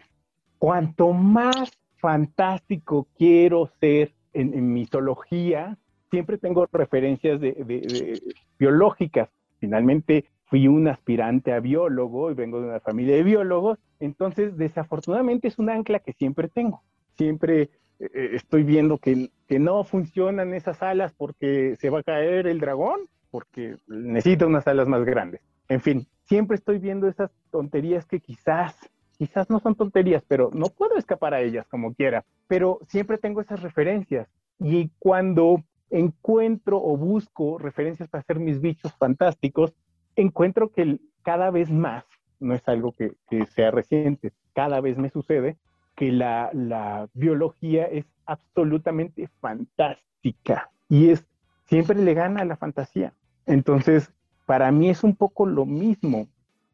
cuanto 0.58 1.14
más 1.14 1.72
fantástico 2.00 3.08
quiero 3.18 3.72
ser 3.80 4.14
en, 4.34 4.74
mi 4.74 4.86
zoología, 4.86 5.78
siempre 6.10 6.38
tengo 6.38 6.68
referencias 6.72 7.40
de, 7.40 8.20
biológicas. 8.58 9.30
Finalmente 9.60 10.26
fui 10.52 10.68
un 10.68 10.90
aspirante 10.90 11.54
a 11.54 11.62
biólogo 11.62 12.30
y 12.30 12.34
vengo 12.34 12.60
de 12.60 12.68
una 12.68 12.82
familia 12.82 13.16
de 13.16 13.24
biólogos, 13.24 13.80
entonces 14.02 14.58
desafortunadamente 14.58 15.48
es 15.48 15.58
un 15.58 15.70
ancla 15.70 16.00
que 16.00 16.12
siempre 16.12 16.50
tengo. 16.50 16.84
Siempre 17.16 17.70
eh, 18.00 18.32
estoy 18.34 18.64
viendo 18.64 18.98
que, 18.98 19.32
que, 19.48 19.60
no 19.60 19.86
funcionan 19.86 20.54
esas 20.54 20.84
alas 20.84 21.14
porque 21.18 21.78
se 21.80 21.90
va 21.90 22.00
a 22.00 22.04
caer 22.04 22.48
el 22.48 22.60
dragón, 22.60 23.00
porque 23.30 23.78
necesita 23.88 24.46
unas 24.46 24.68
alas 24.68 24.90
más 24.90 25.06
grandes. 25.06 25.40
En 25.70 25.80
fin, 25.80 26.06
siempre 26.26 26.56
estoy 26.56 26.80
viendo 26.80 27.08
esas 27.08 27.32
tonterías 27.50 28.06
que 28.06 28.20
quizás, 28.20 28.76
quizás 29.18 29.50
no 29.50 29.62
son 29.62 29.76
tonterías, 29.76 30.22
pero 30.28 30.50
no 30.54 30.66
puedo 30.66 30.98
escapar 30.98 31.34
a 31.34 31.40
ellas 31.40 31.66
como 31.70 31.94
quiera. 31.94 32.26
Pero 32.50 32.80
siempre 32.90 33.18
tengo 33.18 33.40
esas 33.40 33.62
referencias. 33.62 34.28
Y 34.60 34.92
cuando 35.00 35.64
encuentro 35.92 36.78
o 36.84 36.98
busco 36.98 37.58
referencias 37.58 38.10
para 38.10 38.20
hacer 38.20 38.40
mis 38.40 38.60
bichos 38.60 38.94
fantásticos, 38.98 39.74
encuentro 40.16 40.72
que 40.72 41.00
cada 41.24 41.52
vez 41.52 41.70
más, 41.70 42.04
no 42.40 42.54
es 42.54 42.68
algo 42.68 42.94
que, 42.94 43.14
sea 43.48 43.72
reciente, 43.72 44.34
cada 44.54 44.82
vez 44.82 44.98
me 44.98 45.10
sucede 45.10 45.58
que 45.96 46.12
la, 46.12 47.08
biología 47.14 47.86
es 47.86 48.06
absolutamente 48.26 49.30
fantástica 49.40 50.70
y 50.90 51.10
es 51.10 51.26
siempre 51.66 51.98
le 51.98 52.14
gana 52.14 52.42
a 52.42 52.46
la 52.46 52.58
fantasía. 52.58 53.14
Entonces, 53.46 54.12
para 54.46 54.72
mí 54.72 54.90
es 54.90 55.04
un 55.04 55.16
poco 55.16 55.46
lo 55.46 55.66
mismo. 55.66 56.28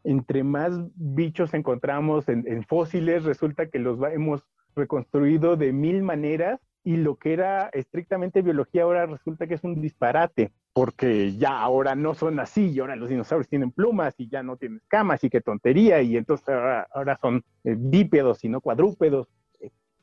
Entre 0.04 0.44
más 0.44 0.72
bichos 0.96 1.54
encontramos 1.54 2.30
en, 2.30 2.48
en 2.48 2.64
fósiles, 2.64 3.24
resulta 3.24 3.68
que 3.68 3.80
los 3.80 4.00
hemos 4.12 4.44
reconstruido 4.76 5.58
de 5.58 5.74
mil 5.74 6.04
maneras 6.04 6.60
y 6.84 6.96
lo 6.96 7.18
que 7.18 7.34
era 7.34 7.68
estrictamente 7.74 8.42
biología 8.42 8.84
ahora 8.84 9.06
resulta 9.06 9.46
que 9.46 9.56
es 9.56 9.64
un 9.66 9.82
disparate, 9.82 10.54
porque 10.78 11.36
ya 11.36 11.60
ahora 11.60 11.96
no 11.96 12.14
son 12.14 12.40
así, 12.40 12.70
y 12.70 12.80
ahora 12.80 12.96
los 12.96 13.10
dinosaurios 13.10 13.50
tienen 13.50 13.72
plumas 13.72 14.14
y 14.20 14.28
ya 14.28 14.44
no 14.44 14.58
tienen 14.58 14.78
escamas 14.78 15.24
y 15.24 15.30
qué 15.32 15.42
tontería, 15.42 16.04
y 16.04 16.16
entonces 16.16 16.50
ahora, 16.50 17.18
son 17.20 17.44
eh, 17.64 17.76
bípedos 17.76 18.44
y 18.44 18.50
no 18.50 18.62
cuadrúpedos, 18.62 19.28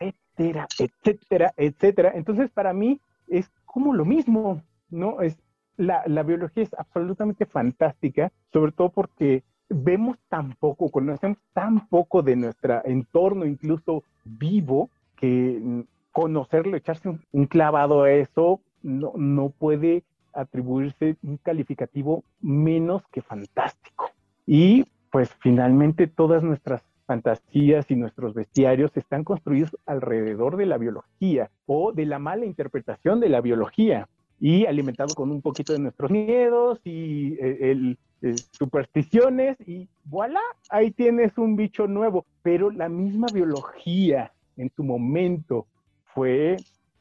etcétera, 0.00 0.66
etcétera, 0.76 1.54
etcétera. 1.56 2.10
Entonces 2.16 2.50
para 2.50 2.72
mí 2.72 3.00
es 3.28 3.48
como 3.64 3.94
lo 3.94 4.04
mismo, 4.04 4.62
¿no? 4.90 5.22
Es, 5.22 5.38
la, 5.76 6.02
biología 6.24 6.64
es 6.64 6.74
absolutamente 6.76 7.46
fantástica, 7.46 8.32
sobre 8.52 8.72
todo 8.72 8.88
porque 8.88 9.44
vemos 9.68 10.18
tan 10.28 10.54
poco, 10.54 10.90
conocemos 10.90 11.38
tan 11.52 11.86
poco 11.86 12.20
de 12.20 12.34
nuestro 12.34 12.84
entorno, 12.84 13.46
incluso 13.46 14.02
vivo, 14.24 14.90
que 15.14 15.84
conocerlo, 16.10 16.76
echarse 16.76 17.16
un, 17.30 17.46
clavado 17.46 18.02
a 18.02 18.10
eso, 18.10 18.60
no, 18.82 19.12
no 19.14 19.50
puede 19.50 20.02
atribuirse 20.34 21.16
un 21.22 21.36
calificativo 21.38 22.24
menos 22.40 23.02
que 23.12 23.22
fantástico. 23.22 24.10
Y 24.46 24.84
pues 25.10 25.30
finalmente 25.40 26.06
todas 26.06 26.42
nuestras 26.42 26.82
fantasías 27.06 27.90
y 27.90 27.96
nuestros 27.96 28.34
bestiarios 28.34 28.90
están 28.96 29.24
construidos 29.24 29.76
alrededor 29.86 30.56
de 30.56 30.66
la 30.66 30.78
biología 30.78 31.50
o 31.66 31.92
de 31.92 32.06
la 32.06 32.18
mala 32.18 32.46
interpretación 32.46 33.20
de 33.20 33.28
la 33.28 33.40
biología 33.40 34.08
y 34.40 34.66
alimentado 34.66 35.14
con 35.14 35.30
un 35.30 35.40
poquito 35.40 35.72
de 35.72 35.78
nuestros 35.78 36.10
miedos 36.10 36.80
y 36.84 37.34
eh, 37.40 37.96
eh, 38.22 38.34
supersticiones 38.50 39.56
y 39.66 39.88
voilà, 40.04 40.40
ahí 40.70 40.90
tienes 40.90 41.36
un 41.38 41.56
bicho 41.56 41.86
nuevo. 41.86 42.26
Pero 42.42 42.70
la 42.70 42.88
misma 42.88 43.26
biología 43.32 44.32
en 44.56 44.70
su 44.74 44.82
momento 44.82 45.66
fue 46.14 46.56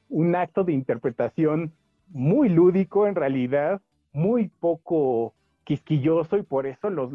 un 0.09 0.35
acto 0.35 0.63
de 0.63 0.73
interpretación 0.73 1.73
muy 2.13 2.47
lúdico 2.49 3.07
en 3.07 3.15
realidad, 3.15 3.81
muy 4.13 4.47
poco 4.47 5.33
quisquilloso 5.63 6.37
y 6.37 6.43
por 6.43 6.67
eso 6.67 6.89
los, 6.89 7.11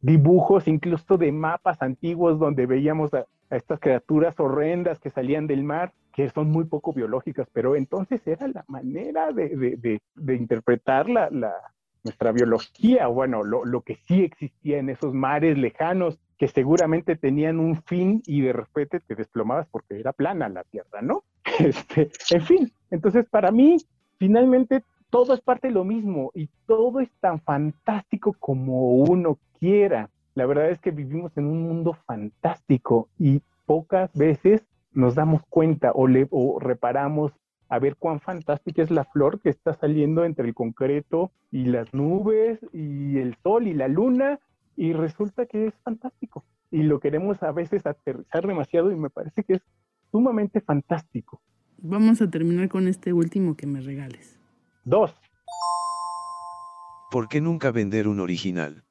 dibujos 0.00 0.66
incluso 0.68 1.18
de 1.18 1.32
mapas 1.32 1.82
antiguos 1.82 2.38
donde 2.38 2.66
veíamos 2.66 3.12
a, 3.14 3.26
estas 3.50 3.80
criaturas 3.80 4.38
horrendas 4.38 5.00
que 5.00 5.10
salían 5.10 5.48
del 5.48 5.64
mar, 5.64 5.92
que 6.12 6.28
son 6.30 6.50
muy 6.50 6.64
poco 6.64 6.92
biológicas, 6.92 7.48
pero 7.52 7.74
entonces 7.74 8.24
era 8.26 8.46
la 8.46 8.64
manera 8.68 9.32
de, 9.32 10.00
interpretar 10.16 11.10
la, 11.10 11.28
nuestra 12.04 12.30
biología, 12.30 13.08
bueno, 13.08 13.42
lo, 13.42 13.64
lo, 13.64 13.82
que 13.82 13.96
sí 14.06 14.22
existía 14.22 14.78
en 14.78 14.88
esos 14.88 15.12
mares 15.12 15.58
lejanos 15.58 16.18
que 16.38 16.48
seguramente 16.48 17.16
tenían 17.16 17.58
un 17.58 17.82
fin 17.82 18.22
y 18.24 18.40
de 18.40 18.52
repente 18.52 19.00
te 19.00 19.14
desplomabas 19.14 19.66
porque 19.68 20.00
era 20.00 20.12
plana 20.12 20.48
la 20.48 20.64
tierra, 20.64 21.02
¿no? 21.02 21.24
Este, 21.58 22.10
en 22.30 22.42
fin, 22.42 22.72
entonces 22.90 23.26
para 23.28 23.50
mí, 23.50 23.76
finalmente 24.20 24.84
todo 25.08 25.34
es 25.34 25.40
parte 25.40 25.68
de 25.68 25.74
lo 25.74 25.82
mismo 25.82 26.30
y 26.34 26.48
todo 26.66 27.00
es 27.00 27.10
tan 27.20 27.40
fantástico 27.40 28.36
como 28.38 28.94
uno 28.94 29.38
quiera. 29.58 30.10
La 30.34 30.46
verdad 30.46 30.70
es 30.70 30.78
que 30.78 30.92
vivimos 30.92 31.36
en 31.36 31.46
un 31.46 31.62
mundo 31.62 31.96
fantástico 32.06 33.08
y 33.18 33.42
pocas 33.66 34.12
veces 34.14 34.62
nos 34.92 35.14
damos 35.16 35.42
cuenta 35.48 35.90
o, 35.92 36.06
le, 36.06 36.28
reparamos 36.60 37.32
a 37.68 37.78
ver 37.78 37.96
cuán 37.96 38.20
fantástica 38.20 38.82
es 38.82 38.90
la 38.90 39.04
flor 39.04 39.40
que 39.40 39.48
está 39.48 39.74
saliendo 39.74 40.24
entre 40.24 40.46
el 40.46 40.54
concreto 40.54 41.32
y 41.50 41.64
las 41.64 41.92
nubes 41.94 42.60
y 42.72 43.18
el 43.18 43.36
sol 43.42 43.66
y 43.66 43.74
la 43.74 43.88
luna 43.88 44.38
y 44.76 44.92
resulta 44.92 45.46
que 45.46 45.66
es 45.66 45.74
fantástico 45.82 46.44
y 46.70 46.82
lo 46.82 47.00
queremos 47.00 47.42
a 47.42 47.52
veces 47.52 47.86
aterrizar 47.86 48.46
demasiado 48.46 48.92
y 48.92 48.96
me 48.96 49.10
parece 49.10 49.44
que 49.44 49.54
es 49.54 49.62
sumamente 50.10 50.60
fantástico. 50.60 51.40
Vamos 51.82 52.20
a 52.20 52.28
terminar 52.28 52.68
con 52.68 52.88
este 52.88 53.14
último 53.14 53.56
que 53.56 53.66
me 53.66 53.80
regales. 53.80 54.38
Dos. 54.84 55.14
¿Por 57.10 57.26
qué 57.28 57.40
nunca 57.40 57.70
vender 57.70 58.06
un 58.06 58.20
original? 58.20 58.84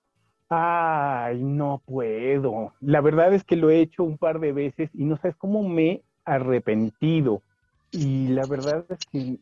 Ay, 0.49 1.43
no 1.43 1.83
puedo. 1.85 2.73
La 2.81 3.01
verdad 3.01 3.31
es 3.35 3.43
que 3.43 3.55
lo 3.55 3.69
he 3.69 3.79
hecho 3.79 4.03
un 4.03 4.17
par 4.17 4.39
de 4.39 4.53
veces 4.53 4.89
y 4.95 5.03
no 5.03 5.17
sabes 5.17 5.35
cómo 5.35 5.61
me 5.69 5.91
he 5.91 6.03
arrepentido. 6.25 7.43
Y 7.91 8.29
la 8.29 8.47
verdad 8.47 8.83
es 8.89 8.97
que 9.11 9.37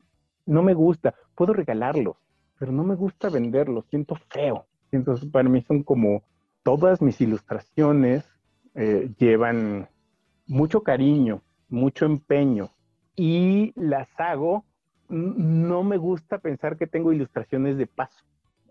no 0.45 0.61
me 0.61 0.73
gusta. 0.73 1.15
Puedo 1.33 1.53
regalarlos, 1.53 2.17
pero 2.59 2.73
no 2.73 2.83
me 2.83 2.95
gusta 2.95 3.29
venderlos. 3.29 3.85
Siento 3.89 4.15
feo. 4.29 4.65
Entonces, 4.91 5.29
para 5.29 5.47
mí 5.47 5.63
son 5.65 5.83
como 5.83 6.21
todas 6.63 7.01
mis 7.01 7.21
ilustraciones 7.21 8.25
eh, 8.75 9.09
llevan 9.17 9.87
mucho 10.47 10.83
cariño, 10.83 11.41
mucho 11.69 12.05
empeño 12.05 12.71
y 13.17 13.73
las 13.75 14.07
hago 14.17 14.63
no 15.09 15.83
me 15.83 15.97
gusta 15.97 16.37
pensar 16.37 16.77
que 16.77 16.87
tengo 16.87 17.13
ilustraciones 17.13 17.77
de 17.77 17.87
paso. 17.87 18.23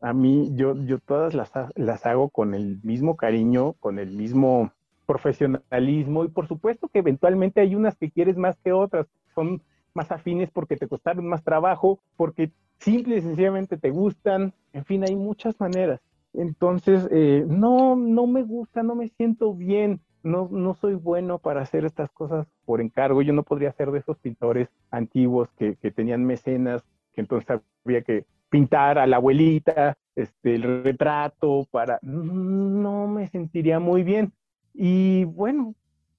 A 0.02 0.12
mí, 0.12 0.50
yo, 0.54 0.76
yo 0.84 0.98
todas 0.98 1.34
las, 1.34 1.50
las 1.74 2.06
hago 2.06 2.28
con 2.28 2.54
el 2.54 2.78
mismo 2.82 3.16
cariño, 3.16 3.72
con 3.74 3.98
el 3.98 4.10
mismo 4.10 4.70
profesionalismo 5.06 6.24
y 6.24 6.28
por 6.28 6.48
supuesto 6.48 6.88
que 6.88 6.98
eventualmente 6.98 7.60
hay 7.60 7.74
unas 7.74 7.96
que 7.96 8.10
quieres 8.10 8.36
más 8.36 8.56
que 8.58 8.72
otras, 8.72 9.06
son 9.34 9.62
más 9.94 10.10
afines 10.10 10.50
porque 10.50 10.76
te 10.76 10.88
costaron 10.88 11.26
más 11.26 11.42
trabajo, 11.42 12.00
porque 12.16 12.50
simple 12.78 13.16
y 13.16 13.22
sencillamente 13.22 13.78
te 13.78 13.90
gustan, 13.90 14.52
en 14.72 14.84
fin, 14.84 15.04
hay 15.04 15.16
muchas 15.16 15.58
maneras. 15.58 16.00
Entonces, 16.34 17.08
eh, 17.10 17.44
no, 17.48 17.96
no 17.96 18.26
me 18.26 18.42
gusta, 18.42 18.82
no 18.82 18.94
me 18.94 19.08
siento 19.08 19.54
bien 19.54 20.00
no, 20.26 20.48
no 20.50 20.74
soy 20.74 20.94
bueno 20.94 21.38
para 21.38 21.62
hacer 21.62 21.84
estas 21.84 22.10
cosas 22.10 22.46
por 22.64 22.80
encargo. 22.80 23.22
Yo 23.22 23.32
no 23.32 23.44
podría 23.44 23.72
ser 23.72 23.90
de 23.92 24.00
esos 24.00 24.18
pintores 24.18 24.68
antiguos 24.90 25.48
que, 25.56 25.76
tenían 25.92 26.24
mecenas, 26.24 26.82
que 27.14 27.20
entonces 27.20 27.60
había 27.84 28.02
que 28.02 28.26
pintar 28.48 28.98
a 28.98 29.06
la 29.06 29.16
abuelita, 29.16 29.96
este, 30.16 30.56
el 30.56 30.82
retrato, 30.82 31.66
para... 31.70 31.98
No 32.02 33.06
me 33.06 33.28
sentiría 33.28 33.78
muy 33.78 34.02
bien. 34.02 34.32
Y 34.74 35.24
bueno, 35.24 35.74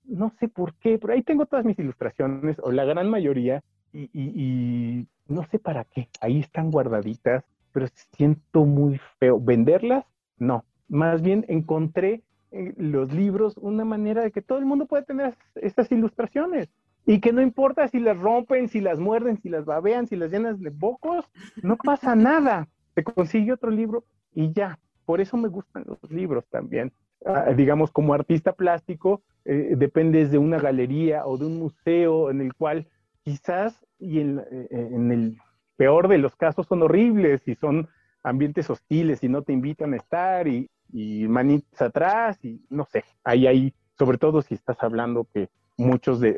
no 0.05 0.31
sé 0.39 0.47
por 0.47 0.73
qué, 0.75 0.97
pero 0.97 1.13
ahí 1.13 1.21
tengo 1.21 1.45
todas 1.45 1.65
mis 1.65 1.77
ilustraciones, 1.77 2.57
o 2.63 2.71
la 2.71 2.85
gran 2.85 3.09
mayoría, 3.09 3.61
y, 3.91 4.09
y 4.13 5.07
no 5.27 5.43
sé 5.51 5.59
para 5.59 5.83
qué. 5.83 6.07
Ahí 6.21 6.39
están 6.39 6.71
guardaditas, 6.71 7.43
pero 7.73 7.87
siento 8.15 8.65
muy 8.65 8.99
feo. 9.19 9.39
¿Venderlas? 9.39 10.05
No. 10.37 10.63
Más 10.87 11.21
bien 11.21 11.45
encontré 11.49 12.23
los 12.51 13.13
libros 13.13 13.57
una 13.57 13.85
manera 13.85 14.23
de 14.23 14.31
que 14.31 14.41
todo 14.41 14.57
el 14.57 14.65
mundo 14.65 14.85
puede 14.85 15.03
tener 15.03 15.35
estas 15.55 15.91
ilustraciones 15.91 16.69
y 17.05 17.21
que 17.21 17.31
no 17.31 17.41
importa 17.41 17.87
si 17.87 17.99
las 17.99 18.17
rompen, 18.19 18.67
si 18.67 18.81
las 18.81 18.99
muerden, 18.99 19.37
si 19.41 19.49
las 19.49 19.65
babean, 19.65 20.07
si 20.07 20.17
las 20.17 20.29
llenas 20.29 20.59
de 20.59 20.69
bocos, 20.69 21.25
no 21.63 21.77
pasa 21.77 22.15
nada. 22.15 22.67
Se 22.95 23.03
consigue 23.03 23.53
otro 23.53 23.71
libro 23.71 24.03
y 24.33 24.51
ya. 24.51 24.77
Por 25.05 25.21
eso 25.21 25.37
me 25.37 25.47
gustan 25.47 25.85
los 25.87 26.11
libros 26.11 26.45
también. 26.49 26.91
Ah, 27.25 27.53
digamos, 27.55 27.91
como 27.91 28.13
artista 28.13 28.51
plástico, 28.51 29.21
eh, 29.45 29.75
dependes 29.77 30.31
de 30.31 30.37
una 30.37 30.59
galería 30.59 31.25
o 31.25 31.37
de 31.37 31.45
un 31.45 31.59
museo 31.59 32.29
en 32.29 32.41
el 32.41 32.53
cual 32.53 32.87
quizás, 33.23 33.85
y 33.99 34.19
en, 34.19 34.39
eh, 34.39 34.67
en 34.69 35.11
el 35.11 35.37
peor 35.77 36.09
de 36.09 36.17
los 36.17 36.35
casos, 36.35 36.67
son 36.67 36.83
horribles 36.83 37.41
y 37.47 37.55
son 37.55 37.87
ambientes 38.21 38.69
hostiles 38.69 39.23
y 39.23 39.29
no 39.29 39.43
te 39.43 39.53
invitan 39.53 39.93
a 39.93 39.97
estar 39.97 40.47
y, 40.47 40.69
y 40.91 41.27
manitas 41.27 41.81
atrás 41.81 42.43
y 42.43 42.61
no 42.69 42.85
sé, 42.85 43.03
ahí 43.23 43.47
hay, 43.47 43.73
sobre 43.97 44.17
todo 44.17 44.41
si 44.41 44.55
estás 44.55 44.77
hablando 44.81 45.27
que 45.33 45.49
muchos 45.77 46.19
de, 46.19 46.33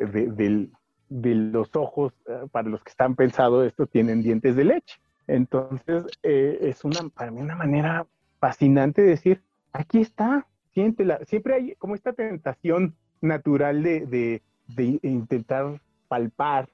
de, 1.08 1.34
los 1.34 1.74
ojos 1.74 2.12
eh, 2.26 2.46
para 2.52 2.68
los 2.68 2.82
que 2.84 2.90
están 2.90 3.16
pensados 3.16 3.66
esto 3.66 3.86
tienen 3.86 4.22
dientes 4.22 4.54
de 4.54 4.64
leche. 4.64 5.00
Entonces 5.26 6.04
eh, 6.22 6.58
es 6.62 6.84
una, 6.84 7.08
para 7.08 7.30
mí 7.30 7.40
una 7.40 7.56
manera 7.56 8.06
fascinante 8.38 9.02
de 9.02 9.10
decir, 9.10 9.42
aquí 9.72 10.00
está, 10.00 10.46
siéntela. 10.72 11.20
Siempre 11.24 11.54
hay 11.54 11.74
como 11.76 11.94
esta 11.94 12.12
tentación 12.12 12.96
natural 13.20 13.82
de, 13.82 14.06
de, 14.06 14.42
de 14.68 15.00
intentar 15.02 15.80
palpar 16.08 16.68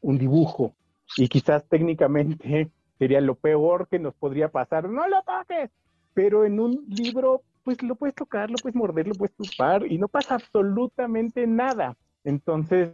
un 0.00 0.18
dibujo 0.18 0.74
y 1.16 1.28
quizás 1.28 1.64
técnicamente 1.68 2.70
sería 2.98 3.20
lo 3.20 3.34
peor 3.34 3.88
que 3.88 3.98
nos 3.98 4.14
podría 4.14 4.48
pasar. 4.48 4.88
No 4.88 5.08
lo 5.08 5.22
toques, 5.22 5.70
pero 6.14 6.44
en 6.44 6.60
un 6.60 6.84
libro, 6.88 7.42
pues 7.64 7.82
lo 7.82 7.94
puedes 7.94 8.14
tocar, 8.14 8.50
lo 8.50 8.56
puedes 8.56 8.76
morder, 8.76 9.08
lo 9.08 9.14
puedes 9.14 9.34
chupar 9.36 9.86
y 9.86 9.98
no 9.98 10.08
pasa 10.08 10.34
absolutamente 10.34 11.46
nada. 11.46 11.96
Entonces, 12.24 12.90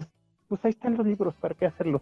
pues 0.49 0.65
ahí 0.65 0.71
están 0.71 0.97
los 0.97 1.07
libros, 1.07 1.35
¿para 1.41 1.55
qué 1.55 1.67
hacerlo? 1.67 2.01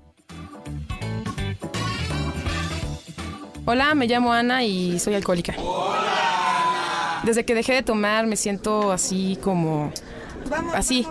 Hola, 3.65 3.95
me 3.95 4.07
llamo 4.07 4.33
Ana 4.33 4.63
y 4.63 4.99
soy 4.99 5.15
alcohólica. 5.15 5.55
Desde 7.25 7.45
que 7.45 7.55
dejé 7.55 7.73
de 7.73 7.83
tomar 7.83 8.27
me 8.27 8.37
siento 8.37 8.93
así 8.93 9.37
como... 9.43 9.93
así. 10.73 11.05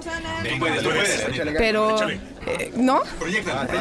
Pero... 1.57 1.97
Eh, 2.45 2.71
¿No? 2.75 3.01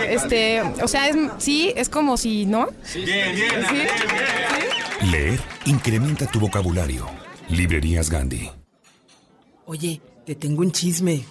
Este, 0.09 0.63
o 0.63 0.89
sea, 0.89 1.09
es, 1.09 1.17
sí, 1.39 1.73
es 1.77 1.89
como 1.89 2.17
si, 2.17 2.47
¿no? 2.47 2.69
Bien, 2.95 3.35
bien, 3.35 3.51
¿Sí? 3.69 5.07
Leer 5.11 5.41
incrementa 5.67 6.27
tu 6.27 6.41
vocabulario. 6.41 7.07
Librerías 7.49 8.09
Gandhi. 8.09 8.51
Oye, 9.67 10.01
te 10.25 10.35
tengo 10.35 10.63
un 10.63 10.73
chisme. 10.73 11.25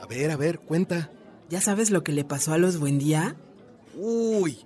A 0.00 0.06
ver, 0.06 0.30
a 0.30 0.36
ver, 0.36 0.60
cuenta. 0.60 1.10
¿Ya 1.48 1.60
sabes 1.60 1.90
lo 1.90 2.04
que 2.04 2.12
le 2.12 2.24
pasó 2.24 2.52
a 2.52 2.58
los 2.58 2.78
Buendía? 2.78 3.36
Uy, 3.94 4.58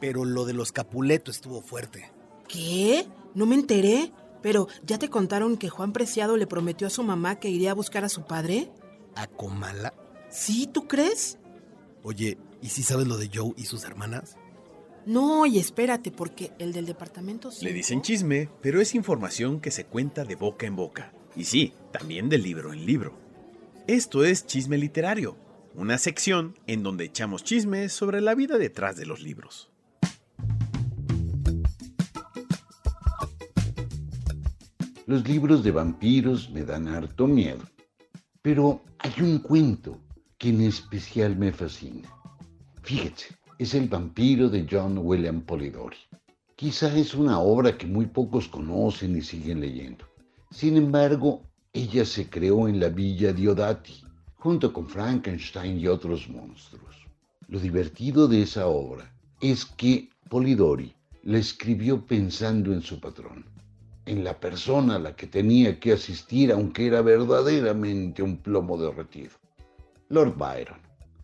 pero 0.00 0.24
lo 0.24 0.44
de 0.44 0.52
los 0.52 0.72
Capuleto 0.72 1.30
estuvo 1.30 1.62
fuerte. 1.62 2.10
¿Qué? 2.48 3.06
No 3.34 3.46
me 3.46 3.54
enteré. 3.54 4.12
Pero, 4.42 4.66
¿ya 4.84 4.98
te 4.98 5.08
contaron 5.08 5.56
que 5.56 5.68
Juan 5.68 5.92
Preciado 5.92 6.36
le 6.36 6.48
prometió 6.48 6.88
a 6.88 6.90
su 6.90 7.04
mamá 7.04 7.38
que 7.38 7.48
iría 7.48 7.70
a 7.70 7.74
buscar 7.74 8.04
a 8.04 8.08
su 8.08 8.24
padre? 8.24 8.70
¿A 9.14 9.26
Comala? 9.28 9.94
Sí, 10.30 10.66
¿tú 10.66 10.88
crees? 10.88 11.38
Oye, 12.04 12.36
¿y 12.60 12.68
si 12.68 12.82
sabes 12.82 13.06
lo 13.06 13.16
de 13.16 13.30
Joe 13.32 13.52
y 13.56 13.64
sus 13.64 13.84
hermanas? 13.84 14.36
No, 15.06 15.46
y 15.46 15.58
espérate, 15.58 16.10
porque 16.10 16.52
el 16.58 16.72
del 16.72 16.86
departamento 16.86 17.50
Le 17.60 17.72
dicen 17.72 18.02
chisme, 18.02 18.48
pero 18.60 18.80
es 18.80 18.94
información 18.94 19.60
que 19.60 19.70
se 19.70 19.86
cuenta 19.86 20.24
de 20.24 20.34
boca 20.34 20.66
en 20.66 20.74
boca. 20.74 21.12
Y 21.36 21.44
sí, 21.44 21.74
también 21.92 22.28
de 22.28 22.38
libro 22.38 22.72
en 22.72 22.86
libro. 22.86 23.16
Esto 23.86 24.24
es 24.24 24.46
Chisme 24.46 24.78
Literario, 24.78 25.36
una 25.74 25.96
sección 25.98 26.58
en 26.66 26.82
donde 26.82 27.04
echamos 27.04 27.44
chismes 27.44 27.92
sobre 27.92 28.20
la 28.20 28.34
vida 28.34 28.58
detrás 28.58 28.96
de 28.96 29.06
los 29.06 29.22
libros. 29.22 29.70
Los 35.06 35.28
libros 35.28 35.62
de 35.62 35.70
vampiros 35.70 36.50
me 36.50 36.64
dan 36.64 36.88
harto 36.88 37.26
miedo. 37.26 37.62
Pero 38.40 38.82
hay 38.98 39.14
un 39.20 39.38
cuento 39.38 40.00
que 40.42 40.48
en 40.48 40.62
especial 40.62 41.36
me 41.36 41.52
fascina. 41.52 42.08
Fíjate, 42.82 43.26
es 43.60 43.74
El 43.74 43.88
vampiro 43.88 44.48
de 44.48 44.66
John 44.68 44.98
William 44.98 45.40
Polidori. 45.42 45.98
Quizá 46.56 46.92
es 46.98 47.14
una 47.14 47.38
obra 47.38 47.78
que 47.78 47.86
muy 47.86 48.06
pocos 48.06 48.48
conocen 48.48 49.14
y 49.14 49.22
siguen 49.22 49.60
leyendo. 49.60 50.04
Sin 50.50 50.76
embargo, 50.76 51.44
ella 51.72 52.04
se 52.04 52.28
creó 52.28 52.66
en 52.66 52.80
la 52.80 52.88
villa 52.88 53.32
Diodati, 53.32 54.02
junto 54.34 54.72
con 54.72 54.88
Frankenstein 54.88 55.78
y 55.78 55.86
otros 55.86 56.28
monstruos. 56.28 56.96
Lo 57.46 57.60
divertido 57.60 58.26
de 58.26 58.42
esa 58.42 58.66
obra 58.66 59.14
es 59.40 59.64
que 59.64 60.08
Polidori 60.28 60.92
la 61.22 61.38
escribió 61.38 62.04
pensando 62.04 62.72
en 62.72 62.82
su 62.82 62.98
patrón, 62.98 63.44
en 64.06 64.24
la 64.24 64.40
persona 64.40 64.96
a 64.96 64.98
la 64.98 65.14
que 65.14 65.28
tenía 65.28 65.78
que 65.78 65.92
asistir 65.92 66.50
aunque 66.50 66.88
era 66.88 67.00
verdaderamente 67.00 68.24
un 68.24 68.38
plomo 68.38 68.76
derretido. 68.76 69.41
Lord 70.12 70.36
Byron. 70.36 70.76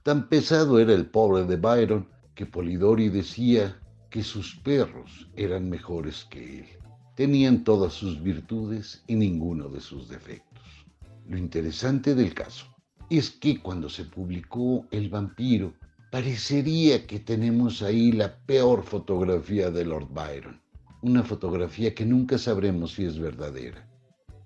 Tan 0.02 0.30
pesado 0.30 0.78
era 0.78 0.94
el 0.94 1.04
pobre 1.04 1.44
de 1.44 1.56
Byron 1.56 2.08
que 2.34 2.46
Polidori 2.46 3.10
decía 3.10 3.78
que 4.08 4.22
sus 4.22 4.56
perros 4.60 5.28
eran 5.36 5.68
mejores 5.68 6.24
que 6.30 6.60
él. 6.60 6.66
Tenían 7.14 7.64
todas 7.64 7.92
sus 7.92 8.22
virtudes 8.22 9.04
y 9.06 9.14
ninguno 9.14 9.68
de 9.68 9.82
sus 9.82 10.08
defectos. 10.08 10.64
Lo 11.26 11.36
interesante 11.36 12.14
del 12.14 12.32
caso 12.32 12.64
es 13.10 13.30
que 13.30 13.60
cuando 13.60 13.90
se 13.90 14.04
publicó 14.06 14.86
El 14.90 15.10
vampiro, 15.10 15.74
parecería 16.10 17.06
que 17.06 17.20
tenemos 17.20 17.82
ahí 17.82 18.10
la 18.10 18.38
peor 18.46 18.82
fotografía 18.84 19.70
de 19.70 19.84
Lord 19.84 20.08
Byron. 20.14 20.62
Una 21.02 21.22
fotografía 21.22 21.94
que 21.94 22.06
nunca 22.06 22.38
sabremos 22.38 22.92
si 22.92 23.04
es 23.04 23.18
verdadera, 23.18 23.86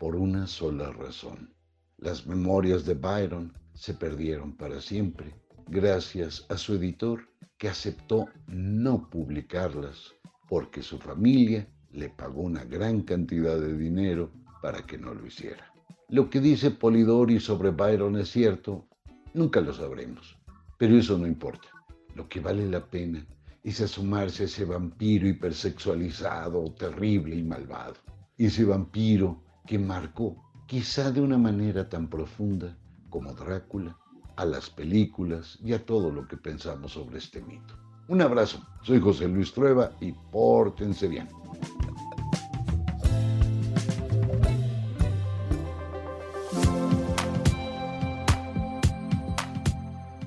por 0.01 0.17
una 0.17 0.49
sola 0.49 0.91
razón. 0.91 1.55
Las 1.99 2.27
memorias 2.27 2.85
de 2.85 2.95
Byron 2.95 3.62
se 3.83 3.95
perdieron 3.95 4.53
para 4.53 4.81
siempre 4.81 5.35
gracias 5.67 6.47
a 6.49 6.57
su 6.57 6.75
editor 6.75 7.29
que 7.59 7.69
aceptó 7.69 8.29
no 8.47 9.11
publicarlas 9.11 10.15
porque 10.49 10.85
su 10.85 10.99
familia 10.99 11.67
le 11.91 12.09
pagó 12.09 12.43
una 12.43 12.63
gran 12.63 13.03
cantidad 13.03 13.59
de 13.59 13.77
dinero 13.77 14.31
para 14.63 14.87
que 14.87 14.99
no 14.99 15.13
lo 15.13 15.27
hiciera. 15.27 15.67
Lo 16.11 16.31
que 16.31 16.39
dice 16.39 16.71
Polidori 16.71 17.41
sobre 17.41 17.71
Byron 17.71 18.17
es 18.19 18.31
cierto, 18.31 18.87
nunca 19.35 19.61
lo 19.61 19.75
sabremos, 19.75 20.39
pero 20.79 20.97
eso 20.97 21.19
no 21.19 21.27
importa. 21.27 21.67
Lo 22.15 22.29
que 22.29 22.39
vale 22.39 22.69
la 22.69 22.89
pena 22.89 23.27
es 23.65 23.81
asomarse 23.81 24.45
a 24.45 24.47
ese 24.47 24.65
vampiro 24.65 25.27
hipersexualizado, 25.27 26.73
terrible 26.75 27.35
y 27.35 27.43
malvado. 27.43 27.97
Ese 28.39 28.65
vampiro 28.65 29.43
que 29.67 29.77
marcó, 29.77 30.37
quizá 30.69 31.11
de 31.11 31.21
una 31.21 31.37
manera 31.37 31.89
tan 31.89 32.09
profunda 32.09 32.79
como 33.13 33.35
Drácula, 33.35 33.97
a 34.37 34.45
las 34.47 34.71
películas 34.71 35.59
y 35.63 35.75
a 35.75 35.85
todo 35.85 36.11
lo 36.11 36.27
que 36.27 36.39
pensamos 36.39 36.93
sobre 36.93 37.19
este 37.19 37.43
mito. 37.43 37.79
Un 38.09 38.23
abrazo, 38.23 38.67
soy 38.83 38.99
José 39.01 39.29
Luis 39.29 39.53
Trueba 39.53 39.93
y 40.01 40.13
pórtense 40.13 41.07
bien. 41.07 41.29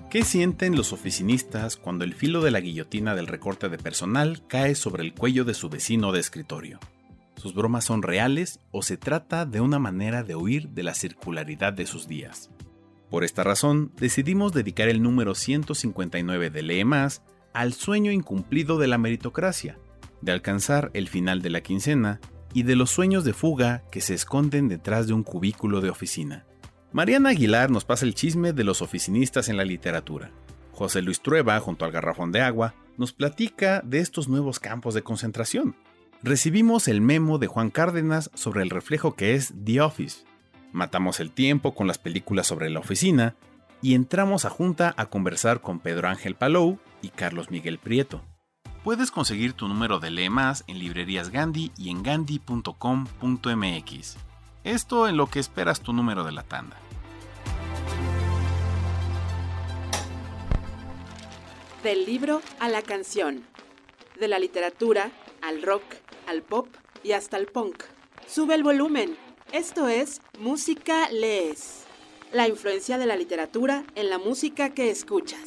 ¿Qué 0.10 0.24
sienten 0.24 0.78
los 0.78 0.94
oficinistas 0.94 1.76
cuando 1.76 2.06
el 2.06 2.14
filo 2.14 2.42
de 2.42 2.52
la 2.52 2.62
guillotina 2.62 3.16
del 3.16 3.28
recorte 3.28 3.68
de 3.68 3.78
personal 3.78 4.44
cae 4.48 4.76
sobre 4.76 5.04
el 5.04 5.14
cuello 5.14 5.44
de 5.44 5.54
su 5.54 5.68
vecino 5.70 6.14
de 6.14 6.22
escritorio? 6.22 6.80
¿Sus 7.36 7.54
bromas 7.54 7.84
son 7.84 8.02
reales 8.02 8.60
o 8.72 8.82
se 8.82 8.96
trata 8.96 9.46
de 9.46 9.60
una 9.60 9.78
manera 9.78 10.24
de 10.24 10.36
huir 10.36 10.70
de 10.70 10.84
la 10.84 10.94
circularidad 10.94 11.74
de 11.74 11.86
sus 11.86 12.08
días? 12.08 12.50
Por 13.10 13.24
esta 13.24 13.44
razón, 13.44 13.92
decidimos 13.98 14.52
dedicar 14.52 14.90
el 14.90 15.02
número 15.02 15.36
159 15.36 16.50
de 16.50 16.64
Lee 16.64 16.86
Más 16.86 17.22
al 17.54 17.74
sueño 17.74 18.12
incumplido 18.12 18.78
de 18.78 18.88
la 18.88 18.98
meritocracia, 18.98 19.78
de 20.22 20.32
alcanzar 20.32 20.92
el 20.94 21.08
final 21.08 21.42
de 21.42 21.52
la 21.52 21.62
quincena 21.62 22.20
y 22.54 22.64
de 22.64 22.76
los 22.76 22.90
sueños 22.90 23.24
de 23.24 23.34
fuga 23.34 23.84
que 23.92 24.02
se 24.02 24.14
esconden 24.14 24.68
detrás 24.68 25.08
de 25.08 25.14
un 25.14 25.24
cubículo 25.24 25.82
de 25.82 25.90
oficina. 25.90 26.46
Mariana 26.92 27.30
Aguilar 27.30 27.70
nos 27.70 27.86
pasa 27.86 28.06
el 28.06 28.16
chisme 28.16 28.54
de 28.54 28.64
los 28.64 28.82
oficinistas 28.82 29.50
en 29.50 29.58
la 29.58 29.66
literatura. 29.66 30.32
José 30.72 31.02
Luis 31.02 31.22
Trueba, 31.22 31.60
junto 31.60 31.86
al 31.86 31.92
garrafón 31.92 32.32
de 32.32 32.42
agua, 32.42 32.74
nos 32.98 33.14
platica 33.14 33.82
de 33.86 34.00
estos 34.00 34.28
nuevos 34.28 34.60
campos 34.60 34.94
de 34.94 35.04
concentración. 35.04 35.76
Recibimos 36.24 36.88
el 36.88 37.02
memo 37.02 37.38
de 37.38 37.48
Juan 37.48 37.70
Cárdenas 37.70 38.32
sobre 38.34 38.62
el 38.62 38.70
reflejo 38.70 39.16
que 39.16 39.36
es 39.36 39.54
The 39.64 39.82
Office, 39.82 40.26
matamos 40.76 41.20
el 41.20 41.32
tiempo 41.32 41.74
con 41.74 41.88
las 41.88 41.98
películas 41.98 42.46
sobre 42.48 42.70
la 42.70 42.80
oficina 42.80 43.36
y 43.82 43.96
entramos 43.96 44.46
a 44.46 44.50
junta 44.50 44.94
a 44.98 45.08
conversar 45.08 45.62
con 45.62 45.80
Pedro 45.80 46.10
Ángel 46.10 46.36
Palou 46.36 46.80
y 47.02 47.10
Carlos 47.10 47.50
Miguel 47.50 47.80
Prieto. 47.80 48.22
Puedes 48.84 49.10
conseguir 49.10 49.54
tu 49.54 49.68
número 49.68 50.00
de 50.00 50.12
Lee 50.12 50.30
en 50.68 50.80
librerías 50.80 51.32
Gandhi 51.32 51.72
y 51.78 51.90
en 51.90 52.04
gandhi.com.mx. 52.04 54.18
Esto 54.64 55.08
en 55.08 55.18
lo 55.18 55.28
que 55.28 55.40
esperas 55.40 55.82
tu 55.82 55.94
número 55.94 56.24
de 56.24 56.32
la 56.32 56.44
tanda. 56.44 56.78
Del 61.84 62.06
libro 62.06 62.42
a 62.60 62.70
la 62.70 62.82
canción. 62.82 63.44
De 64.20 64.28
la 64.28 64.40
literatura 64.40 65.12
al 65.42 65.62
rock, 65.62 65.84
al 66.28 66.42
pop 66.42 66.68
y 67.04 67.14
hasta 67.14 67.38
el 67.38 67.46
punk. 67.48 67.84
Sube 68.28 68.56
el 68.56 68.64
volumen 68.64 69.16
esto 69.56 69.88
es 69.88 70.20
Música 70.38 71.10
Lees, 71.10 71.86
la 72.34 72.46
influencia 72.46 72.98
de 72.98 73.06
la 73.06 73.16
literatura 73.16 73.86
en 73.96 74.10
la 74.10 74.18
música 74.18 74.74
que 74.74 74.92
escuchas. 74.92 75.40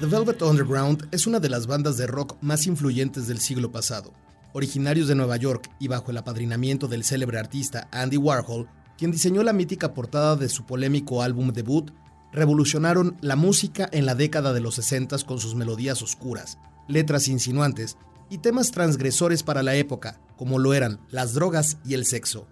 The 0.00 0.06
Velvet 0.06 0.42
Underground 0.42 1.08
es 1.12 1.26
una 1.26 1.40
de 1.40 1.48
las 1.48 1.66
bandas 1.66 1.96
de 1.96 2.06
rock 2.06 2.36
más 2.42 2.66
influyentes 2.66 3.26
del 3.26 3.40
siglo 3.40 3.72
pasado 3.72 4.23
originarios 4.54 5.08
de 5.08 5.16
Nueva 5.16 5.36
York 5.36 5.68
y 5.78 5.88
bajo 5.88 6.10
el 6.10 6.16
apadrinamiento 6.16 6.88
del 6.88 7.04
célebre 7.04 7.38
artista 7.38 7.88
Andy 7.90 8.16
Warhol, 8.16 8.68
quien 8.96 9.10
diseñó 9.10 9.42
la 9.42 9.52
mítica 9.52 9.92
portada 9.92 10.36
de 10.36 10.48
su 10.48 10.64
polémico 10.64 11.22
álbum 11.22 11.52
debut, 11.52 11.90
revolucionaron 12.32 13.16
la 13.20 13.36
música 13.36 13.88
en 13.92 14.06
la 14.06 14.14
década 14.14 14.52
de 14.52 14.60
los 14.60 14.76
60 14.76 15.18
con 15.26 15.40
sus 15.40 15.56
melodías 15.56 16.02
oscuras, 16.02 16.58
letras 16.88 17.28
insinuantes 17.28 17.96
y 18.30 18.38
temas 18.38 18.70
transgresores 18.70 19.42
para 19.42 19.64
la 19.64 19.74
época, 19.74 20.20
como 20.36 20.60
lo 20.60 20.72
eran 20.72 21.00
las 21.10 21.34
drogas 21.34 21.78
y 21.84 21.94
el 21.94 22.06
sexo. 22.06 22.46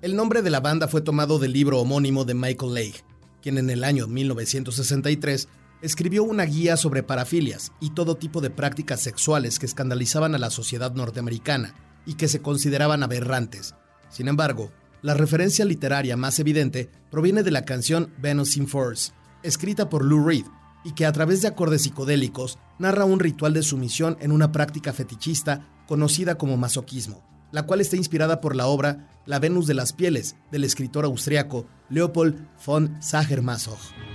El 0.00 0.16
nombre 0.16 0.40
de 0.40 0.50
la 0.50 0.60
banda 0.60 0.88
fue 0.88 1.02
tomado 1.02 1.38
del 1.38 1.52
libro 1.52 1.80
homónimo 1.80 2.24
de 2.24 2.34
Michael 2.34 2.74
Leigh, 2.74 2.94
quien 3.42 3.58
en 3.58 3.68
el 3.68 3.84
año 3.84 4.06
1963 4.06 5.48
escribió 5.82 6.24
una 6.24 6.44
guía 6.44 6.76
sobre 6.76 7.02
parafilias 7.02 7.72
y 7.80 7.90
todo 7.90 8.16
tipo 8.16 8.40
de 8.40 8.50
prácticas 8.50 9.00
sexuales 9.00 9.58
que 9.58 9.66
escandalizaban 9.66 10.34
a 10.34 10.38
la 10.38 10.50
sociedad 10.50 10.92
norteamericana 10.94 11.74
y 12.06 12.14
que 12.14 12.28
se 12.28 12.40
consideraban 12.40 13.02
aberrantes. 13.02 13.74
Sin 14.08 14.28
embargo, 14.28 14.70
la 15.02 15.14
referencia 15.14 15.64
literaria 15.64 16.16
más 16.16 16.38
evidente 16.38 16.90
proviene 17.10 17.42
de 17.42 17.50
la 17.50 17.64
canción 17.64 18.12
Venus 18.18 18.56
in 18.56 18.66
Force, 18.66 19.12
escrita 19.42 19.88
por 19.88 20.04
Lou 20.04 20.26
Reed, 20.26 20.46
y 20.84 20.92
que 20.92 21.04
a 21.04 21.12
través 21.12 21.42
de 21.42 21.48
acordes 21.48 21.82
psicodélicos 21.82 22.58
narra 22.78 23.04
un 23.04 23.18
ritual 23.18 23.52
de 23.52 23.62
sumisión 23.62 24.16
en 24.20 24.30
una 24.30 24.52
práctica 24.52 24.92
fetichista 24.92 25.68
conocida 25.88 26.38
como 26.38 26.56
masoquismo, 26.56 27.24
la 27.50 27.64
cual 27.64 27.80
está 27.80 27.96
inspirada 27.96 28.40
por 28.40 28.54
la 28.54 28.66
obra 28.66 29.08
La 29.26 29.38
Venus 29.38 29.66
de 29.66 29.74
las 29.74 29.92
Pieles 29.92 30.36
del 30.50 30.64
escritor 30.64 31.04
austriaco 31.04 31.66
Leopold 31.88 32.48
von 32.64 33.00
Sacher-Masoch. 33.02 34.05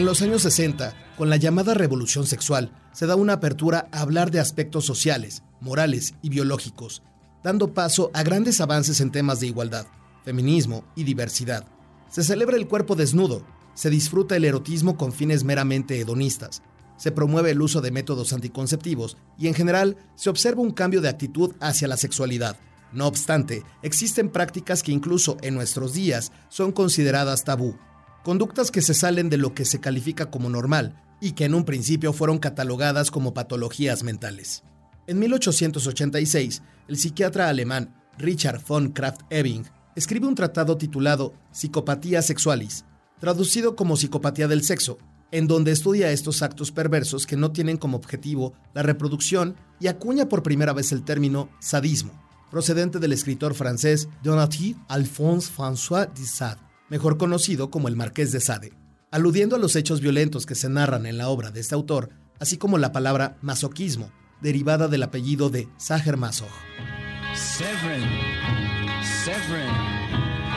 En 0.00 0.06
los 0.06 0.22
años 0.22 0.40
60, 0.40 0.94
con 1.18 1.28
la 1.28 1.36
llamada 1.36 1.74
revolución 1.74 2.26
sexual, 2.26 2.72
se 2.90 3.04
da 3.04 3.16
una 3.16 3.34
apertura 3.34 3.86
a 3.92 4.00
hablar 4.00 4.30
de 4.30 4.40
aspectos 4.40 4.86
sociales, 4.86 5.42
morales 5.60 6.14
y 6.22 6.30
biológicos, 6.30 7.02
dando 7.44 7.74
paso 7.74 8.10
a 8.14 8.22
grandes 8.22 8.62
avances 8.62 9.02
en 9.02 9.10
temas 9.12 9.40
de 9.40 9.48
igualdad, 9.48 9.86
feminismo 10.24 10.86
y 10.96 11.04
diversidad. 11.04 11.66
Se 12.08 12.24
celebra 12.24 12.56
el 12.56 12.66
cuerpo 12.66 12.96
desnudo, 12.96 13.44
se 13.74 13.90
disfruta 13.90 14.36
el 14.36 14.46
erotismo 14.46 14.96
con 14.96 15.12
fines 15.12 15.44
meramente 15.44 16.00
hedonistas, 16.00 16.62
se 16.96 17.12
promueve 17.12 17.50
el 17.50 17.60
uso 17.60 17.82
de 17.82 17.90
métodos 17.90 18.32
anticonceptivos 18.32 19.18
y 19.36 19.48
en 19.48 19.54
general 19.54 19.98
se 20.14 20.30
observa 20.30 20.62
un 20.62 20.70
cambio 20.70 21.02
de 21.02 21.10
actitud 21.10 21.52
hacia 21.60 21.88
la 21.88 21.98
sexualidad, 21.98 22.56
No 22.92 23.06
obstante, 23.06 23.64
existen 23.82 24.30
prácticas 24.30 24.82
que 24.82 24.92
incluso 24.92 25.36
en 25.42 25.54
nuestros 25.54 25.92
días 25.92 26.32
son 26.48 26.72
consideradas 26.72 27.44
tabú, 27.44 27.76
conductas 28.22 28.70
que 28.70 28.82
se 28.82 28.94
salen 28.94 29.30
de 29.30 29.36
lo 29.36 29.54
que 29.54 29.64
se 29.64 29.80
califica 29.80 30.30
como 30.30 30.48
normal 30.50 30.94
y 31.20 31.32
que 31.32 31.44
en 31.44 31.54
un 31.54 31.64
principio 31.64 32.12
fueron 32.12 32.38
catalogadas 32.38 33.10
como 33.10 33.34
patologías 33.34 34.02
mentales. 34.02 34.62
En 35.06 35.18
1886, 35.18 36.62
el 36.88 36.96
psiquiatra 36.96 37.48
alemán 37.48 37.94
Richard 38.18 38.62
von 38.66 38.92
Kraft-Ebing 38.92 39.64
escribe 39.96 40.26
un 40.26 40.34
tratado 40.34 40.76
titulado 40.76 41.34
Psicopatía 41.52 42.22
Sexualis, 42.22 42.84
traducido 43.18 43.76
como 43.76 43.96
psicopatía 43.96 44.48
del 44.48 44.62
sexo, 44.62 44.98
en 45.32 45.46
donde 45.46 45.72
estudia 45.72 46.10
estos 46.10 46.42
actos 46.42 46.72
perversos 46.72 47.26
que 47.26 47.36
no 47.36 47.52
tienen 47.52 47.76
como 47.76 47.96
objetivo 47.96 48.54
la 48.74 48.82
reproducción 48.82 49.56
y 49.78 49.86
acuña 49.86 50.28
por 50.28 50.42
primera 50.42 50.72
vez 50.72 50.92
el 50.92 51.04
término 51.04 51.50
sadismo, 51.60 52.12
procedente 52.50 52.98
del 52.98 53.12
escritor 53.12 53.54
francés 53.54 54.08
Donatille 54.22 54.76
Alphonse 54.88 55.50
François 55.52 56.08
Sade, 56.24 56.60
mejor 56.90 57.16
conocido 57.16 57.70
como 57.70 57.88
el 57.88 57.96
Marqués 57.96 58.32
de 58.32 58.40
Sade, 58.40 58.72
aludiendo 59.10 59.56
a 59.56 59.58
los 59.58 59.76
hechos 59.76 60.00
violentos 60.00 60.44
que 60.44 60.54
se 60.54 60.68
narran 60.68 61.06
en 61.06 61.16
la 61.16 61.28
obra 61.28 61.50
de 61.50 61.60
este 61.60 61.74
autor, 61.74 62.10
así 62.38 62.58
como 62.58 62.76
la 62.76 62.92
palabra 62.92 63.38
masoquismo, 63.40 64.12
derivada 64.42 64.88
del 64.88 65.04
apellido 65.04 65.48
de 65.48 65.68
Sacher 65.78 66.18
Masoch. 66.18 66.50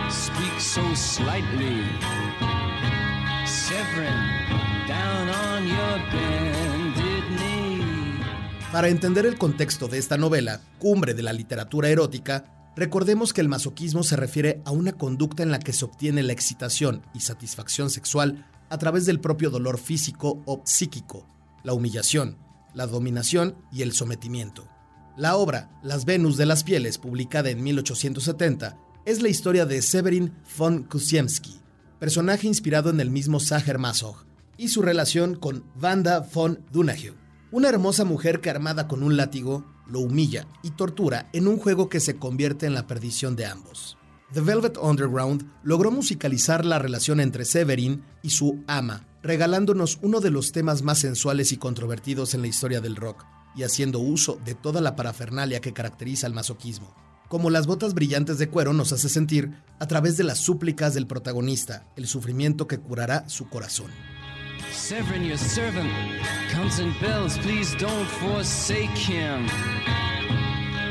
speak 0.09 0.59
so 0.59 0.81
slightly. 0.95 1.81
down 4.87 5.29
on 5.29 5.67
your 5.67 5.99
bended 6.11 7.23
knee. 7.37 8.21
Para 8.71 8.89
entender 8.89 9.25
el 9.25 9.37
contexto 9.37 9.87
de 9.87 9.97
esta 9.97 10.17
novela, 10.17 10.61
cumbre 10.77 11.13
de 11.13 11.23
la 11.23 11.33
literatura 11.33 11.89
erótica, 11.89 12.45
recordemos 12.75 13.33
que 13.33 13.41
el 13.41 13.49
masoquismo 13.49 14.03
se 14.03 14.15
refiere 14.15 14.61
a 14.65 14.71
una 14.71 14.93
conducta 14.93 15.43
en 15.43 15.51
la 15.51 15.59
que 15.59 15.73
se 15.73 15.85
obtiene 15.85 16.23
la 16.23 16.33
excitación 16.33 17.03
y 17.13 17.19
satisfacción 17.21 17.89
sexual 17.89 18.45
a 18.69 18.77
través 18.77 19.05
del 19.05 19.19
propio 19.19 19.49
dolor 19.49 19.77
físico 19.77 20.41
o 20.45 20.61
psíquico, 20.65 21.27
la 21.63 21.73
humillación, 21.73 22.37
la 22.73 22.87
dominación 22.87 23.55
y 23.71 23.81
el 23.81 23.93
sometimiento. 23.93 24.67
La 25.15 25.35
obra 25.35 25.69
Las 25.83 26.05
Venus 26.05 26.37
de 26.37 26.47
las 26.47 26.63
Pieles, 26.63 26.97
publicada 26.97 27.51
en 27.51 27.61
1870, 27.61 28.77
es 29.05 29.21
la 29.21 29.29
historia 29.29 29.65
de 29.65 29.81
Severin 29.81 30.33
von 30.57 30.83
Kusiemski, 30.83 31.59
personaje 31.99 32.47
inspirado 32.47 32.89
en 32.89 32.99
el 32.99 33.11
mismo 33.11 33.39
Sacher 33.39 33.77
Masoch, 33.77 34.25
y 34.57 34.69
su 34.69 34.81
relación 34.81 35.35
con 35.35 35.63
Wanda 35.79 36.19
von 36.19 36.65
Dunahue, 36.71 37.13
una 37.53 37.69
hermosa 37.69 38.03
mujer 38.03 38.41
que 38.41 38.49
armada 38.49 38.87
con 38.87 39.03
un 39.03 39.15
látigo 39.15 39.63
lo 39.85 39.99
humilla 39.99 40.47
y 40.63 40.71
tortura 40.71 41.29
en 41.33 41.47
un 41.47 41.59
juego 41.59 41.87
que 41.87 41.99
se 41.99 42.17
convierte 42.17 42.65
en 42.65 42.73
la 42.73 42.87
perdición 42.87 43.35
de 43.35 43.45
ambos. 43.45 43.95
The 44.33 44.41
Velvet 44.41 44.79
Underground 44.81 45.47
logró 45.61 45.91
musicalizar 45.91 46.65
la 46.65 46.79
relación 46.79 47.19
entre 47.19 47.45
Severin 47.45 48.03
y 48.23 48.31
su 48.31 48.63
ama, 48.65 49.05
regalándonos 49.21 49.99
uno 50.01 50.19
de 50.19 50.31
los 50.31 50.51
temas 50.51 50.81
más 50.81 50.97
sensuales 50.97 51.51
y 51.51 51.57
controvertidos 51.57 52.33
en 52.33 52.41
la 52.41 52.47
historia 52.47 52.81
del 52.81 52.95
rock, 52.95 53.23
y 53.55 53.61
haciendo 53.61 53.99
uso 53.99 54.39
de 54.43 54.55
toda 54.55 54.81
la 54.81 54.95
parafernalia 54.95 55.61
que 55.61 55.73
caracteriza 55.73 56.25
el 56.25 56.33
masoquismo. 56.33 56.95
Como 57.29 57.51
las 57.51 57.67
botas 57.67 57.93
brillantes 57.93 58.39
de 58.39 58.49
cuero 58.49 58.73
nos 58.73 58.93
hace 58.93 59.09
sentir 59.09 59.51
a 59.79 59.87
través 59.87 60.17
de 60.17 60.23
las 60.23 60.39
súplicas 60.39 60.95
del 60.95 61.05
protagonista, 61.05 61.85
el 61.97 62.07
sufrimiento 62.07 62.67
que 62.67 62.79
curará 62.79 63.29
su 63.29 63.47
corazón. 63.47 63.91
Severin, 64.71 65.23
your 65.23 65.37
servant, 65.37 65.91
comes 66.51 66.79
in 66.79 66.93
bells, 66.99 67.37
please 67.39 67.75
don't 67.75 68.07
forsake 68.21 68.89
him. 68.97 69.47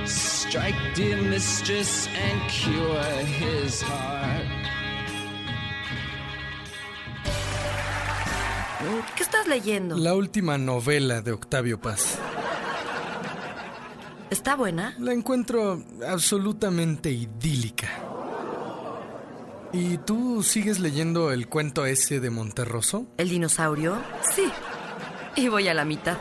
Strike, 0.06 0.76
dear 0.94 1.20
mistress, 1.22 2.08
and 2.08 2.50
cure 2.50 3.02
his 3.24 3.82
heart. 3.82 4.46
¿Qué 9.16 9.22
estás 9.22 9.46
leyendo? 9.46 9.96
La 9.96 10.14
última 10.14 10.58
novela 10.58 11.22
de 11.22 11.32
Octavio 11.32 11.80
Paz. 11.80 12.18
¿Está 14.30 14.56
buena? 14.56 14.94
La 14.98 15.12
encuentro 15.12 15.82
absolutamente 16.08 17.10
idílica. 17.10 17.88
¿Y 19.72 19.96
tú 19.98 20.42
sigues 20.42 20.80
leyendo 20.80 21.32
el 21.32 21.48
cuento 21.48 21.86
ese 21.86 22.20
de 22.20 22.28
Monterroso? 22.28 23.06
¿El 23.16 23.30
dinosaurio? 23.30 24.02
Sí. 24.34 24.44
Y 25.34 25.48
voy 25.48 25.68
a 25.68 25.74
la 25.74 25.86
mitad. 25.86 26.18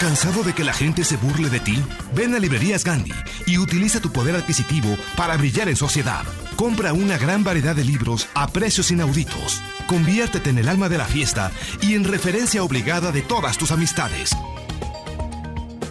¿Cansado 0.00 0.42
de 0.42 0.54
que 0.54 0.64
la 0.64 0.72
gente 0.72 1.04
se 1.04 1.16
burle 1.16 1.48
de 1.50 1.60
ti? 1.60 1.82
Ven 2.14 2.34
a 2.34 2.38
Librerías 2.38 2.84
Gandhi 2.84 3.12
y 3.46 3.58
utiliza 3.58 4.00
tu 4.00 4.10
poder 4.10 4.36
adquisitivo 4.36 4.96
para 5.16 5.36
brillar 5.36 5.68
en 5.68 5.76
sociedad. 5.76 6.24
Compra 6.54 6.92
una 6.92 7.18
gran 7.18 7.44
variedad 7.44 7.74
de 7.74 7.84
libros 7.84 8.28
a 8.34 8.48
precios 8.48 8.90
inauditos. 8.90 9.60
Conviértete 9.86 10.50
en 10.50 10.58
el 10.58 10.68
alma 10.68 10.88
de 10.88 10.98
la 10.98 11.06
fiesta 11.06 11.50
y 11.82 11.94
en 11.94 12.04
referencia 12.04 12.62
obligada 12.62 13.12
de 13.12 13.22
todas 13.22 13.58
tus 13.58 13.70
amistades. 13.70 14.30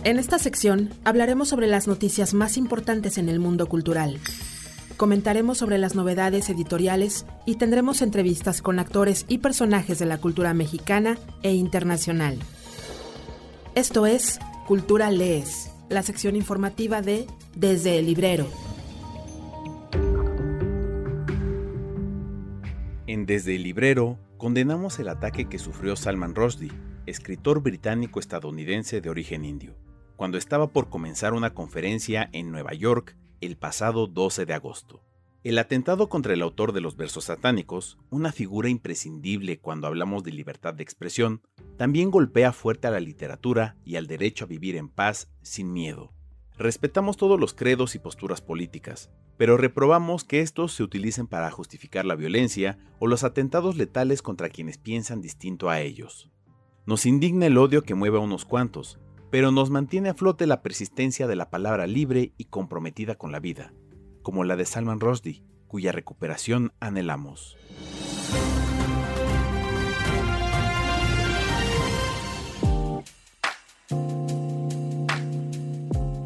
En 0.05 0.19
esta 0.19 0.37
sección 0.37 0.91
hablaremos 1.03 1.49
sobre 1.49 1.65
las 1.65 1.87
noticias 1.87 2.35
más 2.35 2.57
importantes 2.57 3.17
en 3.17 3.27
el 3.27 3.39
mundo 3.39 3.65
cultural. 3.65 4.19
Comentaremos 4.97 5.57
sobre 5.57 5.79
las 5.79 5.95
novedades 5.95 6.47
editoriales 6.51 7.25
y 7.47 7.55
tendremos 7.55 8.03
entrevistas 8.03 8.61
con 8.61 8.77
actores 8.77 9.25
y 9.29 9.39
personajes 9.39 9.97
de 9.97 10.05
la 10.05 10.19
cultura 10.19 10.53
mexicana 10.53 11.17
e 11.41 11.55
internacional. 11.55 12.37
Esto 13.73 14.05
es 14.05 14.37
Cultura 14.67 15.09
Lees, 15.09 15.71
la 15.89 16.03
sección 16.03 16.35
informativa 16.35 17.01
de 17.01 17.25
Desde 17.55 17.97
el 17.97 18.05
Librero. 18.05 18.47
En 23.07 23.25
Desde 23.25 23.55
el 23.55 23.63
Librero 23.63 24.19
condenamos 24.37 24.99
el 24.99 25.07
ataque 25.07 25.49
que 25.49 25.57
sufrió 25.57 25.95
Salman 25.95 26.35
Rushdie, 26.35 26.71
escritor 27.07 27.63
británico-estadounidense 27.63 29.01
de 29.01 29.09
origen 29.09 29.43
indio 29.43 29.75
cuando 30.15 30.37
estaba 30.37 30.67
por 30.67 30.89
comenzar 30.89 31.33
una 31.33 31.53
conferencia 31.53 32.29
en 32.31 32.51
Nueva 32.51 32.73
York 32.73 33.15
el 33.41 33.57
pasado 33.57 34.07
12 34.07 34.45
de 34.45 34.53
agosto. 34.53 35.01
El 35.43 35.59
atentado 35.59 36.09
contra 36.09 36.33
el 36.33 36.41
autor 36.41 36.73
de 36.73 36.81
los 36.81 36.97
versos 36.97 37.25
satánicos, 37.25 37.99
una 38.09 38.31
figura 38.31 38.67
imprescindible 38.67 39.59
cuando 39.59 39.85
hablamos 39.85 40.23
de 40.23 40.31
libertad 40.31 40.73
de 40.73 40.81
expresión, 40.81 41.41
también 41.77 42.09
golpea 42.09 42.51
fuerte 42.51 42.87
a 42.87 42.91
la 42.91 42.99
literatura 42.99 43.77
y 43.85 43.97
al 43.97 44.07
derecho 44.07 44.45
a 44.45 44.47
vivir 44.47 44.75
en 44.75 44.89
paz 44.89 45.29
sin 45.43 45.71
miedo. 45.71 46.13
Respetamos 46.57 47.17
todos 47.17 47.39
los 47.39 47.53
credos 47.53 47.93
y 47.93 47.99
posturas 47.99 48.41
políticas, 48.41 49.11
pero 49.37 49.57
reprobamos 49.57 50.23
que 50.23 50.39
estos 50.39 50.73
se 50.73 50.83
utilicen 50.83 51.27
para 51.27 51.51
justificar 51.51 52.05
la 52.05 52.15
violencia 52.15 52.79
o 52.97 53.07
los 53.07 53.23
atentados 53.23 53.75
letales 53.75 54.21
contra 54.21 54.49
quienes 54.49 54.77
piensan 54.77 55.21
distinto 55.21 55.69
a 55.69 55.81
ellos. 55.81 56.31
Nos 56.87 57.05
indigna 57.05 57.45
el 57.45 57.57
odio 57.57 57.83
que 57.83 57.93
mueve 57.93 58.17
a 58.17 58.21
unos 58.21 58.45
cuantos, 58.45 58.99
pero 59.35 59.51
nos 59.51 59.69
mantiene 59.69 60.07
a 60.07 60.13
flote 60.13 60.47
la 60.47 60.61
persistencia 60.61 61.27
de 61.27 61.35
la 61.35 61.49
palabra 61.49 61.87
libre 61.87 62.31
y 62.37 62.45
comprometida 62.45 63.15
con 63.15 63.33
la 63.33 63.41
vida, 63.41 63.73
como 64.21 64.45
la 64.45 64.55
de 64.55 64.63
Salman 64.63 65.01
Rushdie, 65.01 65.43
cuya 65.67 65.91
recuperación 65.91 66.71
anhelamos. 66.79 67.57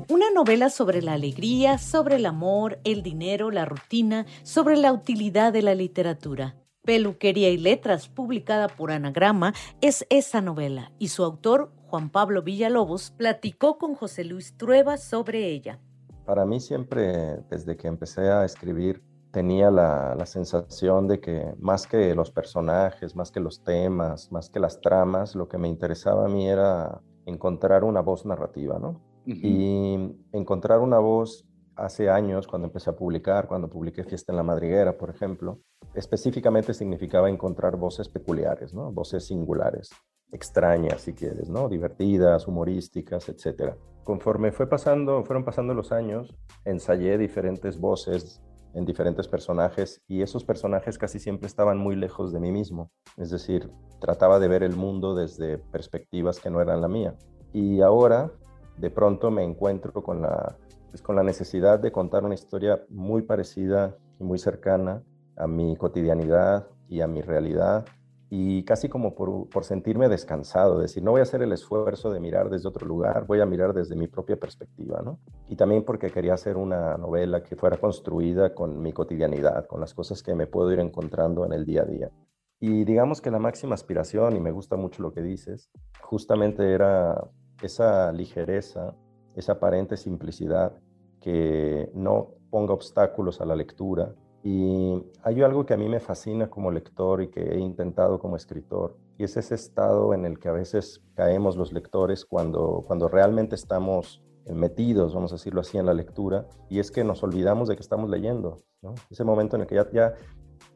Una 0.07 0.29
novela 0.35 0.69
sobre 0.69 1.01
la 1.01 1.13
alegría, 1.13 1.79
sobre 1.79 2.17
el 2.17 2.27
amor, 2.27 2.79
el 2.83 3.01
dinero, 3.01 3.49
la 3.49 3.65
rutina, 3.65 4.27
sobre 4.43 4.77
la 4.77 4.93
utilidad 4.93 5.51
de 5.51 5.63
la 5.63 5.73
literatura. 5.73 6.57
Peluquería 6.83 7.49
y 7.49 7.57
Letras, 7.57 8.07
publicada 8.07 8.67
por 8.67 8.91
Anagrama, 8.91 9.55
es 9.81 10.05
esa 10.11 10.41
novela 10.41 10.91
y 10.99 11.07
su 11.07 11.23
autor, 11.23 11.71
Juan 11.89 12.11
Pablo 12.11 12.43
Villalobos, 12.43 13.09
platicó 13.09 13.79
con 13.79 13.95
José 13.95 14.23
Luis 14.23 14.55
Trueba 14.55 14.97
sobre 14.97 15.47
ella. 15.47 15.79
Para 16.25 16.45
mí 16.45 16.59
siempre, 16.59 17.41
desde 17.49 17.75
que 17.75 17.87
empecé 17.87 18.29
a 18.29 18.45
escribir, 18.45 19.01
tenía 19.31 19.71
la, 19.71 20.23
sensación 20.27 21.07
de 21.07 21.19
que 21.19 21.55
más 21.57 21.87
que 21.87 22.13
los 22.13 22.29
personajes, 22.29 23.15
más 23.15 23.31
que 23.31 23.39
los 23.39 23.63
temas, 23.63 24.31
más 24.31 24.51
que 24.51 24.59
las 24.59 24.79
tramas, 24.81 25.35
lo 25.35 25.47
que 25.47 25.57
me 25.57 25.67
interesaba 25.67 26.25
a 26.25 26.29
mí 26.29 26.47
era 26.47 27.01
encontrar 27.25 27.83
una 27.83 28.01
voz 28.01 28.25
narrativa, 28.25 28.77
¿no? 28.79 29.01
Y 29.25 30.15
encontrar 30.31 30.79
una 30.79 30.97
voz 30.97 31.45
hace 31.75 32.09
años, 32.09 32.47
cuando 32.47 32.67
empecé 32.67 32.89
a 32.89 32.95
publicar, 32.95 33.47
cuando 33.47 33.69
publiqué 33.69 34.03
Fiesta 34.03 34.31
en 34.31 34.37
la 34.37 34.43
Madriguera, 34.43 34.97
por 34.97 35.09
ejemplo, 35.09 35.59
específicamente 35.93 36.73
significaba 36.73 37.29
encontrar 37.29 37.75
voces 37.77 38.09
peculiares, 38.09 38.73
¿no? 38.73 38.91
Voces 38.91 39.25
singulares, 39.27 39.89
extrañas, 40.31 41.01
si 41.01 41.13
quieres, 41.13 41.49
¿no? 41.49 41.69
Divertidas, 41.69 42.47
humorísticas, 42.47 43.29
etc. 43.29 43.73
Conforme 44.03 44.51
fue 44.51 44.67
pasando, 44.67 45.23
fueron 45.23 45.43
pasando 45.43 45.73
los 45.73 45.91
años, 45.91 46.35
ensayé 46.65 47.17
diferentes 47.17 47.79
voces 47.79 48.41
en 48.73 48.85
diferentes 48.85 49.27
personajes 49.27 50.01
y 50.07 50.21
esos 50.21 50.43
personajes 50.43 50.97
casi 50.97 51.19
siempre 51.19 51.47
estaban 51.47 51.77
muy 51.77 51.95
lejos 51.95 52.31
de 52.31 52.39
mí 52.39 52.51
mismo. 52.51 52.91
Es 53.17 53.31
decir, 53.31 53.71
trataba 53.99 54.39
de 54.39 54.47
ver 54.47 54.63
el 54.63 54.75
mundo 54.75 55.15
desde 55.15 55.57
perspectivas 55.57 56.39
que 56.39 56.49
no 56.49 56.61
eran 56.61 56.81
la 56.81 56.87
mía. 56.87 57.15
Y 57.51 57.81
ahora 57.81 58.31
de 58.77 58.91
pronto 58.91 59.31
me 59.31 59.43
encuentro 59.43 59.91
con 60.03 60.21
la, 60.21 60.57
pues, 60.89 61.01
con 61.01 61.15
la 61.15 61.23
necesidad 61.23 61.79
de 61.79 61.91
contar 61.91 62.23
una 62.23 62.35
historia 62.35 62.83
muy 62.89 63.23
parecida 63.23 63.97
y 64.19 64.23
muy 64.23 64.37
cercana 64.37 65.03
a 65.35 65.47
mi 65.47 65.75
cotidianidad 65.75 66.67
y 66.87 67.01
a 67.01 67.07
mi 67.07 67.21
realidad 67.21 67.85
y 68.29 68.63
casi 68.63 68.89
como 68.89 69.15
por, 69.15 69.49
por, 69.49 69.63
sentirme 69.63 70.07
descansado, 70.07 70.79
decir, 70.79 71.03
no 71.03 71.11
voy 71.11 71.21
a 71.21 71.23
hacer 71.23 71.41
el 71.41 71.51
esfuerzo 71.51 72.11
de 72.11 72.19
mirar 72.19 72.49
desde 72.49 72.67
otro 72.67 72.85
lugar, 72.85 73.25
voy 73.25 73.41
a 73.41 73.45
mirar 73.45 73.73
desde 73.73 73.95
mi 73.95 74.07
propia 74.07 74.37
perspectiva, 74.37 75.01
¿no? 75.03 75.19
Y 75.47 75.55
también 75.55 75.83
porque 75.83 76.11
quería 76.11 76.35
hacer 76.35 76.55
una 76.55 76.95
novela 76.97 77.41
que 77.41 77.55
fuera 77.55 77.77
construida 77.77 78.53
con 78.53 78.81
mi 78.81 78.93
cotidianidad, 78.93 79.65
con 79.65 79.81
las 79.81 79.95
cosas 79.95 80.21
que 80.21 80.35
me 80.35 80.45
puedo 80.45 80.71
ir 80.71 80.79
encontrando 80.79 81.43
en 81.43 81.53
el 81.53 81.65
día 81.65 81.81
a 81.81 81.85
día. 81.85 82.11
Y 82.59 82.83
digamos 82.83 83.19
que 83.19 83.31
la 83.31 83.39
máxima 83.39 83.73
aspiración, 83.73 84.35
y 84.35 84.39
me 84.39 84.51
gusta 84.51 84.75
mucho 84.75 85.01
lo 85.01 85.11
que 85.11 85.23
dices, 85.23 85.71
justamente 86.01 86.71
era 86.71 87.31
esa 87.63 88.11
ligereza, 88.11 88.95
esa 89.35 89.53
aparente 89.53 89.97
simplicidad 89.97 90.73
que 91.19 91.89
no 91.95 92.35
ponga 92.51 92.73
obstáculos 92.73 93.41
a 93.41 93.45
la 93.45 93.55
lectura, 93.55 94.13
y 94.43 95.03
hay 95.23 95.41
algo 95.41 95.65
que 95.65 95.73
a 95.73 95.77
mí 95.77 95.89
me 95.89 95.99
fascina 95.99 96.49
como 96.49 96.71
lector 96.71 97.21
y 97.21 97.29
que 97.29 97.41
he 97.41 97.59
intentado 97.59 98.19
como 98.19 98.35
escritor, 98.35 98.97
y 99.17 99.23
es 99.23 99.35
ese 99.37 99.55
estado 99.55 100.13
en 100.13 100.25
el 100.25 100.39
que 100.39 100.49
a 100.49 100.53
veces 100.53 101.01
caemos 101.15 101.57
los 101.57 101.73
lectores 101.73 102.25
cuando, 102.25 102.83
cuando 102.87 103.07
realmente 103.07 103.55
estamos 103.55 104.23
metidos, 104.45 105.13
vamos 105.13 105.31
a 105.31 105.35
decirlo 105.35 105.61
así, 105.61 105.77
en 105.77 105.85
la 105.85 105.93
lectura, 105.93 106.47
y 106.69 106.79
es 106.79 106.91
que 106.91 107.03
nos 107.03 107.21
olvidamos 107.23 107.67
de 107.67 107.75
que 107.75 107.81
estamos 107.81 108.09
leyendo, 108.09 108.63
Ese 109.09 109.23
momento 109.23 109.55
en 109.55 109.63
el 109.63 109.67
que 109.67 109.75
ya, 109.75 109.91
ya 109.91 110.13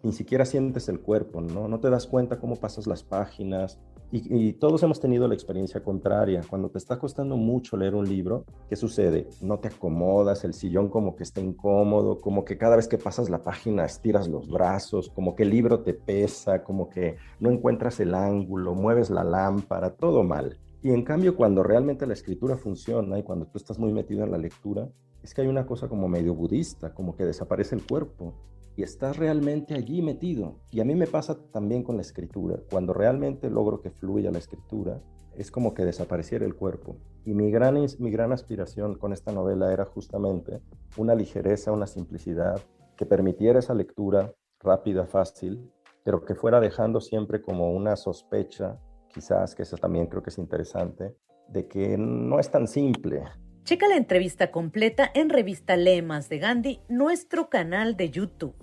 ni 0.03 0.11
siquiera 0.11 0.45
sientes 0.45 0.89
el 0.89 0.99
cuerpo, 0.99 1.41
¿no? 1.41 1.68
No 1.68 1.80
te 1.80 1.89
das 1.89 2.05
cuenta 2.05 2.39
cómo 2.39 2.57
pasas 2.57 2.86
las 2.88 3.03
páginas, 3.03 3.80
y, 4.16 4.53
todos 4.53 4.84
hemos 4.84 4.99
tenido 4.99 5.28
la 5.28 5.34
experiencia 5.34 5.82
contraria. 5.82 6.41
Cuando 6.47 6.70
te 6.70 6.78
está 6.78 6.99
costando 6.99 7.36
mucho 7.36 7.76
leer 7.78 7.95
un 7.95 8.07
libro, 8.07 8.45
¿qué 8.70 8.76
sucede? 8.76 9.28
No 9.41 9.57
te 9.57 9.70
acomodas, 9.70 10.43
el 10.43 10.53
sillón 10.53 10.89
como 10.89 11.16
que 11.16 11.24
está 11.24 11.41
incómodo, 11.41 12.22
como 12.22 12.45
que 12.45 12.55
cada 12.55 12.76
vez 12.76 12.88
que 12.88 12.99
pasas 12.99 13.32
la 13.32 13.41
página 13.41 13.86
estiras 13.86 14.28
los 14.28 14.47
brazos, 14.47 15.09
como 15.09 15.36
que 15.36 15.41
el 15.41 15.49
libro 15.49 15.80
te 15.80 15.95
pesa, 15.95 16.64
como 16.64 16.89
que 16.89 17.16
no 17.39 17.49
encuentras 17.49 17.99
el 18.01 18.14
ángulo, 18.14 18.76
mueves 18.76 19.09
la 19.09 19.24
lámpara, 19.24 19.95
todo 19.95 20.24
mal. 20.24 20.59
Y 20.84 20.91
en 20.91 21.03
cambio, 21.03 21.36
cuando 21.36 21.64
realmente 21.64 22.05
la 22.05 22.14
escritura 22.14 22.55
funciona 22.55 23.18
y 23.18 23.24
cuando 23.24 23.47
tú 23.47 23.57
estás 23.57 23.80
muy 23.80 23.93
metido 23.93 24.24
en 24.24 24.30
la 24.30 24.38
lectura, 24.38 24.88
es 25.24 25.34
que 25.34 25.41
hay 25.41 25.47
una 25.47 25.66
cosa 25.66 25.88
como 25.88 26.07
medio 26.07 26.36
budista, 26.36 26.93
como 26.93 27.16
que 27.16 27.26
desaparece 27.26 27.74
el 27.74 27.84
cuerpo 27.84 28.36
y 28.76 28.84
estás 28.84 29.17
realmente 29.17 29.76
allí 29.76 30.01
metido. 30.01 30.59
Y 30.71 30.80
a 30.82 30.86
mí 30.86 30.95
me 30.95 31.07
pasa 31.07 31.38
también 31.51 31.84
con 31.84 31.95
la 31.95 32.01
escritura. 32.01 32.59
Cuando 32.69 32.93
realmente 32.93 33.49
logro 33.49 33.82
que 33.82 33.91
fluya 33.91 34.32
la 34.32 34.39
escritura, 34.39 35.01
es 35.36 35.51
como 35.51 35.74
que 35.74 35.86
desapareciera 35.86 36.45
el 36.45 36.55
cuerpo. 36.55 36.97
Y 37.26 37.34
mi 37.34 37.51
gran, 37.51 37.76
mi 37.99 38.11
gran 38.11 38.32
aspiración 38.32 38.95
con 38.95 39.13
esta 39.13 39.32
novela 39.32 39.71
era 39.71 39.86
justamente 39.86 40.61
una 40.97 41.15
ligereza, 41.15 41.71
una 41.71 41.88
simplicidad 41.88 42.59
que 42.95 43.05
permitiera 43.05 43.59
esa 43.59 43.74
lectura 43.74 44.34
rápida, 44.59 45.05
fácil, 45.05 45.71
pero 46.03 46.24
que 46.24 46.36
fuera 46.36 46.59
dejando 46.59 47.01
siempre 47.01 47.41
como 47.41 47.71
una 47.71 47.95
sospecha, 47.95 48.80
quizás, 49.13 49.55
que 49.55 49.63
eso 49.63 49.78
también 49.78 50.07
creo 50.07 50.21
que 50.21 50.30
es 50.30 50.38
interesante, 50.38 51.15
de 51.47 51.67
que 51.67 51.97
no 51.97 52.39
es 52.39 52.49
tan 52.49 52.67
simple, 52.67 53.24
Checa 53.64 53.88
la 53.88 53.95
entrevista 53.95 54.51
completa 54.51 55.09
en 55.14 55.30
Revista 55.30 55.78
Lemas 55.78 56.28
de 56.28 56.38
Gandhi, 56.38 56.80
nuestro 56.89 57.49
canal 57.49 57.95
de 57.95 58.09
YouTube. 58.09 58.55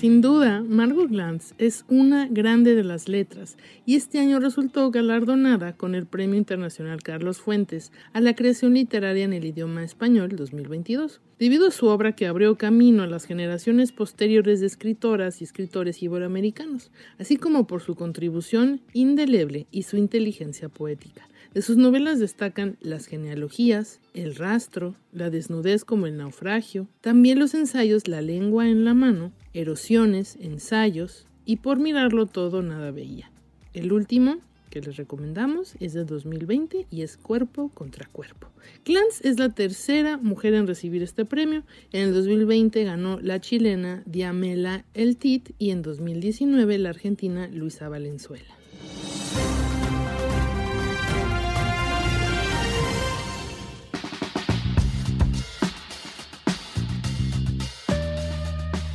Sin 0.00 0.22
duda, 0.22 0.64
Margot 0.66 1.10
Glantz 1.10 1.52
es 1.58 1.84
una 1.86 2.26
grande 2.26 2.74
de 2.74 2.84
las 2.84 3.06
letras 3.06 3.58
y 3.84 3.96
este 3.96 4.18
año 4.18 4.40
resultó 4.40 4.90
galardonada 4.90 5.76
con 5.76 5.94
el 5.94 6.06
Premio 6.06 6.38
Internacional 6.38 7.02
Carlos 7.02 7.36
Fuentes 7.42 7.92
a 8.14 8.22
la 8.22 8.34
creación 8.34 8.72
literaria 8.72 9.26
en 9.26 9.34
el 9.34 9.44
idioma 9.44 9.84
español 9.84 10.34
2022, 10.36 11.20
debido 11.38 11.66
a 11.66 11.70
su 11.70 11.84
obra 11.84 12.12
que 12.12 12.26
abrió 12.26 12.56
camino 12.56 13.02
a 13.02 13.08
las 13.08 13.26
generaciones 13.26 13.92
posteriores 13.92 14.60
de 14.60 14.68
escritoras 14.68 15.42
y 15.42 15.44
escritores 15.44 16.02
iberoamericanos, 16.02 16.90
así 17.18 17.36
como 17.36 17.66
por 17.66 17.82
su 17.82 17.94
contribución 17.94 18.80
indeleble 18.94 19.66
y 19.70 19.82
su 19.82 19.98
inteligencia 19.98 20.70
poética. 20.70 21.28
De 21.52 21.60
sus 21.60 21.76
novelas 21.76 22.18
destacan 22.18 22.78
Las 22.80 23.04
genealogías, 23.04 24.00
El 24.14 24.34
rastro, 24.36 24.94
La 25.12 25.28
desnudez 25.28 25.84
como 25.84 26.06
el 26.06 26.16
naufragio, 26.16 26.86
también 27.02 27.38
los 27.38 27.52
ensayos 27.52 28.08
La 28.08 28.22
lengua 28.22 28.66
en 28.66 28.86
la 28.86 28.94
mano, 28.94 29.32
Erosiones, 29.52 30.36
Ensayos 30.40 31.26
y 31.44 31.56
Por 31.56 31.78
mirarlo 31.78 32.26
todo 32.26 32.62
nada 32.62 32.90
veía. 32.90 33.30
El 33.74 33.92
último 33.92 34.38
que 34.70 34.80
les 34.80 34.96
recomendamos 34.96 35.74
es 35.80 35.92
de 35.92 36.04
2020 36.04 36.86
y 36.90 37.02
es 37.02 37.16
Cuerpo 37.16 37.70
contra 37.74 38.06
Cuerpo. 38.06 38.48
Glantz 38.84 39.20
es 39.22 39.38
la 39.38 39.48
tercera 39.48 40.16
mujer 40.16 40.54
en 40.54 40.66
recibir 40.66 41.02
este 41.02 41.24
premio. 41.24 41.64
En 41.92 42.02
el 42.02 42.14
2020 42.14 42.84
ganó 42.84 43.18
la 43.20 43.40
chilena 43.40 44.02
Diamela 44.06 44.84
El 44.94 45.16
Tit 45.16 45.50
y 45.58 45.70
en 45.70 45.82
2019 45.82 46.78
la 46.78 46.90
argentina 46.90 47.48
Luisa 47.48 47.88
Valenzuela. 47.88 48.59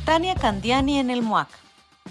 Tania 0.06 0.36
Candiani 0.36 1.00
en 1.00 1.10
el 1.10 1.20
MUAC. 1.20 1.48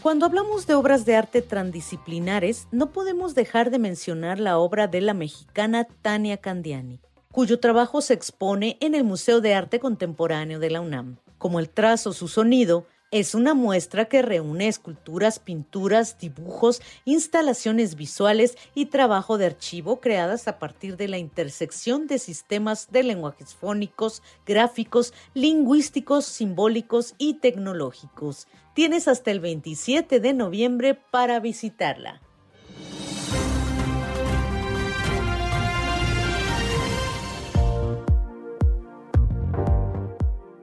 Cuando 0.02 0.26
hablamos 0.26 0.68
de 0.68 0.74
obras 0.74 1.06
de 1.06 1.16
arte 1.16 1.42
transdisciplinares, 1.42 2.68
no 2.70 2.92
podemos 2.92 3.36
dejar 3.36 3.72
de 3.72 3.80
mencionar 3.80 4.38
la 4.38 4.58
obra 4.58 4.88
de 4.88 5.00
la 5.00 5.14
mexicana 5.14 5.88
Tania 6.02 6.36
Candiani, 6.36 7.00
cuyo 7.32 7.62
trabajo 7.62 8.02
se 8.02 8.14
expone 8.14 8.78
en 8.82 8.96
el 8.96 9.06
Museo 9.06 9.40
de 9.40 9.54
Arte 9.54 9.80
Contemporáneo 9.80 10.60
de 10.60 10.72
la 10.72 10.82
UNAM. 10.82 11.20
Como 11.38 11.58
el 11.58 11.70
trazo, 11.70 12.12
su 12.12 12.28
sonido, 12.28 12.86
es 13.12 13.36
una 13.36 13.54
muestra 13.54 14.06
que 14.06 14.22
reúne 14.22 14.68
esculturas, 14.68 15.40
pinturas, 15.40 16.18
dibujos, 16.20 16.82
instalaciones 17.06 17.96
visuales 17.96 18.58
y 18.74 18.88
trabajo 18.88 19.38
de 19.38 19.46
archivo 19.46 20.02
creadas 20.02 20.48
a 20.48 20.60
partir 20.60 20.98
de 20.98 21.08
la 21.08 21.18
intersección 21.18 22.08
de 22.08 22.20
sistemas 22.20 22.92
de 22.92 23.04
lenguajes 23.04 23.54
fónicos, 23.54 24.22
gráficos, 24.46 25.14
lingüísticos, 25.34 26.26
simbólicos 26.26 27.16
y 27.18 27.36
tecnológicos. 27.36 28.48
Tienes 28.74 29.08
hasta 29.08 29.32
el 29.32 29.40
27 29.40 30.20
de 30.20 30.34
noviembre 30.34 30.96
para 30.96 31.40
visitarla. 31.40 32.22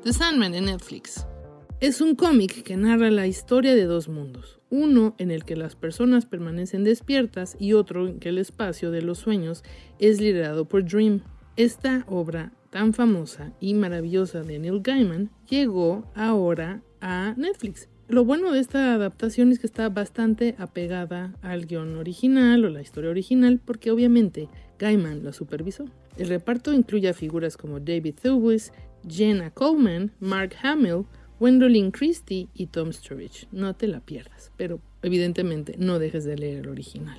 The 0.05 0.13
Sandman 0.13 0.53
Netflix. 0.53 1.25
Es 1.83 2.01
un 2.01 2.15
cómic 2.15 2.63
que 2.63 2.77
narra 2.77 3.11
la 3.11 3.27
historia 3.27 3.75
de 3.75 3.87
dos 3.87 4.09
mundos, 4.09 4.61
uno 4.71 5.17
en 5.19 5.33
el 5.33 5.45
que 5.45 5.57
las 5.57 5.75
personas 5.75 6.27
permanecen 6.27 6.85
despiertas 6.85 7.57
y 7.59 7.73
otro 7.73 8.07
en 8.07 8.21
que 8.21 8.29
el 8.29 8.39
espacio 8.39 8.93
de 8.93 9.03
los 9.03 9.19
sueños 9.19 9.65
es 9.99 10.21
liderado 10.21 10.65
por 10.65 10.85
Dream. 10.85 11.23
Esta 11.57 12.05
obra 12.09 12.53
tan 12.71 12.95
famosa 12.95 13.53
y 13.59 13.75
maravillosa 13.75 14.43
de 14.43 14.61
Neil 14.61 14.81
Gaiman 14.81 15.31
llegó 15.51 16.09
ahora 16.15 16.85
a 17.01 17.35
Netflix. 17.37 17.89
Lo 18.07 18.25
bueno 18.25 18.53
de 18.53 18.61
esta 18.61 18.95
adaptación 18.95 19.51
es 19.51 19.59
que 19.59 19.67
está 19.67 19.89
bastante 19.89 20.55
apegada 20.59 21.35
al 21.43 21.67
guion 21.67 21.97
original 21.97 22.65
o 22.65 22.69
la 22.69 22.81
historia 22.81 23.11
original 23.11 23.59
porque 23.59 23.91
obviamente 23.91 24.49
Gaiman 24.79 25.25
la 25.25 25.33
supervisó. 25.33 25.87
El 26.17 26.29
reparto 26.29 26.73
incluye 26.73 27.09
a 27.09 27.15
figuras 27.15 27.57
como 27.57 27.81
David 27.81 28.15
Thewlis, 28.23 28.71
Jenna 29.09 29.51
Coleman, 29.51 30.13
Mark 30.21 30.55
Hamill, 30.63 31.07
Gwendolyn 31.43 31.91
Christie 31.91 32.47
y 32.55 32.69
Tom 32.69 32.93
Sturridge. 32.93 33.49
No 33.51 33.75
te 33.75 33.89
la 33.89 33.99
pierdas, 33.99 34.53
pero 34.57 34.79
evidentemente 35.03 35.75
no 35.77 35.99
dejes 35.99 36.23
de 36.23 36.37
leer 36.37 36.59
el 36.59 36.69
original. 36.69 37.19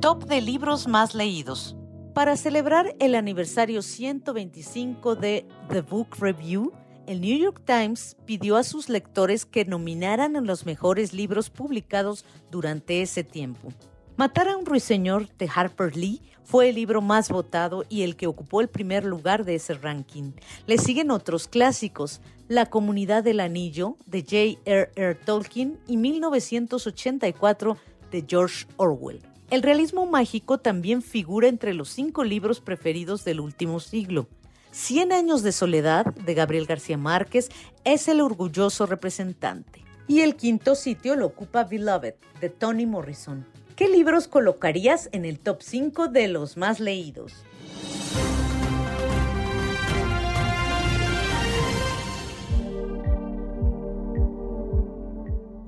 Top 0.00 0.24
de 0.24 0.40
libros 0.40 0.88
más 0.88 1.14
leídos. 1.14 1.76
Para 2.14 2.38
celebrar 2.38 2.96
el 2.98 3.14
aniversario 3.14 3.82
125 3.82 5.16
de 5.16 5.46
The 5.68 5.82
Book 5.82 6.16
Review, 6.18 6.72
el 7.06 7.20
New 7.20 7.36
York 7.36 7.62
Times 7.64 8.16
pidió 8.26 8.56
a 8.56 8.64
sus 8.64 8.88
lectores 8.88 9.44
que 9.44 9.64
nominaran 9.64 10.36
a 10.36 10.40
los 10.40 10.66
mejores 10.66 11.12
libros 11.12 11.50
publicados 11.50 12.24
durante 12.50 13.02
ese 13.02 13.24
tiempo. 13.24 13.72
Matar 14.16 14.48
a 14.48 14.56
un 14.56 14.66
ruiseñor 14.66 15.28
de 15.36 15.48
Harper 15.52 15.96
Lee 15.96 16.20
fue 16.44 16.68
el 16.68 16.74
libro 16.74 17.00
más 17.00 17.30
votado 17.30 17.84
y 17.88 18.02
el 18.02 18.14
que 18.16 18.26
ocupó 18.26 18.60
el 18.60 18.68
primer 18.68 19.04
lugar 19.04 19.44
de 19.44 19.54
ese 19.54 19.74
ranking. 19.74 20.32
Le 20.66 20.78
siguen 20.78 21.10
otros 21.10 21.48
clásicos, 21.48 22.20
La 22.48 22.66
comunidad 22.66 23.24
del 23.24 23.40
anillo 23.40 23.96
de 24.06 24.20
J.R.R. 24.20 25.14
Tolkien 25.24 25.80
y 25.86 25.96
1984 25.96 27.76
de 28.10 28.24
George 28.28 28.66
Orwell. 28.76 29.22
El 29.50 29.62
realismo 29.62 30.06
mágico 30.06 30.58
también 30.58 31.02
figura 31.02 31.48
entre 31.48 31.72
los 31.72 31.88
cinco 31.88 32.24
libros 32.24 32.60
preferidos 32.60 33.24
del 33.24 33.40
último 33.40 33.80
siglo. 33.80 34.28
Cien 34.72 35.12
años 35.12 35.42
de 35.42 35.52
soledad 35.52 36.06
de 36.06 36.32
Gabriel 36.32 36.64
García 36.64 36.96
Márquez 36.96 37.50
es 37.84 38.08
el 38.08 38.22
orgulloso 38.22 38.86
representante. 38.86 39.84
Y 40.08 40.20
el 40.20 40.34
quinto 40.34 40.76
sitio 40.76 41.14
lo 41.14 41.26
ocupa 41.26 41.64
Beloved 41.64 42.14
de 42.40 42.48
Toni 42.48 42.86
Morrison. 42.86 43.46
¿Qué 43.76 43.88
libros 43.88 44.28
colocarías 44.28 45.10
en 45.12 45.26
el 45.26 45.40
top 45.40 45.60
5 45.60 46.08
de 46.08 46.28
los 46.28 46.56
más 46.56 46.80
leídos? 46.80 47.34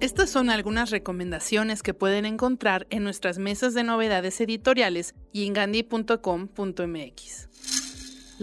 Estas 0.01 0.31
son 0.31 0.49
algunas 0.49 0.89
recomendaciones 0.91 1.83
que 1.83 1.93
pueden 1.93 2.25
encontrar 2.25 2.87
en 2.89 3.05
nuestras 3.05 3.37
mesas 3.37 3.75
de 3.75 3.85
novedades 3.85 4.41
editoriales 4.41 5.15
y 5.31 5.47
en 5.47 5.53
gandhi.com.mx. 5.53 7.49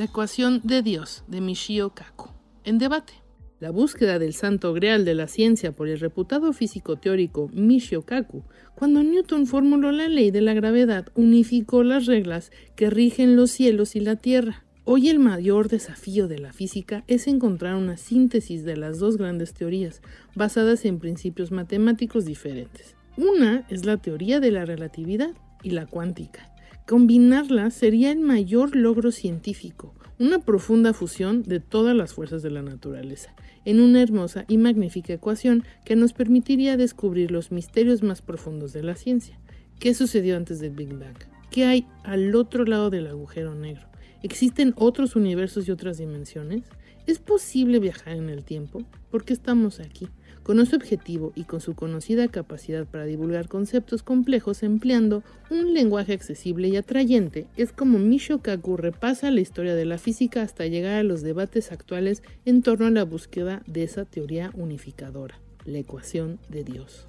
La 0.02 0.06
ecuación 0.06 0.62
de 0.64 0.82
Dios 0.82 1.24
de 1.28 1.42
Michio 1.42 1.92
Kaku. 1.92 2.32
En 2.64 2.80
debate. 2.80 3.14
La 3.60 3.70
búsqueda 3.70 4.18
del 4.18 4.34
santo 4.34 4.74
grial 4.74 5.06
de 5.06 5.14
la 5.14 5.28
ciencia 5.28 5.74
por 5.74 5.88
el 5.88 6.00
reputado 6.00 6.54
físico 6.54 6.96
teórico 6.96 7.52
Michio 7.54 8.02
Kaku, 8.02 8.44
cuando 8.74 9.04
Newton 9.04 9.46
formuló 9.46 9.92
la 9.92 10.10
ley 10.10 10.32
de 10.32 10.42
la 10.42 10.56
gravedad, 10.56 11.10
unificó 11.14 11.84
las 11.84 12.08
reglas 12.08 12.52
que 12.76 12.90
rigen 12.90 13.36
los 13.36 13.52
cielos 13.52 13.96
y 13.96 14.00
la 14.00 14.16
tierra. 14.16 14.66
Hoy 14.86 15.08
el 15.10 15.20
mayor 15.20 15.68
desafío 15.68 16.28
de 16.28 16.40
la 16.40 16.52
física 16.52 17.04
es 17.06 17.28
encontrar 17.28 17.76
una 17.76 17.96
síntesis 17.96 18.64
de 18.64 18.78
las 18.78 18.98
dos 18.98 19.18
grandes 19.18 19.54
teorías, 19.54 20.02
basadas 20.34 20.84
en 20.86 20.98
principios 20.98 21.52
matemáticos 21.52 22.26
diferentes. 22.26 22.96
Una 23.18 23.68
es 23.70 23.86
la 23.86 23.98
teoría 23.98 24.40
de 24.40 24.50
la 24.50 24.66
relatividad 24.66 25.36
y 25.62 25.70
la 25.70 25.86
cuántica. 25.86 26.51
Combinarlas 26.92 27.74
sería 27.74 28.12
el 28.12 28.20
mayor 28.20 28.76
logro 28.76 29.14
científico, 29.14 29.96
una 30.20 30.40
profunda 30.40 30.94
fusión 30.94 31.42
de 31.42 31.62
todas 31.62 31.96
las 31.96 32.14
fuerzas 32.14 32.44
de 32.44 32.52
la 32.52 32.64
naturaleza, 32.64 33.34
en 33.64 33.80
una 33.80 34.02
hermosa 34.02 34.44
y 34.50 34.58
magnífica 34.58 35.14
ecuación 35.14 35.64
que 35.86 35.96
nos 35.96 36.12
permitiría 36.12 36.76
descubrir 36.76 37.32
los 37.32 37.50
misterios 37.50 38.04
más 38.04 38.22
profundos 38.22 38.74
de 38.74 38.84
la 38.84 38.96
ciencia. 38.96 39.40
¿Qué 39.80 39.94
sucedió 39.94 40.36
antes 40.36 40.60
del 40.60 40.72
Big 40.72 40.94
Bang? 40.94 41.16
¿Qué 41.50 41.64
hay 41.64 41.88
al 42.04 42.36
otro 42.36 42.66
lado 42.66 42.90
del 42.90 43.08
agujero 43.08 43.56
negro? 43.56 43.88
¿Existen 44.22 44.74
otros 44.76 45.16
universos 45.16 45.70
y 45.70 45.72
otras 45.72 45.98
dimensiones? 45.98 46.64
¿Es 47.08 47.20
posible 47.20 47.80
viajar 47.80 48.18
en 48.18 48.28
el 48.28 48.44
tiempo? 48.44 48.84
¿Por 49.10 49.24
qué 49.24 49.32
estamos 49.32 49.80
aquí? 49.80 50.10
Con 50.44 50.60
ese 50.60 50.76
objetivo 50.76 51.32
y 51.36 51.44
con 51.44 51.62
su 51.62 51.76
conocida 51.76 52.28
capacidad 52.28 52.86
para 52.86 53.06
divulgar 53.06 53.48
conceptos 53.48 54.02
complejos 54.02 54.64
empleando 54.64 55.24
un 55.52 55.74
lenguaje 55.74 56.14
accesible 56.14 56.68
y 56.68 56.78
atrayente, 56.78 57.48
es 57.58 57.72
como 57.72 58.00
Michio 58.00 58.42
Kaku 58.42 58.76
repasa 58.76 59.30
la 59.30 59.42
historia 59.42 59.76
de 59.76 59.86
la 59.86 60.00
física 60.00 60.42
hasta 60.42 60.66
llegar 60.66 60.96
a 60.96 61.04
los 61.04 61.22
debates 61.22 61.72
actuales 61.72 62.24
en 62.46 62.64
torno 62.64 62.88
a 62.88 62.92
la 62.92 63.04
búsqueda 63.04 63.62
de 63.68 63.84
esa 63.84 64.06
teoría 64.06 64.52
unificadora, 64.56 65.40
la 65.66 65.78
ecuación 65.78 66.40
de 66.50 66.64
Dios. 66.64 67.06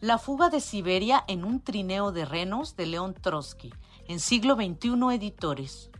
La 0.00 0.18
fuga 0.18 0.50
de 0.50 0.60
Siberia 0.60 1.24
en 1.28 1.44
un 1.44 1.60
trineo 1.60 2.12
de 2.12 2.24
renos 2.24 2.76
de 2.76 2.86
León 2.86 3.14
Trotsky 3.14 3.72
en 4.08 4.20
siglo 4.20 4.56
XXI 4.56 5.14
Editores. 5.14 5.90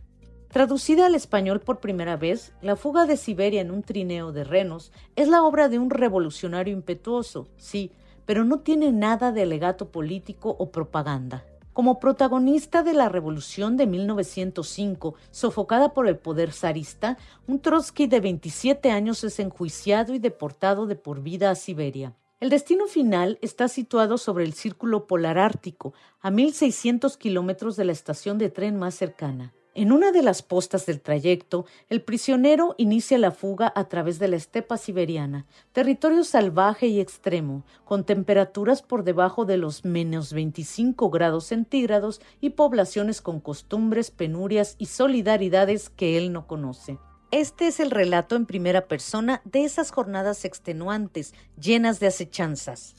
Traducida 0.57 1.05
al 1.05 1.13
español 1.13 1.59
por 1.59 1.79
primera 1.81 2.17
vez, 2.17 2.51
La 2.63 2.75
fuga 2.75 3.05
de 3.05 3.15
Siberia 3.15 3.61
en 3.61 3.69
un 3.69 3.83
trineo 3.83 4.31
de 4.31 4.43
renos 4.43 4.91
es 5.15 5.27
la 5.27 5.43
obra 5.43 5.69
de 5.69 5.77
un 5.77 5.91
revolucionario 5.91 6.73
impetuoso, 6.73 7.47
sí, 7.57 7.91
pero 8.25 8.43
no 8.43 8.61
tiene 8.61 8.91
nada 8.91 9.31
de 9.31 9.43
alegato 9.43 9.91
político 9.91 10.55
o 10.57 10.71
propaganda. 10.71 11.45
Como 11.73 11.99
protagonista 11.99 12.81
de 12.81 12.95
la 12.95 13.07
revolución 13.07 13.77
de 13.77 13.85
1905, 13.85 15.13
sofocada 15.29 15.93
por 15.93 16.07
el 16.07 16.17
poder 16.17 16.51
zarista, 16.51 17.19
un 17.45 17.59
Trotsky 17.59 18.07
de 18.07 18.19
27 18.19 18.89
años 18.89 19.23
es 19.23 19.39
enjuiciado 19.39 20.15
y 20.15 20.17
deportado 20.17 20.87
de 20.87 20.95
por 20.95 21.21
vida 21.21 21.51
a 21.51 21.55
Siberia. 21.55 22.15
El 22.39 22.49
destino 22.49 22.87
final 22.87 23.37
está 23.43 23.67
situado 23.67 24.17
sobre 24.17 24.43
el 24.43 24.53
Círculo 24.53 25.05
Polar 25.05 25.37
Ártico, 25.37 25.93
a 26.19 26.31
1.600 26.31 27.15
kilómetros 27.19 27.75
de 27.75 27.85
la 27.85 27.91
estación 27.91 28.39
de 28.39 28.49
tren 28.49 28.75
más 28.75 28.95
cercana. 28.95 29.53
En 29.77 29.91
una 29.91 30.11
de 30.11 30.23
las 30.23 30.41
postas 30.41 30.87
del 30.87 31.01
trayecto, 31.01 31.67
el 31.87 32.01
prisionero 32.01 32.73
inicia 32.79 33.19
la 33.19 33.29
fuga 33.29 33.71
a 33.75 33.87
través 33.87 34.17
de 34.17 34.27
la 34.27 34.35
estepa 34.35 34.75
siberiana, 34.75 35.45
territorio 35.71 36.23
salvaje 36.23 36.87
y 36.87 36.99
extremo, 36.99 37.63
con 37.85 38.03
temperaturas 38.03 38.81
por 38.81 39.03
debajo 39.03 39.45
de 39.45 39.57
los 39.57 39.85
menos 39.85 40.33
25 40.33 41.11
grados 41.11 41.45
centígrados 41.45 42.21
y 42.41 42.49
poblaciones 42.49 43.21
con 43.21 43.39
costumbres, 43.39 44.09
penurias 44.09 44.77
y 44.79 44.87
solidaridades 44.87 45.91
que 45.91 46.17
él 46.17 46.33
no 46.33 46.47
conoce. 46.47 46.97
Este 47.29 47.67
es 47.67 47.79
el 47.79 47.91
relato 47.91 48.35
en 48.35 48.47
primera 48.47 48.87
persona 48.87 49.43
de 49.45 49.63
esas 49.63 49.91
jornadas 49.91 50.43
extenuantes, 50.43 51.35
llenas 51.61 51.99
de 51.99 52.07
acechanzas. 52.07 52.95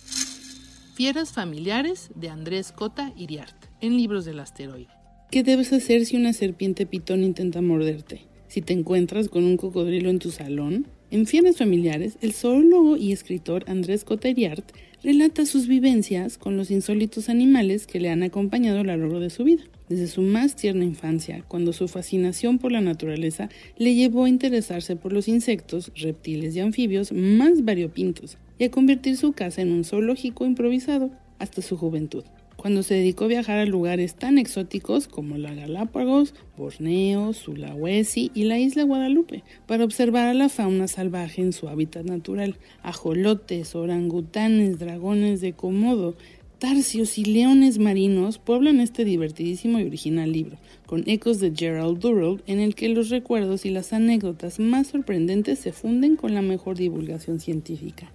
Fieras 0.95 1.33
familiares 1.33 2.12
de 2.14 2.29
Andrés 2.29 2.70
Cota 2.70 3.12
Iriart, 3.16 3.64
en 3.81 3.97
Libros 3.97 4.24
del 4.24 4.39
Asteroide. 4.39 4.97
¿Qué 5.31 5.43
debes 5.43 5.74
hacer 5.74 6.07
si 6.07 6.16
una 6.16 6.33
serpiente 6.33 6.87
pitón 6.87 7.22
intenta 7.22 7.61
morderte? 7.61 8.22
Si 8.49 8.62
te 8.62 8.72
encuentras 8.72 9.29
con 9.29 9.45
un 9.45 9.59
cocodrilo 9.59 10.09
en 10.09 10.20
tu 10.20 10.31
salón. 10.31 10.87
En 11.11 11.26
Fieras 11.26 11.59
familiares, 11.59 12.16
el 12.22 12.33
zoólogo 12.33 12.97
y 12.97 13.12
escritor 13.12 13.62
Andrés 13.66 14.05
Cota 14.05 14.31
Iriart 14.31 14.72
relata 15.03 15.45
sus 15.45 15.66
vivencias 15.68 16.39
con 16.39 16.57
los 16.57 16.70
insólitos 16.70 17.29
animales 17.29 17.87
que 17.87 18.01
le 18.01 18.09
han 18.09 18.22
acompañado 18.22 18.81
a 18.81 18.85
lo 18.85 18.97
largo 18.97 19.20
de 19.20 19.29
su 19.29 19.45
vida 19.45 19.64
desde 19.91 20.07
su 20.07 20.22
más 20.22 20.57
tierna 20.57 20.85
infancia, 20.85 21.45
cuando 21.47 21.74
su 21.74 21.89
fascinación 21.89 22.59
por 22.59 22.72
la 22.72 22.81
naturaleza 22.81 23.51
le 23.76 23.95
llevó 23.95 24.24
a 24.24 24.29
interesarse 24.31 24.97
por 24.97 25.12
los 25.12 25.29
insectos, 25.29 25.93
reptiles 25.95 26.57
y 26.57 26.61
anfibios 26.61 27.12
más 27.12 27.64
variopintos, 27.64 28.39
y 28.59 28.64
a 28.64 28.70
convertir 28.70 29.18
su 29.18 29.33
casa 29.33 29.61
en 29.61 29.72
un 29.72 29.85
zoológico 29.85 30.47
improvisado 30.47 31.11
hasta 31.39 31.62
su 31.62 31.76
juventud, 31.76 32.24
cuando 32.59 32.83
se 32.83 32.95
dedicó 32.95 33.25
a 33.25 33.29
viajar 33.29 33.59
a 33.59 33.67
lugares 33.67 34.17
tan 34.17 34.37
exóticos 34.37 35.07
como 35.07 35.39
la 35.39 35.55
Galápagos, 35.55 36.35
Borneo, 36.57 37.33
Sulawesi 37.33 38.33
y 38.35 38.45
la 38.45 38.59
isla 38.59 38.83
Guadalupe, 38.83 39.45
para 39.67 39.85
observar 39.85 40.27
a 40.27 40.35
la 40.35 40.49
fauna 40.49 40.89
salvaje 40.89 41.41
en 41.41 41.53
su 41.53 41.69
hábitat 41.69 42.05
natural, 42.05 42.57
ajolotes, 42.83 43.77
orangutanes, 43.77 44.81
dragones 44.81 45.41
de 45.41 45.53
Komodo, 45.53 46.17
Tarsios 46.59 47.19
y 47.19 47.25
leones 47.25 47.79
marinos 47.79 48.39
pueblan 48.39 48.81
este 48.81 49.05
divertidísimo 49.05 49.79
y 49.79 49.85
original 49.85 50.33
libro, 50.33 50.59
con 50.87 51.05
ecos 51.07 51.39
de 51.39 51.53
Gerald 51.55 52.01
Durrell, 52.01 52.43
en 52.49 52.59
el 52.59 52.75
que 52.75 52.89
los 52.89 53.11
recuerdos 53.11 53.65
y 53.65 53.71
las 53.71 53.93
anécdotas 53.93 54.59
más 54.59 54.89
sorprendentes 54.89 55.61
se 55.61 55.71
funden 55.71 56.17
con 56.17 56.35
la 56.35 56.43
mejor 56.43 56.77
divulgación 56.77 57.39
científica. 57.39 58.11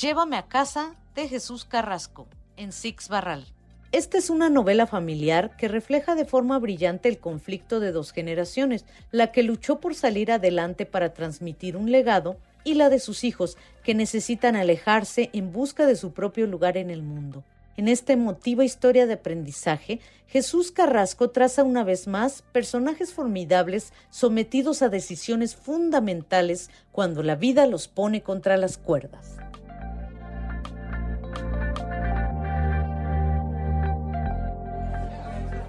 Llévame 0.00 0.36
a 0.36 0.46
casa 0.46 0.94
de 1.16 1.26
Jesús 1.26 1.64
Carrasco, 1.64 2.28
en 2.56 2.72
Six 2.72 3.08
Barral. 3.08 3.46
Esta 3.92 4.18
es 4.18 4.28
una 4.28 4.50
novela 4.50 4.88
familiar 4.88 5.56
que 5.56 5.68
refleja 5.68 6.16
de 6.16 6.24
forma 6.24 6.58
brillante 6.58 7.08
el 7.08 7.18
conflicto 7.18 7.78
de 7.78 7.92
dos 7.92 8.10
generaciones, 8.10 8.84
la 9.12 9.30
que 9.30 9.44
luchó 9.44 9.78
por 9.78 9.94
salir 9.94 10.32
adelante 10.32 10.84
para 10.84 11.14
transmitir 11.14 11.76
un 11.76 11.92
legado 11.92 12.36
y 12.64 12.74
la 12.74 12.90
de 12.90 12.98
sus 12.98 13.22
hijos, 13.22 13.56
que 13.84 13.94
necesitan 13.94 14.56
alejarse 14.56 15.30
en 15.32 15.52
busca 15.52 15.86
de 15.86 15.94
su 15.94 16.12
propio 16.12 16.46
lugar 16.46 16.76
en 16.76 16.90
el 16.90 17.02
mundo. 17.02 17.44
En 17.76 17.88
esta 17.88 18.12
emotiva 18.12 18.64
historia 18.64 19.06
de 19.06 19.14
aprendizaje, 19.14 20.00
Jesús 20.28 20.70
Carrasco 20.70 21.30
traza 21.30 21.64
una 21.64 21.84
vez 21.84 22.06
más 22.06 22.42
personajes 22.52 23.12
formidables 23.12 23.92
sometidos 24.10 24.82
a 24.82 24.88
decisiones 24.88 25.56
fundamentales 25.56 26.70
cuando 26.92 27.22
la 27.22 27.34
vida 27.34 27.66
los 27.66 27.88
pone 27.88 28.22
contra 28.22 28.56
las 28.56 28.78
cuerdas. 28.78 29.36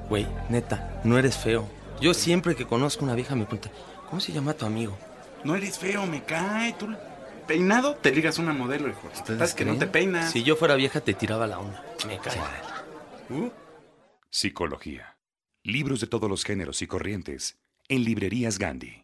Güey, 0.09 0.27
neta, 0.49 1.01
no 1.03 1.17
eres 1.17 1.35
feo. 1.35 1.67
Yo 1.99 2.13
siempre 2.13 2.55
que 2.55 2.65
conozco 2.65 3.03
una 3.03 3.15
vieja 3.15 3.35
me 3.35 3.45
pregunta, 3.45 3.71
¿cómo 4.07 4.19
se 4.21 4.31
llama 4.31 4.53
tu 4.53 4.65
amigo? 4.65 4.95
No 5.43 5.55
eres 5.55 5.79
feo, 5.79 6.05
me 6.05 6.23
cae. 6.23 6.73
Tú 6.73 6.93
peinado 7.47 7.95
te 7.95 8.11
ligas 8.11 8.37
una 8.37 8.53
modelo, 8.53 8.87
hijo. 8.87 9.09
¿Estás 9.13 9.55
que 9.55 9.65
no 9.65 9.77
te 9.77 9.87
peinas? 9.87 10.31
Si 10.31 10.43
yo 10.43 10.55
fuera 10.55 10.75
vieja 10.75 11.01
te 11.01 11.13
tiraba 11.13 11.47
la 11.47 11.59
onda. 11.59 11.83
Me 12.07 12.19
cae. 12.19 12.37
Uh. 13.29 13.49
Psicología. 14.29 15.17
Libros 15.63 16.01
de 16.01 16.07
todos 16.07 16.29
los 16.29 16.43
géneros 16.43 16.81
y 16.83 16.87
corrientes 16.87 17.57
en 17.87 18.03
librerías 18.03 18.59
Gandhi. 18.59 19.03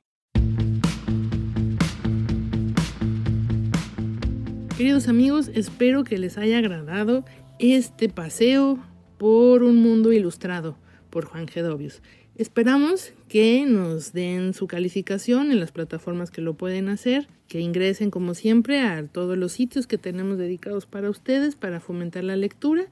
Queridos 4.78 5.08
amigos, 5.08 5.50
espero 5.54 6.04
que 6.04 6.18
les 6.18 6.38
haya 6.38 6.60
agradado 6.60 7.24
este 7.60 8.10
paseo 8.10 8.80
por 9.18 9.64
un 9.64 9.78
mundo 9.78 10.12
ilustrado 10.12 10.81
por 11.12 11.26
Juan 11.26 11.48
Gedovius. 11.48 12.02
Esperamos 12.36 13.14
que 13.28 13.66
nos 13.68 14.14
den 14.14 14.56
su 14.56 14.66
calificación 14.66 15.52
en 15.52 15.60
las 15.60 15.72
plataformas 15.72 16.32
que 16.32 16.42
lo 16.42 16.56
pueden 16.56 16.90
hacer, 16.90 17.28
que 17.48 17.60
ingresen 17.60 18.10
como 18.10 18.34
siempre 18.34 18.80
a 18.82 19.06
todos 19.06 19.38
los 19.38 19.52
sitios 19.52 19.86
que 19.86 20.00
tenemos 20.00 20.40
dedicados 20.40 20.88
para 20.88 21.10
ustedes 21.10 21.56
para 21.56 21.80
fomentar 21.80 22.24
la 22.24 22.36
lectura 22.36 22.86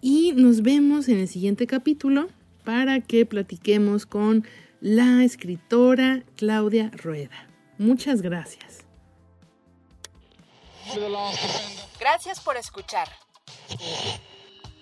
y 0.00 0.32
nos 0.32 0.62
vemos 0.62 1.08
en 1.08 1.18
el 1.18 1.28
siguiente 1.28 1.66
capítulo 1.66 2.28
para 2.64 3.00
que 3.00 3.26
platiquemos 3.26 4.06
con 4.06 4.44
la 4.80 5.22
escritora 5.22 6.24
Claudia 6.36 6.90
Rueda. 6.94 7.48
Muchas 7.78 8.22
gracias. 8.22 8.84
Gracias 12.00 12.40
por 12.40 12.56
escuchar. 12.56 13.08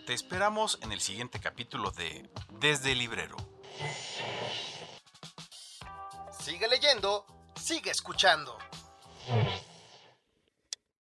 Te 0.07 0.13
esperamos 0.13 0.79
en 0.83 0.93
el 0.93 1.01
siguiente 1.01 1.41
capítulo 1.41 1.91
de 1.91 2.29
Desde 2.61 2.93
el 2.93 2.99
Librero. 2.99 3.37
Sigue 6.39 6.69
leyendo, 6.69 7.25
sigue 7.59 7.91
escuchando. 7.91 8.59